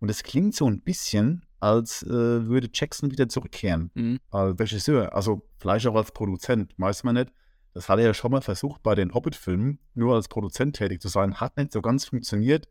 Und 0.00 0.10
es 0.10 0.22
klingt 0.22 0.54
so 0.54 0.68
ein 0.68 0.82
bisschen, 0.82 1.46
als 1.60 2.02
äh, 2.02 2.10
würde 2.10 2.68
Jackson 2.72 3.10
wieder 3.10 3.28
zurückkehren 3.28 3.90
Mhm. 3.94 4.18
als 4.30 4.60
Regisseur, 4.60 5.14
also 5.14 5.48
vielleicht 5.56 5.86
auch 5.86 5.94
als 5.94 6.12
Produzent, 6.12 6.74
weiß 6.76 7.04
man 7.04 7.14
nicht. 7.14 7.32
Das 7.74 7.88
hat 7.88 7.98
er 7.98 8.06
ja 8.06 8.14
schon 8.14 8.30
mal 8.30 8.40
versucht 8.40 8.82
bei 8.82 8.94
den 8.94 9.12
Hobbit-Filmen, 9.12 9.80
nur 9.94 10.14
als 10.14 10.28
Produzent 10.28 10.76
tätig 10.76 11.02
zu 11.02 11.08
sein, 11.08 11.40
hat 11.40 11.56
nicht 11.56 11.72
so 11.72 11.82
ganz 11.82 12.04
funktioniert. 12.06 12.68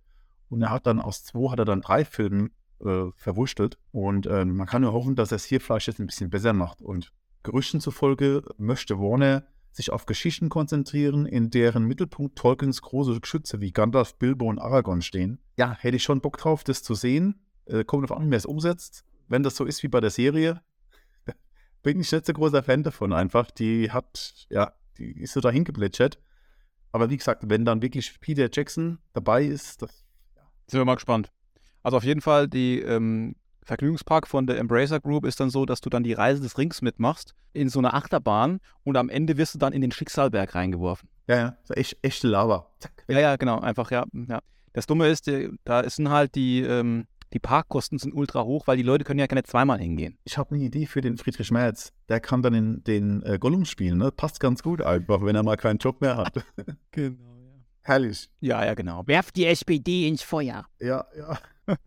Und 0.49 0.61
er 0.61 0.71
hat 0.71 0.87
dann 0.87 0.99
aus 0.99 1.23
zwei, 1.23 1.51
hat 1.51 1.59
er 1.59 1.65
dann 1.65 1.81
drei 1.81 2.05
Filmen 2.05 2.51
äh, 2.79 3.11
verwurschtelt. 3.15 3.77
Und 3.91 4.27
ähm, 4.27 4.55
man 4.55 4.65
kann 4.65 4.81
nur 4.81 4.93
hoffen, 4.93 5.15
dass 5.15 5.31
er 5.31 5.35
es 5.35 5.43
hier 5.43 5.59
vielleicht 5.59 5.87
jetzt 5.87 5.99
ein 5.99 6.07
bisschen 6.07 6.29
besser 6.29 6.53
macht. 6.53 6.81
Und 6.81 7.11
Gerüchten 7.43 7.81
zufolge 7.81 8.43
möchte 8.57 8.97
Warner 8.97 9.45
sich 9.71 9.91
auf 9.91 10.05
Geschichten 10.05 10.49
konzentrieren, 10.49 11.25
in 11.25 11.49
deren 11.49 11.83
Mittelpunkt 11.85 12.37
Tolkiens 12.37 12.81
große 12.81 13.19
Geschütze 13.19 13.59
wie 13.59 13.71
Gandalf, 13.71 14.15
Bilbo 14.15 14.47
und 14.47 14.59
Aragorn 14.59 15.01
stehen. 15.01 15.39
Ja, 15.57 15.75
hätte 15.77 15.97
ich 15.97 16.03
schon 16.03 16.21
Bock 16.21 16.37
drauf, 16.37 16.63
das 16.63 16.83
zu 16.83 16.93
sehen. 16.93 17.41
Äh, 17.65 17.83
kommt 17.83 18.09
auf 18.09 18.15
an, 18.15 18.29
wer 18.29 18.37
es 18.37 18.45
umsetzt. 18.45 19.03
Wenn 19.27 19.43
das 19.43 19.55
so 19.55 19.65
ist 19.65 19.83
wie 19.83 19.87
bei 19.87 19.99
der 19.99 20.11
Serie, 20.11 20.61
bin 21.83 21.99
ich 21.99 22.11
nicht 22.11 22.25
so 22.25 22.33
großer 22.33 22.63
Fan 22.63 22.83
davon 22.83 23.11
einfach. 23.11 23.51
Die 23.51 23.91
hat, 23.91 24.47
ja, 24.49 24.73
die 24.97 25.21
ist 25.21 25.33
so 25.33 25.41
dahin 25.41 25.63
geplätschert. 25.63 26.19
Aber 26.91 27.09
wie 27.09 27.17
gesagt, 27.17 27.43
wenn 27.47 27.65
dann 27.65 27.81
wirklich 27.81 28.19
Peter 28.19 28.49
Jackson 28.51 28.99
dabei 29.13 29.43
ist, 29.43 29.81
das, 29.81 30.05
Sind 30.67 30.79
wir 30.79 30.85
mal 30.85 30.95
gespannt. 30.95 31.31
Also 31.81 31.97
auf 31.97 32.03
jeden 32.03 32.21
Fall, 32.21 32.47
die 32.47 32.79
ähm, 32.79 33.35
Vergnügungspark 33.63 34.27
von 34.27 34.47
der 34.47 34.57
Embracer 34.57 34.99
Group 34.99 35.25
ist 35.25 35.39
dann 35.39 35.49
so, 35.49 35.65
dass 35.65 35.81
du 35.81 35.89
dann 35.89 36.03
die 36.03 36.13
Reise 36.13 36.41
des 36.41 36.57
Rings 36.57 36.81
mitmachst 36.81 37.33
in 37.53 37.69
so 37.69 37.79
einer 37.79 37.93
Achterbahn 37.93 38.59
und 38.83 38.97
am 38.97 39.09
Ende 39.09 39.37
wirst 39.37 39.55
du 39.55 39.59
dann 39.59 39.73
in 39.73 39.81
den 39.81 39.91
Schicksalberg 39.91 40.55
reingeworfen. 40.55 41.09
ja, 41.27 41.35
ja, 41.35 41.57
so 41.63 41.73
echt, 41.73 41.97
echte 42.01 42.27
Lava. 42.27 42.67
Zack. 42.79 43.03
Ja, 43.07 43.19
ja, 43.19 43.35
genau, 43.35 43.59
einfach, 43.59 43.91
ja. 43.91 44.05
ja. 44.27 44.39
Das 44.73 44.87
Dumme 44.87 45.07
ist, 45.07 45.29
da 45.65 45.89
sind 45.89 46.09
halt 46.09 46.35
die, 46.35 46.61
ähm, 46.61 47.05
die 47.33 47.39
Parkkosten 47.39 47.97
sind 47.97 48.13
ultra 48.13 48.43
hoch, 48.43 48.67
weil 48.67 48.77
die 48.77 48.83
Leute 48.83 49.03
können 49.03 49.19
ja 49.19 49.27
keine 49.27 49.43
zweimal 49.43 49.79
hingehen. 49.79 50.17
Ich 50.23 50.37
habe 50.37 50.53
eine 50.53 50.63
Idee 50.63 50.85
für 50.85 51.01
den 51.01 51.17
Friedrich 51.17 51.51
Merz. 51.51 51.91
Der 52.07 52.19
kann 52.19 52.43
dann 52.43 52.53
in 52.53 52.83
den 52.83 53.23
äh, 53.23 53.39
Gollum 53.39 53.65
spielen, 53.65 53.97
ne? 53.97 54.11
Passt 54.11 54.39
ganz 54.39 54.61
gut 54.61 54.81
einfach, 54.81 55.23
wenn 55.23 55.35
er 55.35 55.43
mal 55.43 55.57
keinen 55.57 55.79
Job 55.79 55.99
mehr 56.01 56.17
hat. 56.17 56.33
Genau, 56.91 57.17
ja. 57.23 57.63
Herrlich. 57.81 58.29
Ja, 58.39 58.63
ja, 58.63 58.75
genau. 58.75 59.05
Werft 59.07 59.35
die 59.35 59.45
SPD 59.47 60.07
ins 60.07 60.21
Feuer. 60.21 60.65
Ja, 60.79 61.05
ja. 61.17 61.37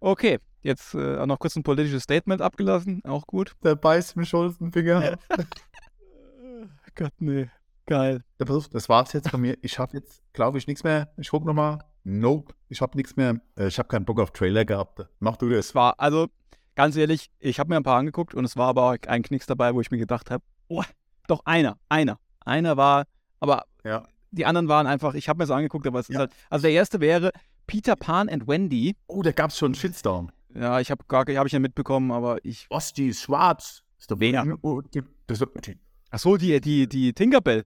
Okay, 0.00 0.38
jetzt 0.62 0.94
äh, 0.94 1.26
noch 1.26 1.38
kurz 1.38 1.56
ein 1.56 1.62
politisches 1.62 2.04
Statement 2.04 2.40
abgelassen, 2.40 3.02
auch 3.04 3.26
gut. 3.26 3.52
Der 3.64 3.74
beißt 3.74 4.16
mir 4.16 4.26
schon 4.26 4.54
den 4.58 4.72
Finger. 4.72 5.18
Gott, 6.94 7.12
nee. 7.18 7.48
Geil. 7.86 8.22
Das 8.38 8.88
war's 8.88 9.12
jetzt 9.12 9.28
von 9.28 9.40
mir. 9.40 9.58
Ich 9.60 9.78
habe 9.78 9.96
jetzt, 9.96 10.22
glaube 10.32 10.58
ich, 10.58 10.66
nichts 10.66 10.84
mehr. 10.84 11.12
Ich 11.16 11.30
gucke 11.30 11.46
nochmal. 11.46 11.80
Nope, 12.04 12.54
ich 12.68 12.80
habe 12.80 12.96
nichts 12.96 13.16
mehr. 13.16 13.40
Äh, 13.58 13.68
ich 13.68 13.78
habe 13.78 13.88
keinen 13.88 14.04
Bock 14.04 14.20
auf 14.20 14.30
Trailer 14.30 14.64
gehabt. 14.64 15.06
Mach 15.20 15.36
du 15.36 15.48
das. 15.48 15.66
Es 15.66 15.74
war, 15.74 15.98
also, 15.98 16.28
ganz 16.74 16.96
ehrlich, 16.96 17.30
ich 17.38 17.58
habe 17.58 17.70
mir 17.70 17.76
ein 17.76 17.82
paar 17.82 17.98
angeguckt 17.98 18.34
und 18.34 18.44
es 18.44 18.56
war 18.56 18.68
aber 18.68 18.90
auch 18.90 18.96
ein 19.08 19.22
Knicks 19.22 19.46
dabei, 19.46 19.74
wo 19.74 19.80
ich 19.80 19.90
mir 19.90 19.98
gedacht 19.98 20.30
habe, 20.30 20.44
oh, 20.68 20.82
doch 21.26 21.40
einer, 21.46 21.78
einer. 21.88 22.18
Einer 22.44 22.76
war, 22.76 23.04
aber 23.40 23.64
Ja. 23.84 24.06
die 24.30 24.44
anderen 24.44 24.68
waren 24.68 24.86
einfach, 24.86 25.14
ich 25.14 25.28
habe 25.30 25.38
mir 25.38 25.44
das 25.44 25.50
angeguckt, 25.50 25.86
aber 25.86 26.00
es 26.00 26.08
ist 26.10 26.14
Ja. 26.14 26.20
halt, 26.20 26.32
also 26.50 26.62
der 26.64 26.72
erste 26.72 27.00
wäre 27.00 27.30
Peter 27.66 27.96
Pan 27.96 28.28
and 28.28 28.46
Wendy. 28.46 28.94
Oh, 29.06 29.22
da 29.22 29.32
gab's 29.32 29.56
schon 29.56 29.68
einen 29.68 29.74
Shitstorm. 29.74 30.30
Ja, 30.54 30.80
ich 30.80 30.90
habe 30.90 31.04
gar, 31.08 31.20
habe 31.24 31.46
ich 31.46 31.52
ja 31.52 31.58
mitbekommen, 31.58 32.12
aber 32.12 32.44
ich, 32.44 32.66
Was, 32.68 32.92
die 32.92 33.08
ist 33.08 33.22
schwarz? 33.22 33.82
Ist 33.98 34.10
doch 34.10 34.20
Wer? 34.20 34.58
Oh, 34.60 34.82
die, 34.82 35.02
das 35.26 35.40
ist, 35.40 35.48
die, 35.66 35.78
ach 36.10 36.18
so, 36.18 36.36
die, 36.36 36.60
die, 36.60 36.86
die 36.86 37.14
Tinkerbell. 37.14 37.64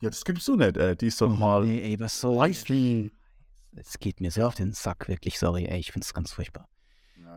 Ja, 0.00 0.08
das 0.10 0.24
gibt's 0.24 0.44
so 0.44 0.54
nicht, 0.54 0.76
ey. 0.76 0.96
Die 0.96 1.08
ist 1.08 1.20
doch 1.20 1.36
mal. 1.36 1.64
Nee, 1.64 1.80
ey, 1.80 1.98
was 2.00 2.20
soll 2.20 2.36
Weißt 2.38 2.68
du? 2.68 3.10
Es 3.74 3.98
geht 3.98 4.20
mir 4.20 4.30
sehr 4.30 4.46
auf 4.46 4.54
den 4.54 4.72
Sack, 4.72 5.08
wirklich, 5.08 5.38
sorry, 5.38 5.64
ey, 5.64 5.78
ich 5.78 5.92
find's 5.92 6.12
ganz 6.12 6.32
furchtbar. 6.32 6.68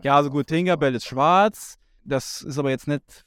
Ja, 0.03 0.17
also 0.17 0.29
gut, 0.29 0.47
Tinkerbell 0.47 0.93
ist 0.95 1.05
schwarz. 1.05 1.77
Das 2.03 2.41
ist 2.41 2.57
aber 2.57 2.69
jetzt 2.69 2.87
nicht 2.87 3.25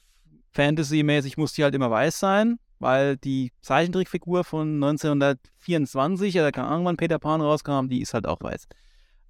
Fantasy-mäßig, 0.51 1.37
muss 1.37 1.53
die 1.53 1.63
halt 1.63 1.75
immer 1.75 1.91
weiß 1.91 2.19
sein, 2.19 2.59
weil 2.79 3.17
die 3.17 3.51
Zeichentrickfigur 3.61 4.43
von 4.43 4.75
1924, 4.75 6.35
oder 6.35 6.51
keine 6.51 6.67
Ahnung, 6.67 6.85
wann 6.85 6.97
Peter 6.97 7.19
Pan 7.19 7.41
rauskam, 7.41 7.87
die 7.89 8.01
ist 8.01 8.13
halt 8.13 8.25
auch 8.25 8.39
weiß. 8.41 8.67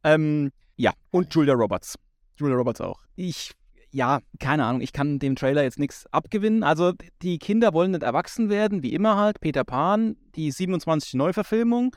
Ähm, 0.04 0.52
ja, 0.76 0.94
und 1.12 1.34
Julia 1.34 1.54
Roberts. 1.54 1.96
Julia 2.38 2.56
Roberts 2.56 2.80
auch. 2.80 3.02
Ich, 3.15 3.52
ja, 3.92 4.20
keine 4.39 4.65
Ahnung, 4.65 4.82
ich 4.82 4.94
kann 4.94 5.20
dem 5.20 5.36
Trailer 5.36 5.63
jetzt 5.63 5.80
nichts 5.80 6.06
abgewinnen. 6.13 6.63
Also, 6.63 6.94
die 7.22 7.38
Kinder 7.38 7.74
wollen 7.74 7.92
nicht 7.92 8.04
erwachsen 8.04 8.50
werden, 8.50 8.84
wie 8.84 8.94
immer 8.94 9.18
halt. 9.18 9.42
Peter 9.42 9.63
Pan, 9.63 10.15
die 10.36 10.52
27. 10.52 11.15
Neuverfilmung. 11.15 11.96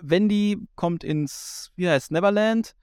Wendy 0.00 0.58
kommt 0.74 1.04
ins, 1.04 1.72
wie 1.76 1.88
heißt 1.88 2.10
Neverland. 2.10 2.74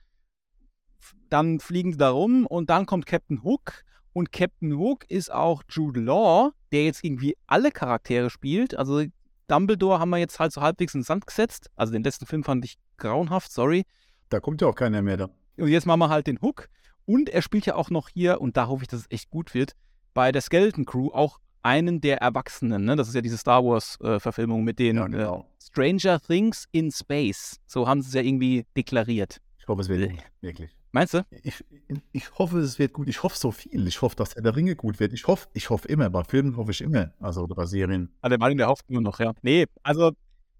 Dann 1.30 1.60
fliegen 1.60 1.92
sie 1.92 1.98
da 1.98 2.10
rum 2.10 2.46
und 2.46 2.70
dann 2.70 2.86
kommt 2.86 3.06
Captain 3.06 3.44
Hook. 3.44 3.84
Und 4.14 4.32
Captain 4.32 4.74
Hook 4.74 5.10
ist 5.10 5.32
auch 5.32 5.64
Jude 5.70 6.02
Law, 6.02 6.52
der 6.72 6.86
jetzt 6.86 7.04
irgendwie 7.04 7.38
alle 7.48 7.72
Charaktere 7.72 8.30
spielt. 8.30 8.76
Also 8.76 9.04
Dumbledore 9.48 10.00
haben 10.00 10.10
wir 10.10 10.18
jetzt 10.18 10.40
halt 10.40 10.52
so 10.52 10.62
halbwegs 10.62 10.94
in 10.94 11.02
den 11.02 11.06
Sand 11.06 11.28
gesetzt. 11.28 11.70
Also 11.76 11.94
den 11.94 12.04
letzten 12.04 12.26
Film 12.26 12.44
fand 12.44 12.66
ich 12.66 12.78
grauenhaft, 12.98 13.52
sorry. 13.52 13.86
Da 14.30 14.40
kommt 14.40 14.62
ja 14.62 14.68
auch 14.68 14.76
keiner 14.76 15.02
mehr 15.02 15.18
da. 15.18 15.30
Und 15.58 15.68
jetzt 15.68 15.86
machen 15.86 16.00
wir 16.00 16.10
halt 16.10 16.28
den 16.28 16.42
Hook. 16.42 16.70
Und 17.06 17.30
er 17.30 17.42
spielt 17.42 17.66
ja 17.66 17.76
auch 17.76 17.90
noch 17.90 18.10
hier, 18.10 18.40
und 18.42 18.58
da 18.58 18.68
hoffe 18.68 18.84
ich, 18.84 18.88
dass 18.88 19.02
es 19.02 19.12
echt 19.12 19.30
gut 19.30 19.54
wird, 19.54 19.74
bei 20.14 20.32
der 20.32 20.42
Skeleton 20.42 20.86
Crew 20.86 21.10
auch 21.12 21.40
einen 21.64 22.02
der 22.02 22.18
Erwachsenen. 22.18 22.86
Ne? 22.86 22.96
Das 22.96 23.08
ist 23.08 23.16
ja 23.16 23.22
diese 23.22 23.38
Star 23.38 23.64
Wars-Verfilmung 23.64 24.64
mit 24.64 24.80
den 24.80 24.98
Ja, 24.98 25.06
äh, 25.06 25.10
genau. 25.10 25.46
Stranger 25.62 26.20
Things 26.20 26.68
in 26.72 26.92
Space. 26.92 27.60
So 27.68 27.88
haben 27.88 28.02
sie 28.02 28.10
es 28.10 28.14
ja 28.14 28.22
irgendwie 28.22 28.66
deklariert. 28.76 29.42
Ich 29.60 29.68
hoffe, 29.68 29.82
es 29.82 29.90
wird 29.90 30.12
gut. 30.12 30.24
Wirklich. 30.42 30.76
Meinst 30.92 31.14
du? 31.14 31.26
Ich, 31.44 31.64
ich 32.12 32.38
hoffe, 32.38 32.60
es 32.60 32.78
wird 32.78 32.92
gut. 32.92 33.08
Ich 33.08 33.24
hoffe 33.24 33.38
so 33.38 33.52
viel. 33.52 33.88
Ich 33.88 34.02
hoffe, 34.02 34.16
dass 34.16 34.36
Herr 34.36 34.42
der 34.42 34.56
Ringe 34.56 34.76
gut 34.76 35.00
wird. 35.00 35.14
Ich 35.14 35.28
hoffe, 35.28 35.48
ich 35.54 35.70
hoffe 35.70 35.88
immer. 35.88 36.10
Bei 36.10 36.24
Filmen 36.24 36.58
hoffe 36.58 36.72
ich 36.72 36.82
immer. 36.82 37.14
Also 37.20 37.48
bei 37.48 37.66
Serien. 37.66 38.10
Ah, 38.22 38.30
der 38.30 38.38
Mann, 38.38 38.58
der 38.58 38.68
hofft 38.68 38.90
nur 38.90 39.02
noch, 39.02 39.20
ja. 39.20 39.34
Nee, 39.42 39.68
also, 39.84 40.12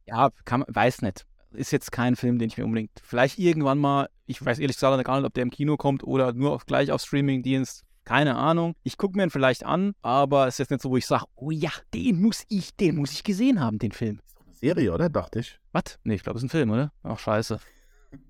ja, 0.08 0.30
kann, 0.46 0.64
weiß 0.68 1.02
nicht. 1.02 1.26
Ist 1.52 1.72
jetzt 1.72 1.92
kein 1.92 2.16
Film, 2.16 2.40
den 2.40 2.48
ich 2.48 2.58
mir 2.58 2.64
unbedingt. 2.64 2.92
Vielleicht 3.04 3.40
irgendwann 3.40 3.78
mal, 3.78 4.08
ich 4.26 4.44
weiß 4.44 4.60
ehrlich 4.60 4.78
gesagt 4.78 5.04
gar 5.04 5.18
nicht, 5.18 5.28
ob 5.28 5.34
der 5.34 5.44
im 5.44 5.50
Kino 5.50 5.76
kommt 5.76 6.04
oder 6.04 6.32
nur 6.32 6.54
auf, 6.54 6.66
gleich 6.66 6.92
auf 6.94 7.02
Streamingdienst. 7.02 7.84
Keine 8.04 8.36
Ahnung. 8.36 8.76
Ich 8.84 8.98
gucke 8.98 9.18
mir 9.18 9.24
ihn 9.24 9.30
vielleicht 9.30 9.66
an, 9.66 9.94
aber 10.02 10.48
es 10.48 10.56
ist 10.56 10.60
jetzt 10.60 10.72
nicht 10.72 10.82
so, 10.82 10.90
wo 10.90 10.98
ich 10.98 11.06
sage, 11.06 11.26
oh 11.36 11.52
ja, 11.52 11.72
den 11.94 12.22
muss 12.22 12.44
ich, 12.50 12.76
den 12.76 12.96
muss 12.96 13.12
ich 13.12 13.24
gesehen 13.24 13.60
haben, 13.60 13.80
den 13.80 13.92
Film. 13.92 14.20
Ist 14.26 14.38
doch 14.38 14.46
eine 14.46 14.56
Serie, 14.56 14.94
oder? 14.94 15.10
Dachte 15.10 15.40
ich. 15.40 15.60
Was? 15.72 16.00
Nee, 16.04 16.16
ich 16.16 16.24
glaube, 16.24 16.38
es 16.38 16.44
ist 16.44 16.48
ein 16.48 16.52
Film, 16.52 16.72
oder? 16.72 16.92
Ach, 17.04 17.20
scheiße. 17.20 17.60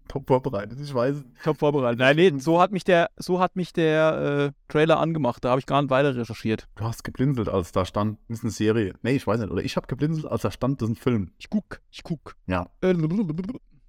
Top 0.08 0.28
vorbereitet. 0.28 0.78
Ich 0.80 0.94
weiß. 0.94 1.24
Top 1.44 1.60
vorbereitet. 1.60 2.00
Nein, 2.00 2.16
nee, 2.18 2.34
so 2.38 2.62
hat 2.62 2.72
mich 2.72 2.84
der, 2.84 3.10
so 3.16 3.40
hat 3.40 3.56
mich 3.56 3.72
der 3.72 4.52
äh, 4.52 4.72
Trailer 4.72 5.00
angemacht. 5.00 5.44
Da 5.44 5.52
habe 5.52 5.60
ich 5.60 5.66
gar 5.66 5.82
nicht 5.82 5.90
weiter 5.90 6.16
recherchiert. 6.16 6.68
Du 6.76 6.84
hast 6.84 7.04
geblinzelt, 7.04 7.48
als 7.48 7.72
da 7.72 7.86
stand, 7.86 8.20
das 8.28 8.40
ist 8.40 8.44
eine 8.44 8.52
Serie. 8.52 8.94
Nee, 9.04 9.16
ich 9.16 9.26
weiß 9.26 9.40
nicht. 9.40 9.52
Oder 9.52 9.64
ich 9.64 9.78
habe 9.78 9.88
geblinzelt, 9.88 10.26
als 10.26 10.42
da 10.42 10.52
stand, 10.52 10.82
das 10.82 10.90
ist 10.90 10.96
ein 10.98 11.02
Film. 11.02 11.32
Ich 11.38 11.50
guck, 11.50 11.82
ich 11.90 12.04
guck. 12.04 12.36
Ja. 12.46 12.70
Äh, 12.82 12.94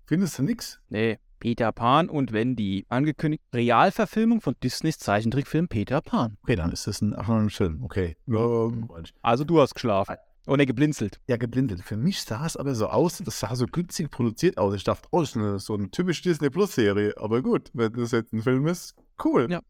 Findest 0.06 0.38
du 0.38 0.42
nix? 0.44 0.80
Nee, 0.88 1.18
Peter 1.42 1.72
Pan 1.72 2.08
und 2.08 2.30
Wendy. 2.30 2.86
Angekündigt 2.88 3.42
Realverfilmung 3.52 4.40
von 4.40 4.54
Disneys 4.62 4.98
Zeichentrickfilm 4.98 5.66
Peter 5.66 6.00
Pan. 6.00 6.36
Okay, 6.44 6.54
dann 6.54 6.70
ist 6.70 6.86
das 6.86 7.02
ein, 7.02 7.16
ach, 7.18 7.28
ein 7.28 7.50
Film. 7.50 7.82
Okay. 7.82 8.16
Ähm, 8.28 8.88
Also 9.22 9.42
du 9.42 9.60
hast 9.60 9.74
geschlafen. 9.74 10.14
Oh 10.46 10.54
ne, 10.54 10.66
geblinzelt. 10.66 11.20
ja, 11.26 11.36
geblinzelt. 11.36 11.82
Für 11.82 11.96
mich 11.96 12.22
sah 12.22 12.46
es 12.46 12.56
aber 12.56 12.76
so 12.76 12.86
aus, 12.86 13.18
das 13.18 13.40
sah 13.40 13.56
so 13.56 13.66
günstig 13.66 14.08
produziert 14.12 14.56
aus. 14.56 14.72
Ich 14.76 14.84
dachte, 14.84 15.08
oh, 15.10 15.18
das 15.18 15.30
ist 15.30 15.36
eine, 15.36 15.58
so 15.58 15.74
eine 15.74 15.90
typische 15.90 16.22
Disney 16.22 16.48
Plus 16.48 16.76
Serie. 16.76 17.12
Aber 17.16 17.42
gut, 17.42 17.70
wenn 17.74 17.92
das 17.92 18.12
jetzt 18.12 18.32
ein 18.32 18.42
Film 18.42 18.68
ist, 18.68 18.94
cool. 19.24 19.50
Ja. 19.50 19.62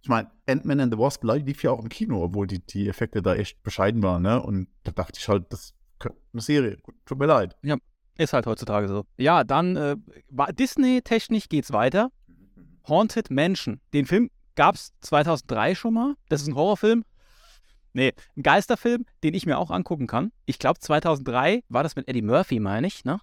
Ich 0.00 0.08
meine, 0.08 0.30
Ant-Man 0.46 0.80
and 0.80 0.94
the 0.94 0.98
Wasp 0.98 1.22
lief 1.22 1.62
ja 1.62 1.70
auch 1.72 1.82
im 1.82 1.90
Kino, 1.90 2.24
obwohl 2.24 2.46
die, 2.46 2.64
die 2.64 2.88
Effekte 2.88 3.20
da 3.20 3.34
echt 3.34 3.62
bescheiden 3.62 4.02
waren, 4.02 4.22
ne? 4.22 4.42
Und 4.42 4.68
da 4.84 4.92
dachte 4.92 5.18
ich 5.20 5.28
halt, 5.28 5.52
das 5.52 5.74
könnte 5.98 6.18
eine 6.32 6.40
Serie. 6.40 6.78
Gut, 6.78 6.94
tut 7.04 7.18
mir 7.18 7.26
leid. 7.26 7.56
Ist 8.16 8.32
halt 8.32 8.46
heutzutage 8.46 8.88
so. 8.88 9.04
Ja, 9.16 9.44
dann 9.44 9.76
äh, 9.76 9.96
Disney-technisch 10.52 11.48
geht's 11.48 11.72
weiter. 11.72 12.10
Haunted 12.88 13.30
Mansion. 13.30 13.80
Den 13.92 14.06
Film 14.06 14.30
gab's 14.56 14.92
2003 15.00 15.74
schon 15.74 15.94
mal. 15.94 16.14
Das 16.28 16.42
ist 16.42 16.48
ein 16.48 16.54
Horrorfilm. 16.54 17.04
Nee, 17.92 18.12
ein 18.36 18.42
Geisterfilm, 18.42 19.04
den 19.24 19.34
ich 19.34 19.46
mir 19.46 19.58
auch 19.58 19.70
angucken 19.70 20.06
kann. 20.06 20.32
Ich 20.46 20.58
glaube 20.58 20.78
2003 20.78 21.62
war 21.68 21.82
das 21.82 21.96
mit 21.96 22.08
Eddie 22.08 22.22
Murphy, 22.22 22.60
meine 22.60 22.86
ich, 22.86 23.04
ne? 23.04 23.20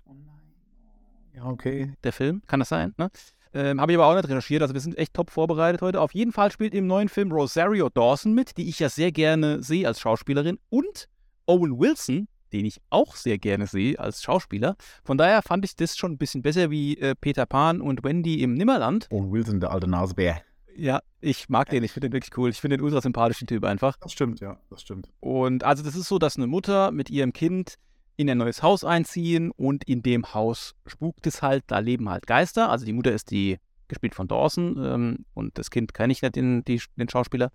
Ja, 1.34 1.46
okay. 1.46 1.94
der 2.04 2.12
Film, 2.12 2.42
kann 2.48 2.60
das 2.60 2.70
sein? 2.70 2.94
Ne? 2.98 3.10
Ähm, 3.54 3.80
Habe 3.80 3.92
ich 3.92 3.98
aber 3.98 4.08
auch 4.08 4.16
nicht 4.16 4.28
recherchiert, 4.28 4.62
also 4.62 4.74
wir 4.74 4.82
sind 4.82 4.98
echt 4.98 5.14
top 5.14 5.30
vorbereitet 5.30 5.82
heute. 5.82 6.02
Auf 6.02 6.14
jeden 6.14 6.32
Fall 6.32 6.52
spielt 6.52 6.74
im 6.74 6.88
neuen 6.88 7.10
Film 7.10 7.32
Rosario 7.32 7.90
Dawson 7.90 8.34
mit, 8.34 8.58
die 8.58 8.68
ich 8.68 8.80
ja 8.80 8.90
sehr 8.90 9.12
gerne 9.12 9.64
sehe 9.64 9.88
als 9.88 10.00
Schauspielerin, 10.00 10.60
und 10.70 11.08
Owen 11.46 11.80
Wilson, 11.80 12.28
den 12.54 12.66
ich 12.66 12.80
auch 12.90 13.16
sehr 13.16 13.38
gerne 13.38 13.68
sehe 13.68 14.00
als 14.00 14.24
Schauspieler. 14.24 14.76
Von 15.04 15.18
daher 15.18 15.42
fand 15.42 15.66
ich 15.66 15.76
das 15.76 15.98
schon 15.98 16.14
ein 16.14 16.18
bisschen 16.18 16.42
besser 16.42 16.72
wie 16.72 16.98
äh, 16.98 17.16
Peter 17.16 17.46
Pan 17.46 17.82
und 17.82 18.04
Wendy 18.04 18.42
im 18.42 18.54
Nimmerland. 18.54 19.08
Und 19.10 19.32
Wilson, 19.32 19.60
der 19.60 19.72
alte 19.72 19.88
Nasebär. 19.88 20.42
Ja, 20.76 21.02
ich 21.22 21.50
mag 21.50 21.70
den, 21.70 21.84
ich 21.84 21.92
finde 21.92 22.10
den 22.10 22.14
wirklich 22.14 22.38
cool. 22.38 22.50
Ich 22.50 22.62
finde 22.62 22.78
den 22.78 22.84
ultra 22.84 23.02
sympathischen 23.02 23.48
Typ 23.48 23.64
einfach. 23.64 23.98
Das 23.98 24.12
stimmt, 24.12 24.40
ja, 24.40 24.60
das 24.70 24.82
stimmt. 24.82 25.10
Und 25.20 25.64
also 25.64 25.84
das 25.84 25.96
ist 25.96 26.08
so, 26.08 26.20
dass 26.20 26.38
eine 26.38 26.48
Mutter 26.48 26.92
mit 26.92 27.10
ihrem 27.10 27.34
Kind 27.34 27.76
in 28.16 28.30
ein 28.30 28.38
neues 28.38 28.64
Haus 28.64 28.84
einziehen 28.84 29.52
und 29.52 29.84
in 29.86 30.02
dem 30.02 30.34
Haus 30.34 30.76
spukt 30.86 31.26
es 31.28 31.42
halt, 31.42 31.64
da 31.68 31.80
leben 31.80 32.10
halt 32.10 32.28
Geister. 32.28 32.70
Also 32.70 32.86
die 32.86 32.94
Mutter 32.94 33.12
ist 33.12 33.32
die, 33.32 33.58
gespielt 33.88 34.16
von 34.16 34.28
Dawson 34.28 34.76
ähm, 34.84 35.26
und 35.34 35.58
das 35.58 35.72
Kind 35.72 35.94
kenne 35.94 36.12
ich 36.12 36.22
nicht, 36.22 36.36
den, 36.36 36.64
die, 36.66 36.82
den 36.96 37.10
Schauspieler. 37.10 37.52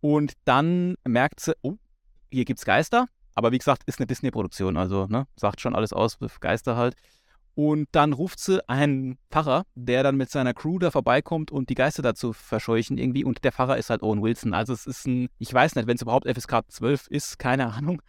Und 0.00 0.34
dann 0.44 0.96
merkt 1.06 1.40
sie, 1.40 1.54
oh, 1.62 1.76
hier 2.30 2.44
gibt's 2.44 2.64
Geister. 2.64 3.06
Aber 3.40 3.52
wie 3.52 3.58
gesagt, 3.58 3.84
ist 3.86 3.98
eine 3.98 4.06
Disney-Produktion, 4.06 4.76
also 4.76 5.06
ne, 5.06 5.26
sagt 5.34 5.62
schon 5.62 5.74
alles 5.74 5.94
aus, 5.94 6.18
Geister 6.40 6.76
halt. 6.76 6.94
Und 7.54 7.88
dann 7.92 8.12
ruft 8.12 8.38
sie 8.38 8.68
einen 8.68 9.16
Pfarrer, 9.30 9.64
der 9.74 10.02
dann 10.02 10.18
mit 10.18 10.28
seiner 10.28 10.52
Crew 10.52 10.78
da 10.78 10.90
vorbeikommt 10.90 11.50
und 11.50 11.70
die 11.70 11.74
Geister 11.74 12.02
dazu 12.02 12.34
verscheuchen 12.34 12.98
irgendwie. 12.98 13.24
Und 13.24 13.42
der 13.42 13.52
Pfarrer 13.52 13.78
ist 13.78 13.88
halt 13.88 14.02
Owen 14.02 14.20
Wilson. 14.20 14.52
Also 14.52 14.74
es 14.74 14.84
ist 14.84 15.06
ein, 15.06 15.30
ich 15.38 15.54
weiß 15.54 15.74
nicht, 15.74 15.86
wenn 15.86 15.96
es 15.96 16.02
überhaupt 16.02 16.28
FSK 16.28 16.64
12 16.68 17.06
ist, 17.06 17.38
keine 17.38 17.72
Ahnung. 17.72 18.02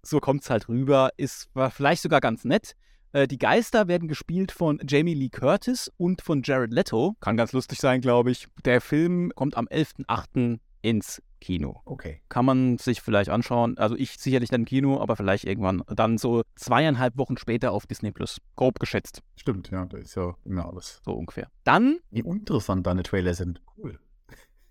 So 0.00 0.20
kommt 0.20 0.44
es 0.44 0.50
halt 0.50 0.68
rüber. 0.68 1.10
Ist 1.16 1.48
war 1.54 1.72
vielleicht 1.72 2.02
sogar 2.02 2.20
ganz 2.20 2.44
nett. 2.44 2.76
Äh, 3.10 3.26
die 3.26 3.38
Geister 3.38 3.88
werden 3.88 4.06
gespielt 4.06 4.52
von 4.52 4.80
Jamie 4.86 5.14
Lee 5.14 5.28
Curtis 5.28 5.90
und 5.96 6.22
von 6.22 6.42
Jared 6.44 6.72
Leto. 6.72 7.16
Kann 7.18 7.36
ganz 7.36 7.50
lustig 7.52 7.80
sein, 7.80 8.00
glaube 8.00 8.30
ich. 8.30 8.46
Der 8.64 8.80
Film 8.80 9.32
kommt 9.34 9.56
am 9.56 9.66
11.08. 9.66 10.60
ins 10.82 11.20
Kino 11.42 11.82
Okay. 11.84 12.22
kann 12.30 12.44
man 12.46 12.78
sich 12.78 13.02
vielleicht 13.02 13.28
anschauen. 13.30 13.76
Also 13.76 13.94
ich 13.96 14.12
sicherlich 14.18 14.48
dann 14.48 14.62
im 14.62 14.64
Kino, 14.64 15.00
aber 15.00 15.16
vielleicht 15.16 15.44
irgendwann 15.44 15.82
dann 15.94 16.16
so 16.16 16.42
zweieinhalb 16.56 17.18
Wochen 17.18 17.36
später 17.36 17.72
auf 17.72 17.86
Disney 17.86 18.12
Plus. 18.12 18.38
Grob 18.56 18.78
geschätzt, 18.80 19.22
Stimmt, 19.36 19.70
ja, 19.70 19.84
da 19.84 19.98
ist 19.98 20.14
ja 20.14 20.34
immer 20.44 20.66
alles. 20.68 21.00
so 21.04 21.12
ungefähr. 21.12 21.48
Dann, 21.64 21.98
Wie 22.10 22.20
interessant 22.20 22.86
deine 22.86 23.02
Trailer 23.02 23.34
sind. 23.34 23.60
Cool. 23.76 23.98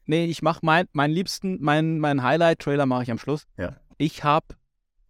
nee, 0.06 0.26
ich 0.26 0.42
mache 0.42 0.60
mein, 0.64 0.88
meinen 0.94 1.14
liebsten, 1.14 1.58
mein, 1.62 2.00
mein 2.00 2.24
Highlight-Trailer 2.24 2.86
mache 2.86 3.04
ich 3.04 3.12
am 3.12 3.18
Schluss. 3.18 3.46
Ja. 3.58 3.78
Ich 3.98 4.24
habe 4.24 4.48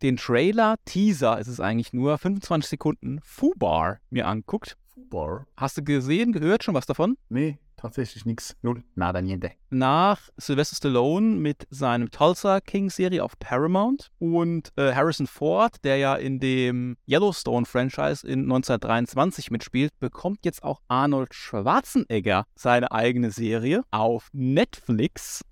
den 0.02 0.18
Trailer, 0.18 0.76
Teaser 0.86 1.40
ist 1.40 1.48
es 1.48 1.60
eigentlich 1.60 1.94
nur, 1.94 2.18
25 2.18 2.70
Sekunden, 2.70 3.20
Fubar 3.24 4.00
mir 4.10 4.28
anguckt. 4.28 4.78
Fubar? 4.94 5.46
Hast 5.56 5.78
du 5.78 5.84
gesehen, 5.84 6.32
gehört 6.34 6.64
schon 6.64 6.74
was 6.76 6.86
davon? 6.88 7.18
Nee, 7.30 7.60
tatsächlich 7.82 8.26
nichts. 8.26 8.56
Null. 8.62 8.84
Nada 8.96 9.22
niente. 9.22 9.52
nach 9.70 10.30
Sylvester 10.38 10.76
Stallone 10.76 11.36
mit 11.36 11.68
seinem 11.70 12.12
Tulsa 12.12 12.60
King-Serie 12.62 13.24
auf 13.24 13.40
Paramount 13.40 14.12
und 14.20 14.72
äh, 14.76 14.94
Harrison 14.94 15.28
Ford, 15.28 15.76
der 15.84 15.98
ja 15.98 16.16
in 16.16 16.40
dem 16.40 16.98
Yellowstone-Franchise 17.08 18.28
in 18.28 18.44
1923 18.44 19.52
mitspielt, 19.52 19.98
bekommt 20.00 20.46
jetzt 20.46 20.64
auch 20.64 20.82
Arnold 20.88 21.34
Schwarzenegger 21.34 22.46
seine 22.56 22.92
eigene 22.92 23.32
Serie 23.32 23.84
auf 23.92 24.30
Netflix. 24.34 25.44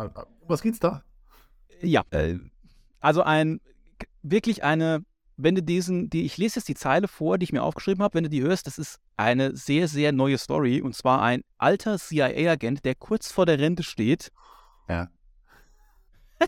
Was 0.47 0.61
geht's 0.61 0.79
da? 0.79 1.03
Ja, 1.81 2.03
äh, 2.11 2.35
also 2.99 3.23
ein 3.23 3.61
wirklich 4.21 4.63
eine, 4.63 5.03
wenn 5.41 5.55
du 5.55 5.63
diesen, 5.63 6.09
die, 6.09 6.25
ich 6.25 6.37
lese 6.37 6.57
jetzt 6.57 6.67
die 6.67 6.75
Zeile 6.75 7.07
vor, 7.07 7.37
die 7.37 7.45
ich 7.45 7.53
mir 7.53 7.63
aufgeschrieben 7.63 8.03
habe, 8.03 8.15
wenn 8.15 8.25
du 8.25 8.29
die 8.29 8.41
hörst, 8.41 8.67
das 8.67 8.77
ist 8.77 8.99
eine 9.15 9.55
sehr, 9.55 9.87
sehr 9.87 10.11
neue 10.11 10.37
Story 10.37 10.81
und 10.81 10.95
zwar 10.95 11.21
ein 11.21 11.43
alter 11.57 11.97
CIA-Agent, 11.97 12.83
der 12.83 12.95
kurz 12.95 13.31
vor 13.31 13.45
der 13.45 13.57
Rente 13.57 13.83
steht. 13.83 14.31
Ja. 14.89 15.09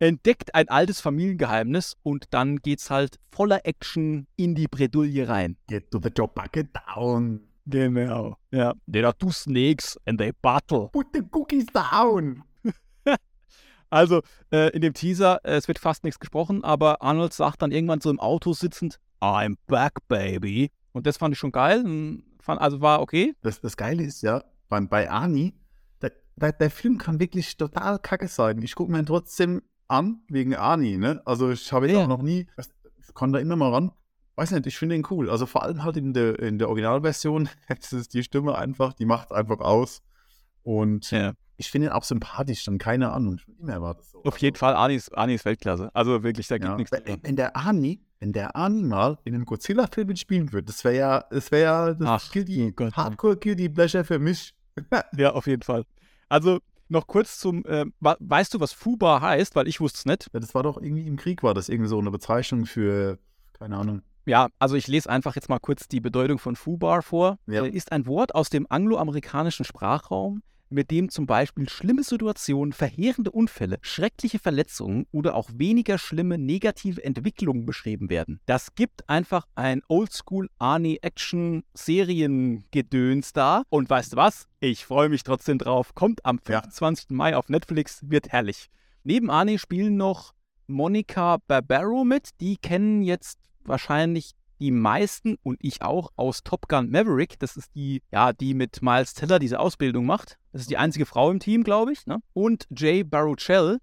entdeckt 0.00 0.56
ein 0.56 0.68
altes 0.68 1.00
Familiengeheimnis 1.00 1.96
und 2.02 2.26
dann 2.30 2.56
geht's 2.56 2.90
halt 2.90 3.20
voller 3.30 3.64
Action 3.64 4.26
in 4.34 4.56
die 4.56 4.66
Bredouille 4.66 5.28
rein. 5.28 5.56
Get 5.68 5.90
to 5.92 6.00
the 6.02 6.10
job, 6.10 6.34
bucket 6.34 6.68
down. 6.74 7.40
Genau. 7.66 8.36
Ja. 8.50 8.74
There 8.90 9.06
are 9.06 9.16
two 9.16 9.30
snakes 9.30 9.98
and 10.04 10.18
they 10.18 10.32
battle. 10.42 10.88
Put 10.88 11.06
the 11.14 11.22
cookies 11.30 11.66
down. 11.66 12.42
Also, 13.94 14.22
äh, 14.50 14.70
in 14.70 14.80
dem 14.80 14.92
Teaser, 14.92 15.38
äh, 15.44 15.54
es 15.54 15.68
wird 15.68 15.78
fast 15.78 16.02
nichts 16.02 16.18
gesprochen, 16.18 16.64
aber 16.64 17.00
Arnold 17.00 17.32
sagt 17.32 17.62
dann 17.62 17.70
irgendwann 17.70 18.00
so 18.00 18.10
im 18.10 18.18
Auto 18.18 18.52
sitzend, 18.52 18.98
I'm 19.20 19.56
back, 19.68 19.92
baby. 20.08 20.70
Und 20.92 21.06
das 21.06 21.16
fand 21.16 21.32
ich 21.34 21.38
schon 21.38 21.52
geil. 21.52 21.84
Fand, 22.40 22.60
also 22.60 22.80
war 22.80 23.00
okay. 23.00 23.34
Das, 23.42 23.60
das 23.60 23.76
Geile 23.76 24.02
ist 24.02 24.22
ja, 24.22 24.42
beim, 24.68 24.88
bei 24.88 25.08
Ani, 25.10 25.54
der, 26.02 26.10
der, 26.34 26.52
der 26.52 26.70
Film 26.70 26.98
kann 26.98 27.20
wirklich 27.20 27.56
total 27.56 28.00
kacke 28.00 28.26
sein. 28.28 28.60
Ich 28.62 28.74
gucke 28.74 28.90
mir 28.90 28.98
ihn 28.98 29.06
trotzdem 29.06 29.62
an, 29.86 30.22
wegen 30.28 30.56
Ani, 30.56 30.96
ne? 30.96 31.22
Also 31.24 31.50
ich 31.52 31.72
habe 31.72 31.86
jetzt 31.86 31.96
Ja. 31.96 32.02
auch 32.02 32.08
noch 32.08 32.22
nie, 32.22 32.48
ich 32.98 33.14
kann 33.14 33.32
da 33.32 33.38
immer 33.38 33.54
mal 33.54 33.70
ran. 33.72 33.92
Weiß 34.34 34.50
nicht, 34.50 34.66
ich 34.66 34.76
finde 34.76 34.96
ihn 34.96 35.06
cool. 35.10 35.30
Also 35.30 35.46
vor 35.46 35.62
allem 35.62 35.84
halt 35.84 35.96
in 35.96 36.12
der, 36.14 36.36
in 36.40 36.58
der 36.58 36.68
Originalversion, 36.68 37.48
es 37.68 37.92
ist 37.92 38.12
die 38.12 38.24
Stimme 38.24 38.56
einfach, 38.58 38.92
die 38.92 39.04
macht 39.06 39.30
einfach 39.30 39.60
aus. 39.60 40.02
Und 40.64 41.10
Ja. 41.12 41.34
Ich 41.56 41.70
finde 41.70 41.88
ihn 41.88 41.92
auch 41.92 42.04
sympathisch, 42.04 42.64
dann 42.64 42.78
keine 42.78 43.12
Ahnung. 43.12 43.40
Immer 43.60 43.80
war 43.80 43.94
das 43.94 44.10
so. 44.10 44.22
Auf 44.24 44.38
jeden 44.38 44.56
Fall, 44.56 44.74
Arnie 44.74 44.96
ist, 44.96 45.16
Arnie 45.16 45.34
ist 45.34 45.44
Weltklasse. 45.44 45.90
Also 45.94 46.22
wirklich, 46.22 46.48
da 46.48 46.58
gibt 46.58 46.70
Ja. 46.70 46.76
nichts 46.76 46.92
Wenn, 46.92 47.22
wenn 47.22 47.36
der 47.36 47.56
Ani, 47.56 48.00
wenn 48.20 48.32
der 48.32 48.56
Ani 48.56 48.82
mal 48.82 49.18
in 49.24 49.34
einem 49.34 49.44
Godzilla-Film 49.44 50.08
mitspielen 50.08 50.52
würde, 50.52 50.66
das 50.66 50.82
wäre 50.84 50.96
ja, 50.96 51.24
das 51.30 51.50
wäre 51.52 51.62
ja 51.62 51.94
das 51.94 52.08
Ach, 52.28 52.32
Guilty, 52.32 52.74
oh. 52.78 52.90
Hardcore 52.92 53.36
Guilty 53.36 53.68
Pleasure 53.68 54.04
für 54.04 54.18
mich. 54.18 54.54
Ja, 55.16 55.32
auf 55.32 55.46
jeden 55.46 55.62
Fall. 55.62 55.84
Also, 56.28 56.58
noch 56.88 57.06
kurz 57.06 57.38
zum, 57.38 57.64
äh, 57.64 57.84
weißt 58.00 58.52
du, 58.54 58.60
was 58.60 58.72
Fuba 58.72 59.20
heißt? 59.20 59.54
Weil 59.54 59.68
ich 59.68 59.80
wusste 59.80 59.98
es 59.98 60.04
nicht. 60.06 60.28
Ja, 60.32 60.40
das 60.40 60.54
war 60.54 60.62
doch 60.64 60.76
irgendwie 60.80 61.06
im 61.06 61.16
Krieg, 61.16 61.42
war 61.44 61.54
das 61.54 61.68
irgendwie 61.68 61.88
so 61.88 61.98
eine 61.98 62.10
Bezeichnung 62.10 62.66
für, 62.66 63.18
keine 63.52 63.76
Ahnung. 63.76 64.02
Ja, 64.26 64.48
also 64.58 64.74
ich 64.74 64.86
lese 64.88 65.08
einfach 65.10 65.36
jetzt 65.36 65.48
mal 65.48 65.58
kurz 65.60 65.86
die 65.86 66.00
Bedeutung 66.00 66.38
von 66.38 66.56
Fubar 66.56 67.02
vor. 67.02 67.38
Ja. 67.46 67.64
Äh, 67.64 67.68
Ist 67.68 67.92
ein 67.92 68.06
Wort 68.06 68.34
aus 68.34 68.48
dem 68.50 68.66
angloamerikanischen 68.68 69.64
Sprachraum, 69.64 70.42
mit 70.68 70.90
dem 70.90 71.08
zum 71.08 71.26
Beispiel 71.26 71.68
schlimme 71.68 72.02
Situationen, 72.02 72.72
verheerende 72.72 73.30
Unfälle, 73.30 73.78
schreckliche 73.82 74.38
Verletzungen 74.38 75.06
oder 75.12 75.34
auch 75.34 75.50
weniger 75.54 75.98
schlimme 75.98 76.38
negative 76.38 77.02
Entwicklungen 77.04 77.66
beschrieben 77.66 78.10
werden. 78.10 78.40
Das 78.46 78.74
gibt 78.74 79.08
einfach 79.08 79.46
ein 79.54 79.82
Oldschool 79.88 80.48
Arnie 80.58 80.98
Action 81.02 81.64
Seriengedöns 81.74 83.32
da. 83.32 83.62
Und 83.68 83.88
weißt 83.88 84.14
du 84.14 84.16
was? 84.16 84.48
Ich 84.60 84.84
freue 84.84 85.08
mich 85.08 85.22
trotzdem 85.22 85.58
drauf. 85.58 85.94
Kommt 85.94 86.24
am 86.24 86.40
Ja. 86.48 86.60
25. 86.62 87.10
Mai 87.10 87.36
auf 87.36 87.48
Netflix, 87.48 88.00
wird 88.08 88.30
herrlich. 88.30 88.68
Neben 89.04 89.30
Arnie 89.30 89.58
spielen 89.58 89.96
noch 89.96 90.34
Monica 90.66 91.38
Barbaro 91.46 92.04
mit. 92.04 92.30
Die 92.40 92.56
kennen 92.56 93.02
jetzt 93.02 93.38
wahrscheinlich 93.64 94.32
die 94.60 94.70
meisten 94.70 95.36
und 95.42 95.58
ich 95.60 95.82
auch 95.82 96.10
aus 96.16 96.42
Top 96.42 96.68
Gun 96.68 96.90
Maverick. 96.90 97.38
Das 97.38 97.56
ist 97.56 97.74
die, 97.74 98.02
ja, 98.10 98.32
die 98.32 98.54
mit 98.54 98.82
Miles 98.82 99.14
Teller 99.14 99.38
diese 99.38 99.60
Ausbildung 99.60 100.06
macht. 100.06 100.38
Das 100.54 100.60
ist 100.62 100.70
die 100.70 100.76
einzige 100.78 101.04
Frau 101.04 101.32
im 101.32 101.40
Team, 101.40 101.64
glaube 101.64 101.92
ich. 101.92 102.06
Ne? 102.06 102.18
Und 102.32 102.66
Jay 102.70 103.02
Baruchel. 103.02 103.78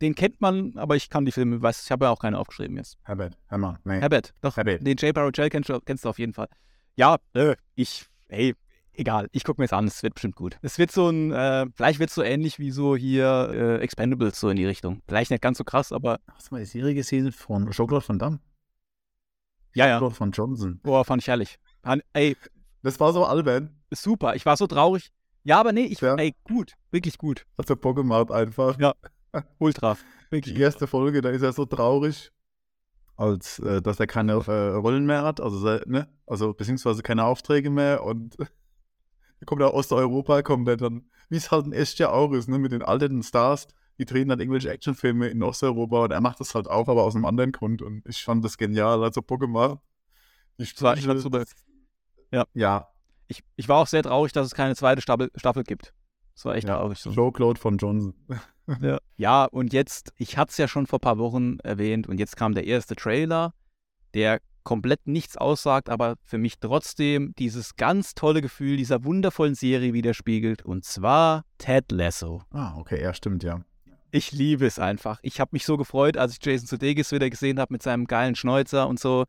Den 0.00 0.14
kennt 0.14 0.40
man, 0.40 0.72
aber 0.78 0.96
ich 0.96 1.10
kann 1.10 1.26
die 1.26 1.30
Filme, 1.32 1.60
weiß, 1.60 1.84
ich 1.84 1.90
habe 1.90 2.06
ja 2.06 2.10
auch 2.10 2.18
keine 2.20 2.38
aufgeschrieben 2.38 2.78
jetzt. 2.78 2.96
Herbert, 3.04 3.36
Hammer, 3.50 3.78
nee. 3.84 4.00
Herbert, 4.00 4.32
doch, 4.40 4.56
Herbert. 4.56 4.86
den 4.86 4.96
Jay 4.98 5.12
Baruchel 5.12 5.50
kennst 5.50 5.68
du, 5.68 5.78
kennst 5.80 6.06
du 6.06 6.08
auf 6.08 6.18
jeden 6.18 6.32
Fall. 6.32 6.48
Ja, 6.96 7.18
äh, 7.34 7.54
ich, 7.74 8.06
hey, 8.30 8.54
egal, 8.94 9.28
ich 9.32 9.44
gucke 9.44 9.60
mir 9.60 9.66
es 9.66 9.74
an, 9.74 9.86
es 9.86 10.02
wird 10.02 10.14
bestimmt 10.14 10.36
gut. 10.36 10.56
Es 10.62 10.78
wird 10.78 10.90
so 10.90 11.10
ein, 11.10 11.32
äh, 11.32 11.66
vielleicht 11.74 11.98
wird 11.98 12.08
es 12.08 12.14
so 12.14 12.22
ähnlich 12.22 12.58
wie 12.58 12.70
so 12.70 12.96
hier 12.96 13.50
äh, 13.52 13.76
Expendables, 13.82 14.40
so 14.40 14.48
in 14.48 14.56
die 14.56 14.64
Richtung. 14.64 15.02
Vielleicht 15.06 15.30
nicht 15.32 15.42
ganz 15.42 15.58
so 15.58 15.64
krass, 15.64 15.92
aber 15.92 16.18
Hast 16.32 16.50
du 16.50 16.54
mal 16.54 16.60
die 16.60 16.64
Serie 16.64 16.94
gesehen 16.94 17.30
von 17.30 17.70
Jean-Claude 17.70 18.08
Van 18.08 18.18
Damme? 18.18 18.40
ja, 19.74 19.86
ja. 19.86 19.98
Jean-Claude 19.98 20.18
Van 20.20 20.30
Johnson. 20.30 20.80
Boah, 20.82 21.04
fand 21.04 21.20
ich 21.20 21.28
herrlich. 21.28 21.58
Han- 21.84 22.00
Ey, 22.14 22.38
Das 22.82 22.98
war 23.00 23.12
so 23.12 23.26
albern. 23.26 23.78
super. 23.90 24.34
Ich 24.34 24.46
war 24.46 24.56
so 24.56 24.66
traurig. 24.66 25.12
Ja, 25.44 25.58
aber 25.60 25.72
nee, 25.72 25.84
ich, 25.86 26.00
Ja. 26.00 26.14
ey, 26.16 26.34
gut, 26.44 26.74
wirklich 26.90 27.16
gut. 27.18 27.46
Hat 27.56 27.66
so 27.66 27.76
Bock 27.76 27.96
gemacht 27.96 28.30
einfach. 28.30 28.78
Ja. 28.78 28.94
Ultra. 29.58 29.94
Die 30.30 30.36
Wirklich. 30.36 30.58
erste 30.58 30.86
Folge, 30.86 31.20
da 31.22 31.30
ist 31.30 31.42
er 31.42 31.52
so 31.52 31.64
traurig, 31.64 32.30
als 33.16 33.58
äh, 33.60 33.80
dass 33.82 33.98
er 34.00 34.06
keine 34.06 34.32
äh, 34.32 34.74
Rollen 34.74 35.06
mehr 35.06 35.22
hat, 35.22 35.40
also, 35.40 35.58
ne? 35.86 36.08
also 36.26 36.54
beziehungsweise 36.54 37.02
keine 37.02 37.24
Aufträge 37.24 37.70
mehr 37.70 38.02
und 38.04 38.36
er 39.40 39.46
kommt 39.46 39.62
aus 39.62 39.72
Osteuropa, 39.74 40.42
kommt 40.42 40.68
er 40.68 40.76
dann, 40.76 41.10
wie 41.28 41.36
es 41.36 41.50
halt 41.50 41.66
in 41.66 41.72
echt 41.72 41.98
ja 41.98 42.10
auch 42.10 42.32
ist, 42.32 42.48
ne? 42.48 42.58
mit 42.58 42.72
den 42.72 42.82
alten 42.82 43.22
Stars, 43.22 43.66
die 43.98 44.04
drehen 44.04 44.28
dann 44.28 44.40
irgendwelche 44.40 44.70
Actionfilme 44.70 45.28
in 45.28 45.42
Osteuropa 45.42 46.04
und 46.04 46.10
er 46.12 46.20
macht 46.20 46.40
das 46.40 46.54
halt 46.54 46.68
auch, 46.68 46.88
aber 46.88 47.02
aus 47.02 47.14
einem 47.14 47.24
anderen 47.24 47.52
Grund 47.52 47.82
und 47.82 48.06
ich 48.06 48.22
fand 48.24 48.44
das 48.44 48.56
genial, 48.56 49.00
hat 49.02 49.14
so 49.14 49.22
Bock 49.22 49.40
gemacht. 49.40 49.78
Die 50.58 50.66
Sprüche, 50.66 51.18
super. 51.18 51.40
das- 51.40 51.54
Ja. 52.30 52.44
Ja, 52.54 52.88
Ich, 53.30 53.44
ich 53.54 53.68
war 53.68 53.78
auch 53.78 53.86
sehr 53.86 54.02
traurig, 54.02 54.32
dass 54.32 54.46
es 54.46 54.54
keine 54.54 54.74
zweite 54.74 55.00
Staffel, 55.00 55.30
Staffel 55.36 55.62
gibt. 55.62 55.94
Das 56.34 56.44
war 56.44 56.56
echt 56.56 56.66
ja. 56.66 56.76
traurig. 56.76 56.98
So. 56.98 57.12
Jean-Claude 57.12 57.60
von 57.60 57.78
Johnson. 57.78 58.14
Ja. 58.80 59.00
ja, 59.16 59.44
und 59.46 59.72
jetzt, 59.72 60.12
ich 60.16 60.36
hatte 60.36 60.50
es 60.50 60.56
ja 60.56 60.68
schon 60.68 60.86
vor 60.86 60.98
ein 60.98 61.00
paar 61.00 61.18
Wochen 61.18 61.58
erwähnt 61.64 62.06
und 62.06 62.20
jetzt 62.20 62.36
kam 62.36 62.54
der 62.54 62.66
erste 62.66 62.94
Trailer, 62.94 63.52
der 64.14 64.40
komplett 64.62 65.08
nichts 65.08 65.36
aussagt, 65.36 65.88
aber 65.88 66.14
für 66.22 66.38
mich 66.38 66.60
trotzdem 66.60 67.34
dieses 67.36 67.74
ganz 67.74 68.14
tolle 68.14 68.42
Gefühl 68.42 68.76
dieser 68.76 69.02
wundervollen 69.02 69.56
Serie 69.56 69.92
widerspiegelt 69.92 70.64
und 70.64 70.84
zwar 70.84 71.44
Ted 71.58 71.90
Lasso. 71.90 72.42
Ah, 72.52 72.76
okay, 72.76 73.02
ja, 73.02 73.12
stimmt, 73.12 73.42
ja. 73.42 73.60
Ich 74.12 74.30
liebe 74.30 74.66
es 74.66 74.78
einfach. 74.78 75.18
Ich 75.22 75.40
habe 75.40 75.50
mich 75.52 75.64
so 75.64 75.76
gefreut, 75.76 76.16
als 76.16 76.34
ich 76.34 76.44
Jason 76.44 76.68
Sudeikis 76.68 77.10
wieder 77.10 77.28
gesehen 77.28 77.58
habe 77.58 77.72
mit 77.72 77.82
seinem 77.82 78.06
geilen 78.06 78.36
Schnäuzer 78.36 78.86
und 78.86 79.00
so. 79.00 79.24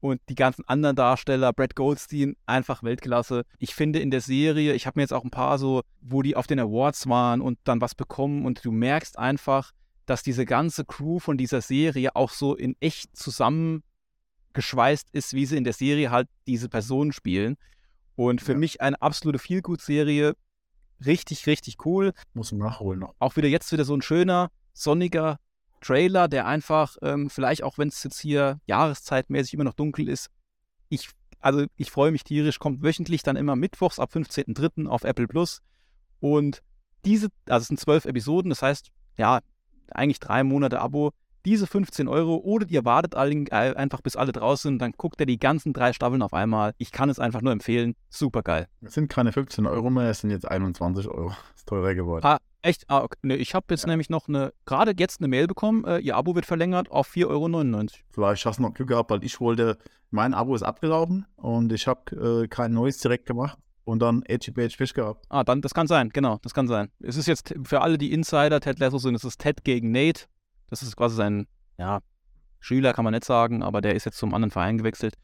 Und 0.00 0.20
die 0.28 0.34
ganzen 0.36 0.64
anderen 0.68 0.94
Darsteller, 0.94 1.52
Brad 1.52 1.74
Goldstein, 1.74 2.36
einfach 2.46 2.82
Weltklasse. 2.84 3.42
Ich 3.58 3.74
finde 3.74 3.98
in 3.98 4.10
der 4.12 4.20
Serie, 4.20 4.74
ich 4.74 4.86
habe 4.86 4.98
mir 4.98 5.02
jetzt 5.02 5.12
auch 5.12 5.24
ein 5.24 5.30
paar 5.30 5.58
so, 5.58 5.82
wo 6.00 6.22
die 6.22 6.36
auf 6.36 6.46
den 6.46 6.60
Awards 6.60 7.08
waren 7.08 7.40
und 7.40 7.58
dann 7.64 7.80
was 7.80 7.94
bekommen 7.96 8.46
und 8.46 8.64
du 8.64 8.70
merkst 8.70 9.18
einfach, 9.18 9.72
dass 10.06 10.22
diese 10.22 10.44
ganze 10.46 10.84
Crew 10.84 11.18
von 11.18 11.36
dieser 11.36 11.60
Serie 11.60 12.14
auch 12.14 12.30
so 12.30 12.54
in 12.54 12.76
echt 12.80 13.16
zusammengeschweißt 13.16 15.08
ist, 15.12 15.34
wie 15.34 15.46
sie 15.46 15.56
in 15.56 15.64
der 15.64 15.72
Serie 15.72 16.10
halt 16.10 16.28
diese 16.46 16.68
Personen 16.68 17.12
spielen. 17.12 17.56
Und 18.16 18.40
für 18.40 18.52
Ja. 18.52 18.58
mich 18.58 18.80
eine 18.80 19.00
absolute 19.02 19.38
Feelgood-Serie. 19.38 20.34
Richtig, 21.04 21.46
richtig 21.46 21.76
cool 21.84 22.12
Muss 22.34 22.50
man 22.52 22.60
nachholen 22.68 23.00
noch. 23.00 23.14
auch 23.20 23.36
wieder 23.36 23.48
jetzt 23.48 23.70
wieder 23.70 23.84
so 23.84 23.94
ein 23.94 24.02
schöner, 24.02 24.50
sonniger 24.72 25.38
Trailer, 25.80 26.28
der 26.28 26.46
einfach, 26.46 26.96
ähm, 27.02 27.30
vielleicht 27.30 27.62
auch 27.62 27.78
wenn 27.78 27.88
es 27.88 28.02
jetzt 28.02 28.20
hier 28.20 28.60
jahreszeitmäßig 28.66 29.54
immer 29.54 29.64
noch 29.64 29.74
dunkel 29.74 30.08
ist, 30.08 30.30
ich, 30.88 31.10
also 31.40 31.64
ich 31.76 31.90
freue 31.90 32.12
mich 32.12 32.24
tierisch, 32.24 32.58
kommt 32.58 32.82
wöchentlich 32.82 33.22
dann 33.22 33.36
immer 33.36 33.56
mittwochs 33.56 33.98
ab 33.98 34.10
15.03. 34.12 34.86
auf 34.86 35.04
Apple 35.04 35.28
Plus. 35.28 35.60
Und 36.20 36.62
diese, 37.04 37.28
also 37.48 37.62
es 37.62 37.68
sind 37.68 37.80
zwölf 37.80 38.04
Episoden, 38.04 38.50
das 38.50 38.62
heißt, 38.62 38.90
ja, 39.16 39.40
eigentlich 39.90 40.20
drei 40.20 40.44
Monate 40.44 40.80
Abo. 40.80 41.12
Diese 41.44 41.66
15 41.66 42.08
Euro 42.08 42.36
oder 42.36 42.66
ihr 42.68 42.84
wartet 42.84 43.14
einfach 43.14 44.00
bis 44.00 44.16
alle 44.16 44.32
draußen 44.32 44.70
sind, 44.72 44.82
dann 44.82 44.92
guckt 44.96 45.20
ihr 45.20 45.26
die 45.26 45.38
ganzen 45.38 45.72
drei 45.72 45.92
Staffeln 45.92 46.22
auf 46.22 46.32
einmal. 46.34 46.74
Ich 46.78 46.92
kann 46.92 47.08
es 47.10 47.18
einfach 47.18 47.42
nur 47.42 47.52
empfehlen. 47.52 47.94
Super 48.10 48.42
geil. 48.42 48.66
Es 48.82 48.94
sind 48.94 49.08
keine 49.08 49.32
15 49.32 49.66
Euro 49.66 49.90
mehr, 49.90 50.10
es 50.10 50.20
sind 50.20 50.30
jetzt 50.30 50.48
21 50.48 51.08
Euro. 51.08 51.32
Ist 51.56 51.68
teurer 51.68 51.94
geworden. 51.94 52.24
Ah, 52.26 52.38
echt? 52.62 52.84
Ah, 52.88 53.02
okay. 53.02 53.18
Ne, 53.22 53.36
ich 53.36 53.54
habe 53.54 53.66
jetzt 53.70 53.82
Ja. 53.84 53.88
nämlich 53.88 54.10
noch 54.10 54.28
eine, 54.28 54.52
gerade 54.66 54.92
jetzt 54.98 55.20
eine 55.20 55.28
Mail 55.28 55.46
bekommen, 55.46 55.84
äh, 55.84 55.98
ihr 55.98 56.16
Abo 56.16 56.34
wird 56.34 56.46
verlängert 56.46 56.90
auf 56.90 57.08
4,99 57.10 57.26
Euro. 57.28 57.86
Vielleicht 58.10 58.46
hast 58.46 58.58
du 58.58 58.62
noch 58.62 58.74
Glück 58.74 58.88
gehabt, 58.88 59.10
weil 59.10 59.22
ich 59.24 59.40
wollte, 59.40 59.78
mein 60.10 60.34
Abo 60.34 60.54
ist 60.54 60.62
abgelaufen 60.62 61.26
und 61.36 61.72
ich 61.72 61.86
habe 61.86 62.44
äh, 62.44 62.48
kein 62.48 62.72
neues 62.72 62.98
direkt 62.98 63.26
gemacht 63.26 63.58
und 63.84 64.00
dann 64.00 64.22
Edgy 64.26 64.50
Badge 64.50 64.76
Fish 64.76 64.92
gehabt. 64.94 65.24
Ah, 65.28 65.44
dann, 65.44 65.60
das 65.62 65.72
kann 65.74 65.86
sein, 65.86 66.10
genau, 66.10 66.38
das 66.42 66.52
kann 66.54 66.66
sein. 66.68 66.90
Es 67.00 67.16
ist 67.16 67.26
jetzt 67.26 67.54
für 67.64 67.80
alle, 67.82 67.96
die 67.98 68.12
Insider 68.12 68.60
Ted 68.60 68.78
Lasso 68.78 68.98
sind, 68.98 69.14
es 69.14 69.24
ist 69.24 69.38
Ted 69.40 69.64
gegen 69.64 69.90
Nate. 69.92 70.24
Das 70.68 70.82
ist 70.82 70.96
quasi 70.96 71.16
sein, 71.16 71.46
ja, 71.78 72.00
Schüler 72.60 72.92
kann 72.92 73.04
man 73.04 73.14
nicht 73.14 73.24
sagen, 73.24 73.62
aber 73.62 73.80
der 73.80 73.94
ist 73.94 74.04
jetzt 74.04 74.18
zum 74.18 74.34
anderen 74.34 74.50
Verein 74.50 74.78
gewechselt, 74.78 75.14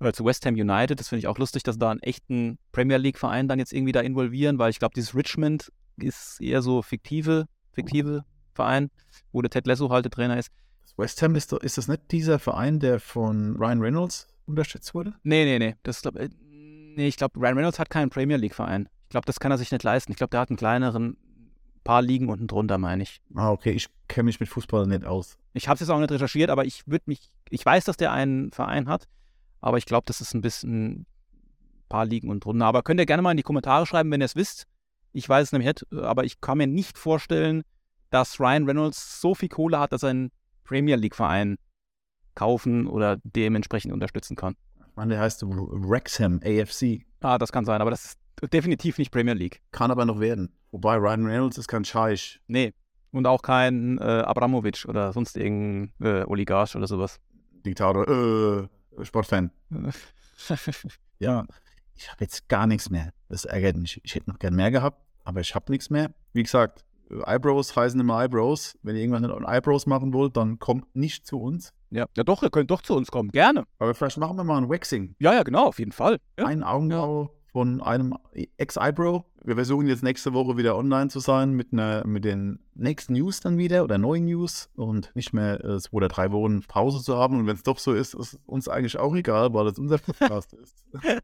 äh, 0.00 0.12
zu 0.12 0.24
West 0.24 0.46
Ham 0.46 0.54
United. 0.54 0.98
Das 0.98 1.08
finde 1.08 1.20
ich 1.20 1.26
auch 1.26 1.38
lustig, 1.38 1.62
dass 1.62 1.78
da 1.78 1.90
einen 1.90 2.00
echten 2.00 2.58
Premier 2.72 2.96
League-Verein 2.96 3.48
dann 3.48 3.58
jetzt 3.58 3.72
irgendwie 3.72 3.92
da 3.92 4.00
involvieren, 4.00 4.58
weil 4.58 4.70
ich 4.70 4.78
glaube, 4.78 4.94
dieses 4.94 5.14
Richmond 5.14 5.72
ist 5.96 6.40
eher 6.40 6.62
so 6.62 6.82
fiktive, 6.82 7.46
fiktive 7.72 8.24
Verein, 8.54 8.90
wo 9.32 9.42
der 9.42 9.50
Ted 9.50 9.66
Lasso 9.66 9.90
halt 9.90 10.04
der 10.04 10.10
Trainer 10.10 10.38
ist. 10.38 10.50
West 10.96 11.22
Ham 11.22 11.36
ist, 11.36 11.52
ist 11.52 11.78
das 11.78 11.86
nicht 11.86 12.10
dieser 12.10 12.38
Verein, 12.38 12.80
der 12.80 12.98
von 12.98 13.56
Ryan 13.56 13.80
Reynolds 13.80 14.26
unterstützt 14.46 14.94
wurde? 14.94 15.14
Nee, 15.22 15.44
nee, 15.44 15.58
nee. 15.58 15.76
Das 15.84 16.02
glaub, 16.02 16.16
äh, 16.16 16.28
nee, 16.40 17.06
ich 17.06 17.16
glaube, 17.16 17.38
Ryan 17.38 17.56
Reynolds 17.56 17.78
hat 17.78 17.88
keinen 17.88 18.10
Premier 18.10 18.36
League-Verein. 18.36 18.88
Ich 19.04 19.10
glaube, 19.10 19.26
das 19.26 19.38
kann 19.38 19.52
er 19.52 19.58
sich 19.58 19.70
nicht 19.70 19.84
leisten. 19.84 20.10
Ich 20.10 20.18
glaube, 20.18 20.30
der 20.30 20.40
hat 20.40 20.50
einen 20.50 20.56
kleineren, 20.56 21.16
paar 21.88 22.02
Ligen 22.02 22.28
unten 22.28 22.46
drunter, 22.46 22.76
meine 22.76 23.02
ich. 23.02 23.22
Ah, 23.34 23.50
okay, 23.50 23.70
ich 23.70 23.88
kenne 24.08 24.24
mich 24.24 24.40
mit 24.40 24.50
Fußball 24.50 24.86
nicht 24.86 25.06
aus. 25.06 25.38
Ich 25.54 25.68
habe 25.68 25.76
es 25.76 25.80
jetzt 25.80 25.88
auch 25.88 25.98
nicht 25.98 26.10
recherchiert, 26.10 26.50
aber 26.50 26.66
ich 26.66 26.86
würde 26.86 27.04
mich, 27.06 27.30
ich 27.48 27.64
weiß, 27.64 27.86
dass 27.86 27.96
der 27.96 28.12
einen 28.12 28.52
Verein 28.52 28.90
hat, 28.90 29.08
aber 29.62 29.78
ich 29.78 29.86
glaube, 29.86 30.04
das 30.04 30.20
ist 30.20 30.34
ein 30.34 30.42
bisschen 30.42 30.90
ein 30.90 31.06
paar 31.88 32.04
Ligen 32.04 32.28
unten 32.28 32.40
drunter. 32.40 32.66
Aber 32.66 32.82
könnt 32.82 33.00
ihr 33.00 33.06
gerne 33.06 33.22
mal 33.22 33.30
in 33.30 33.38
die 33.38 33.42
Kommentare 33.42 33.86
schreiben, 33.86 34.10
wenn 34.10 34.20
ihr 34.20 34.26
es 34.26 34.36
wisst. 34.36 34.66
Ich 35.12 35.26
weiß 35.26 35.44
es 35.44 35.52
nämlich 35.52 35.66
nicht, 35.66 35.86
aber 35.94 36.24
ich 36.24 36.42
kann 36.42 36.58
mir 36.58 36.66
nicht 36.66 36.98
vorstellen, 36.98 37.62
dass 38.10 38.38
Ryan 38.38 38.66
Reynolds 38.66 39.22
so 39.22 39.34
viel 39.34 39.48
Kohle 39.48 39.80
hat, 39.80 39.92
dass 39.92 40.02
er 40.02 40.10
einen 40.10 40.30
Premier 40.64 40.96
League-Verein 40.96 41.56
kaufen 42.34 42.86
oder 42.86 43.16
dementsprechend 43.24 43.94
unterstützen 43.94 44.36
kann. 44.36 44.56
Ich 44.78 44.94
meine, 44.94 45.14
der 45.14 45.22
heißt 45.22 45.42
Wrexham 45.42 46.38
AFC. 46.44 47.06
Ah, 47.22 47.38
das 47.38 47.50
kann 47.50 47.64
sein, 47.64 47.80
aber 47.80 47.90
das 47.90 48.04
ist 48.04 48.18
definitiv 48.52 48.98
nicht 48.98 49.10
Premier 49.10 49.34
League. 49.34 49.60
Kann 49.72 49.90
aber 49.90 50.04
noch 50.04 50.20
werden. 50.20 50.52
Wobei 50.70 50.96
Ryan 50.96 51.26
Reynolds 51.26 51.58
ist 51.58 51.68
kein 51.68 51.84
Scheich. 51.84 52.40
Nee, 52.46 52.72
Und 53.10 53.26
auch 53.26 53.42
kein 53.42 53.98
äh, 53.98 54.02
Abramowitsch 54.02 54.86
oder 54.86 55.12
sonst 55.12 55.36
irgendein 55.36 55.92
äh, 56.02 56.24
Oligarch 56.24 56.76
oder 56.76 56.86
sowas. 56.86 57.20
Diktator, 57.64 58.06
äh, 58.08 59.04
Sportfan. 59.04 59.50
Ja, 61.20 61.46
ich 61.96 62.08
habe 62.12 62.22
jetzt 62.24 62.48
gar 62.48 62.68
nichts 62.68 62.90
mehr. 62.90 63.12
Das 63.28 63.44
ärgert 63.44 63.76
mich. 63.76 64.00
Ich 64.04 64.14
hätte 64.14 64.30
noch 64.30 64.38
gern 64.38 64.54
mehr 64.54 64.70
gehabt, 64.70 65.02
aber 65.24 65.40
ich 65.40 65.52
habe 65.52 65.72
nichts 65.72 65.90
mehr. 65.90 66.12
Wie 66.32 66.44
gesagt, 66.44 66.84
Eyebrows 67.10 67.74
heißen 67.74 67.98
immer 67.98 68.22
Eyebrows. 68.22 68.78
Wenn 68.82 68.94
ihr 68.94 69.02
irgendwann 69.02 69.24
an 69.24 69.44
Eyebrows 69.44 69.86
machen 69.86 70.12
wollt, 70.12 70.36
dann 70.36 70.60
kommt 70.60 70.94
nicht 70.94 71.26
zu 71.26 71.40
uns. 71.40 71.72
ja. 71.90 72.06
ja, 72.16 72.22
doch, 72.22 72.44
ihr 72.44 72.50
könnt 72.50 72.70
doch 72.70 72.82
zu 72.82 72.94
uns 72.94 73.10
kommen. 73.10 73.30
Gerne. 73.30 73.64
Aber 73.80 73.94
vielleicht 73.94 74.18
machen 74.18 74.36
wir 74.36 74.44
mal 74.44 74.58
ein 74.58 74.68
Waxing. 74.68 75.16
Ja, 75.18 75.34
ja, 75.34 75.42
genau, 75.42 75.66
auf 75.66 75.80
jeden 75.80 75.90
Fall. 75.90 76.18
Ja. 76.38 76.46
Ein 76.46 76.62
Augenbraue 76.62 77.30
von 77.52 77.80
einem 77.80 78.14
Ex-Eyebrow. 78.56 79.24
Wir 79.42 79.54
versuchen 79.54 79.86
jetzt 79.86 80.02
nächste 80.02 80.32
Woche 80.34 80.56
wieder 80.56 80.76
online 80.76 81.08
zu 81.08 81.20
sein 81.20 81.52
mit, 81.52 81.72
einer, 81.72 82.06
mit 82.06 82.24
den 82.24 82.58
nächsten 82.74 83.14
News 83.14 83.40
dann 83.40 83.58
wieder 83.58 83.84
oder 83.84 83.98
neuen 83.98 84.26
News 84.26 84.68
und 84.74 85.10
nicht 85.14 85.32
mehr 85.32 85.64
äh, 85.64 85.78
zwei 85.80 85.96
oder 85.96 86.08
drei 86.08 86.30
Wochen 86.32 86.62
Pause 86.62 87.02
zu 87.02 87.16
haben. 87.16 87.38
Und 87.38 87.46
wenn 87.46 87.56
es 87.56 87.62
doch 87.62 87.78
so 87.78 87.94
ist, 87.94 88.14
ist 88.14 88.38
uns 88.46 88.68
eigentlich 88.68 88.98
auch 88.98 89.14
egal, 89.14 89.54
weil 89.54 89.66
es 89.66 89.78
unser 89.78 89.98
Podcast 89.98 90.52
ist. 90.52 90.84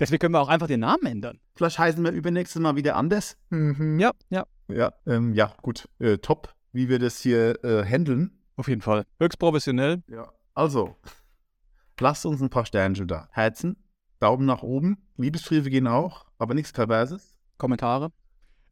Deswegen 0.00 0.18
können 0.18 0.34
wir 0.34 0.40
auch 0.40 0.48
einfach 0.48 0.66
den 0.66 0.80
Namen 0.80 1.04
ändern. 1.04 1.40
Vielleicht 1.54 1.78
heißen 1.78 2.02
wir 2.02 2.10
übernächstes 2.10 2.60
Mal 2.60 2.74
wieder 2.74 2.96
anders. 2.96 3.36
Ja, 3.50 4.12
ja, 4.30 4.44
Ja, 4.68 4.92
ähm, 5.06 5.34
ja 5.34 5.54
gut. 5.60 5.88
Äh, 5.98 6.16
top, 6.18 6.54
wie 6.72 6.88
wir 6.88 6.98
das 6.98 7.20
hier 7.20 7.62
äh, 7.62 7.84
handeln. 7.84 8.40
auf 8.56 8.68
jeden 8.68 8.80
Fall. 8.80 9.04
Höchst 9.18 9.38
professionell. 9.38 10.02
Ja. 10.08 10.32
Also, 10.54 10.96
lasst 12.00 12.24
uns 12.24 12.40
ein 12.40 12.48
paar 12.48 12.64
Sternchen 12.64 13.08
da. 13.08 13.28
Herzen, 13.30 13.76
Daumen 14.20 14.46
nach 14.46 14.62
oben. 14.62 14.98
Liebesbriefe 15.16 15.70
gehen 15.70 15.86
auch, 15.86 16.26
aber 16.38 16.54
nichts 16.54 16.72
Perverses. 16.72 17.36
Kommentare. 17.58 18.12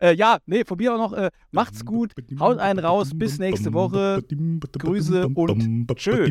Äh, 0.01 0.15
ja, 0.15 0.39
nee, 0.47 0.65
von 0.65 0.79
mir 0.79 0.95
auch 0.95 0.99
noch. 0.99 1.13
Äh, 1.13 1.31
macht's 1.51 1.85
gut. 1.85 2.15
Haut 2.39 2.59
einen 2.59 2.79
raus. 2.79 3.11
Bis 3.15 3.39
nächste 3.39 3.73
Woche. 3.73 4.23
Grüße 4.79 5.27
und 5.27 5.89
tschö. 5.97 6.31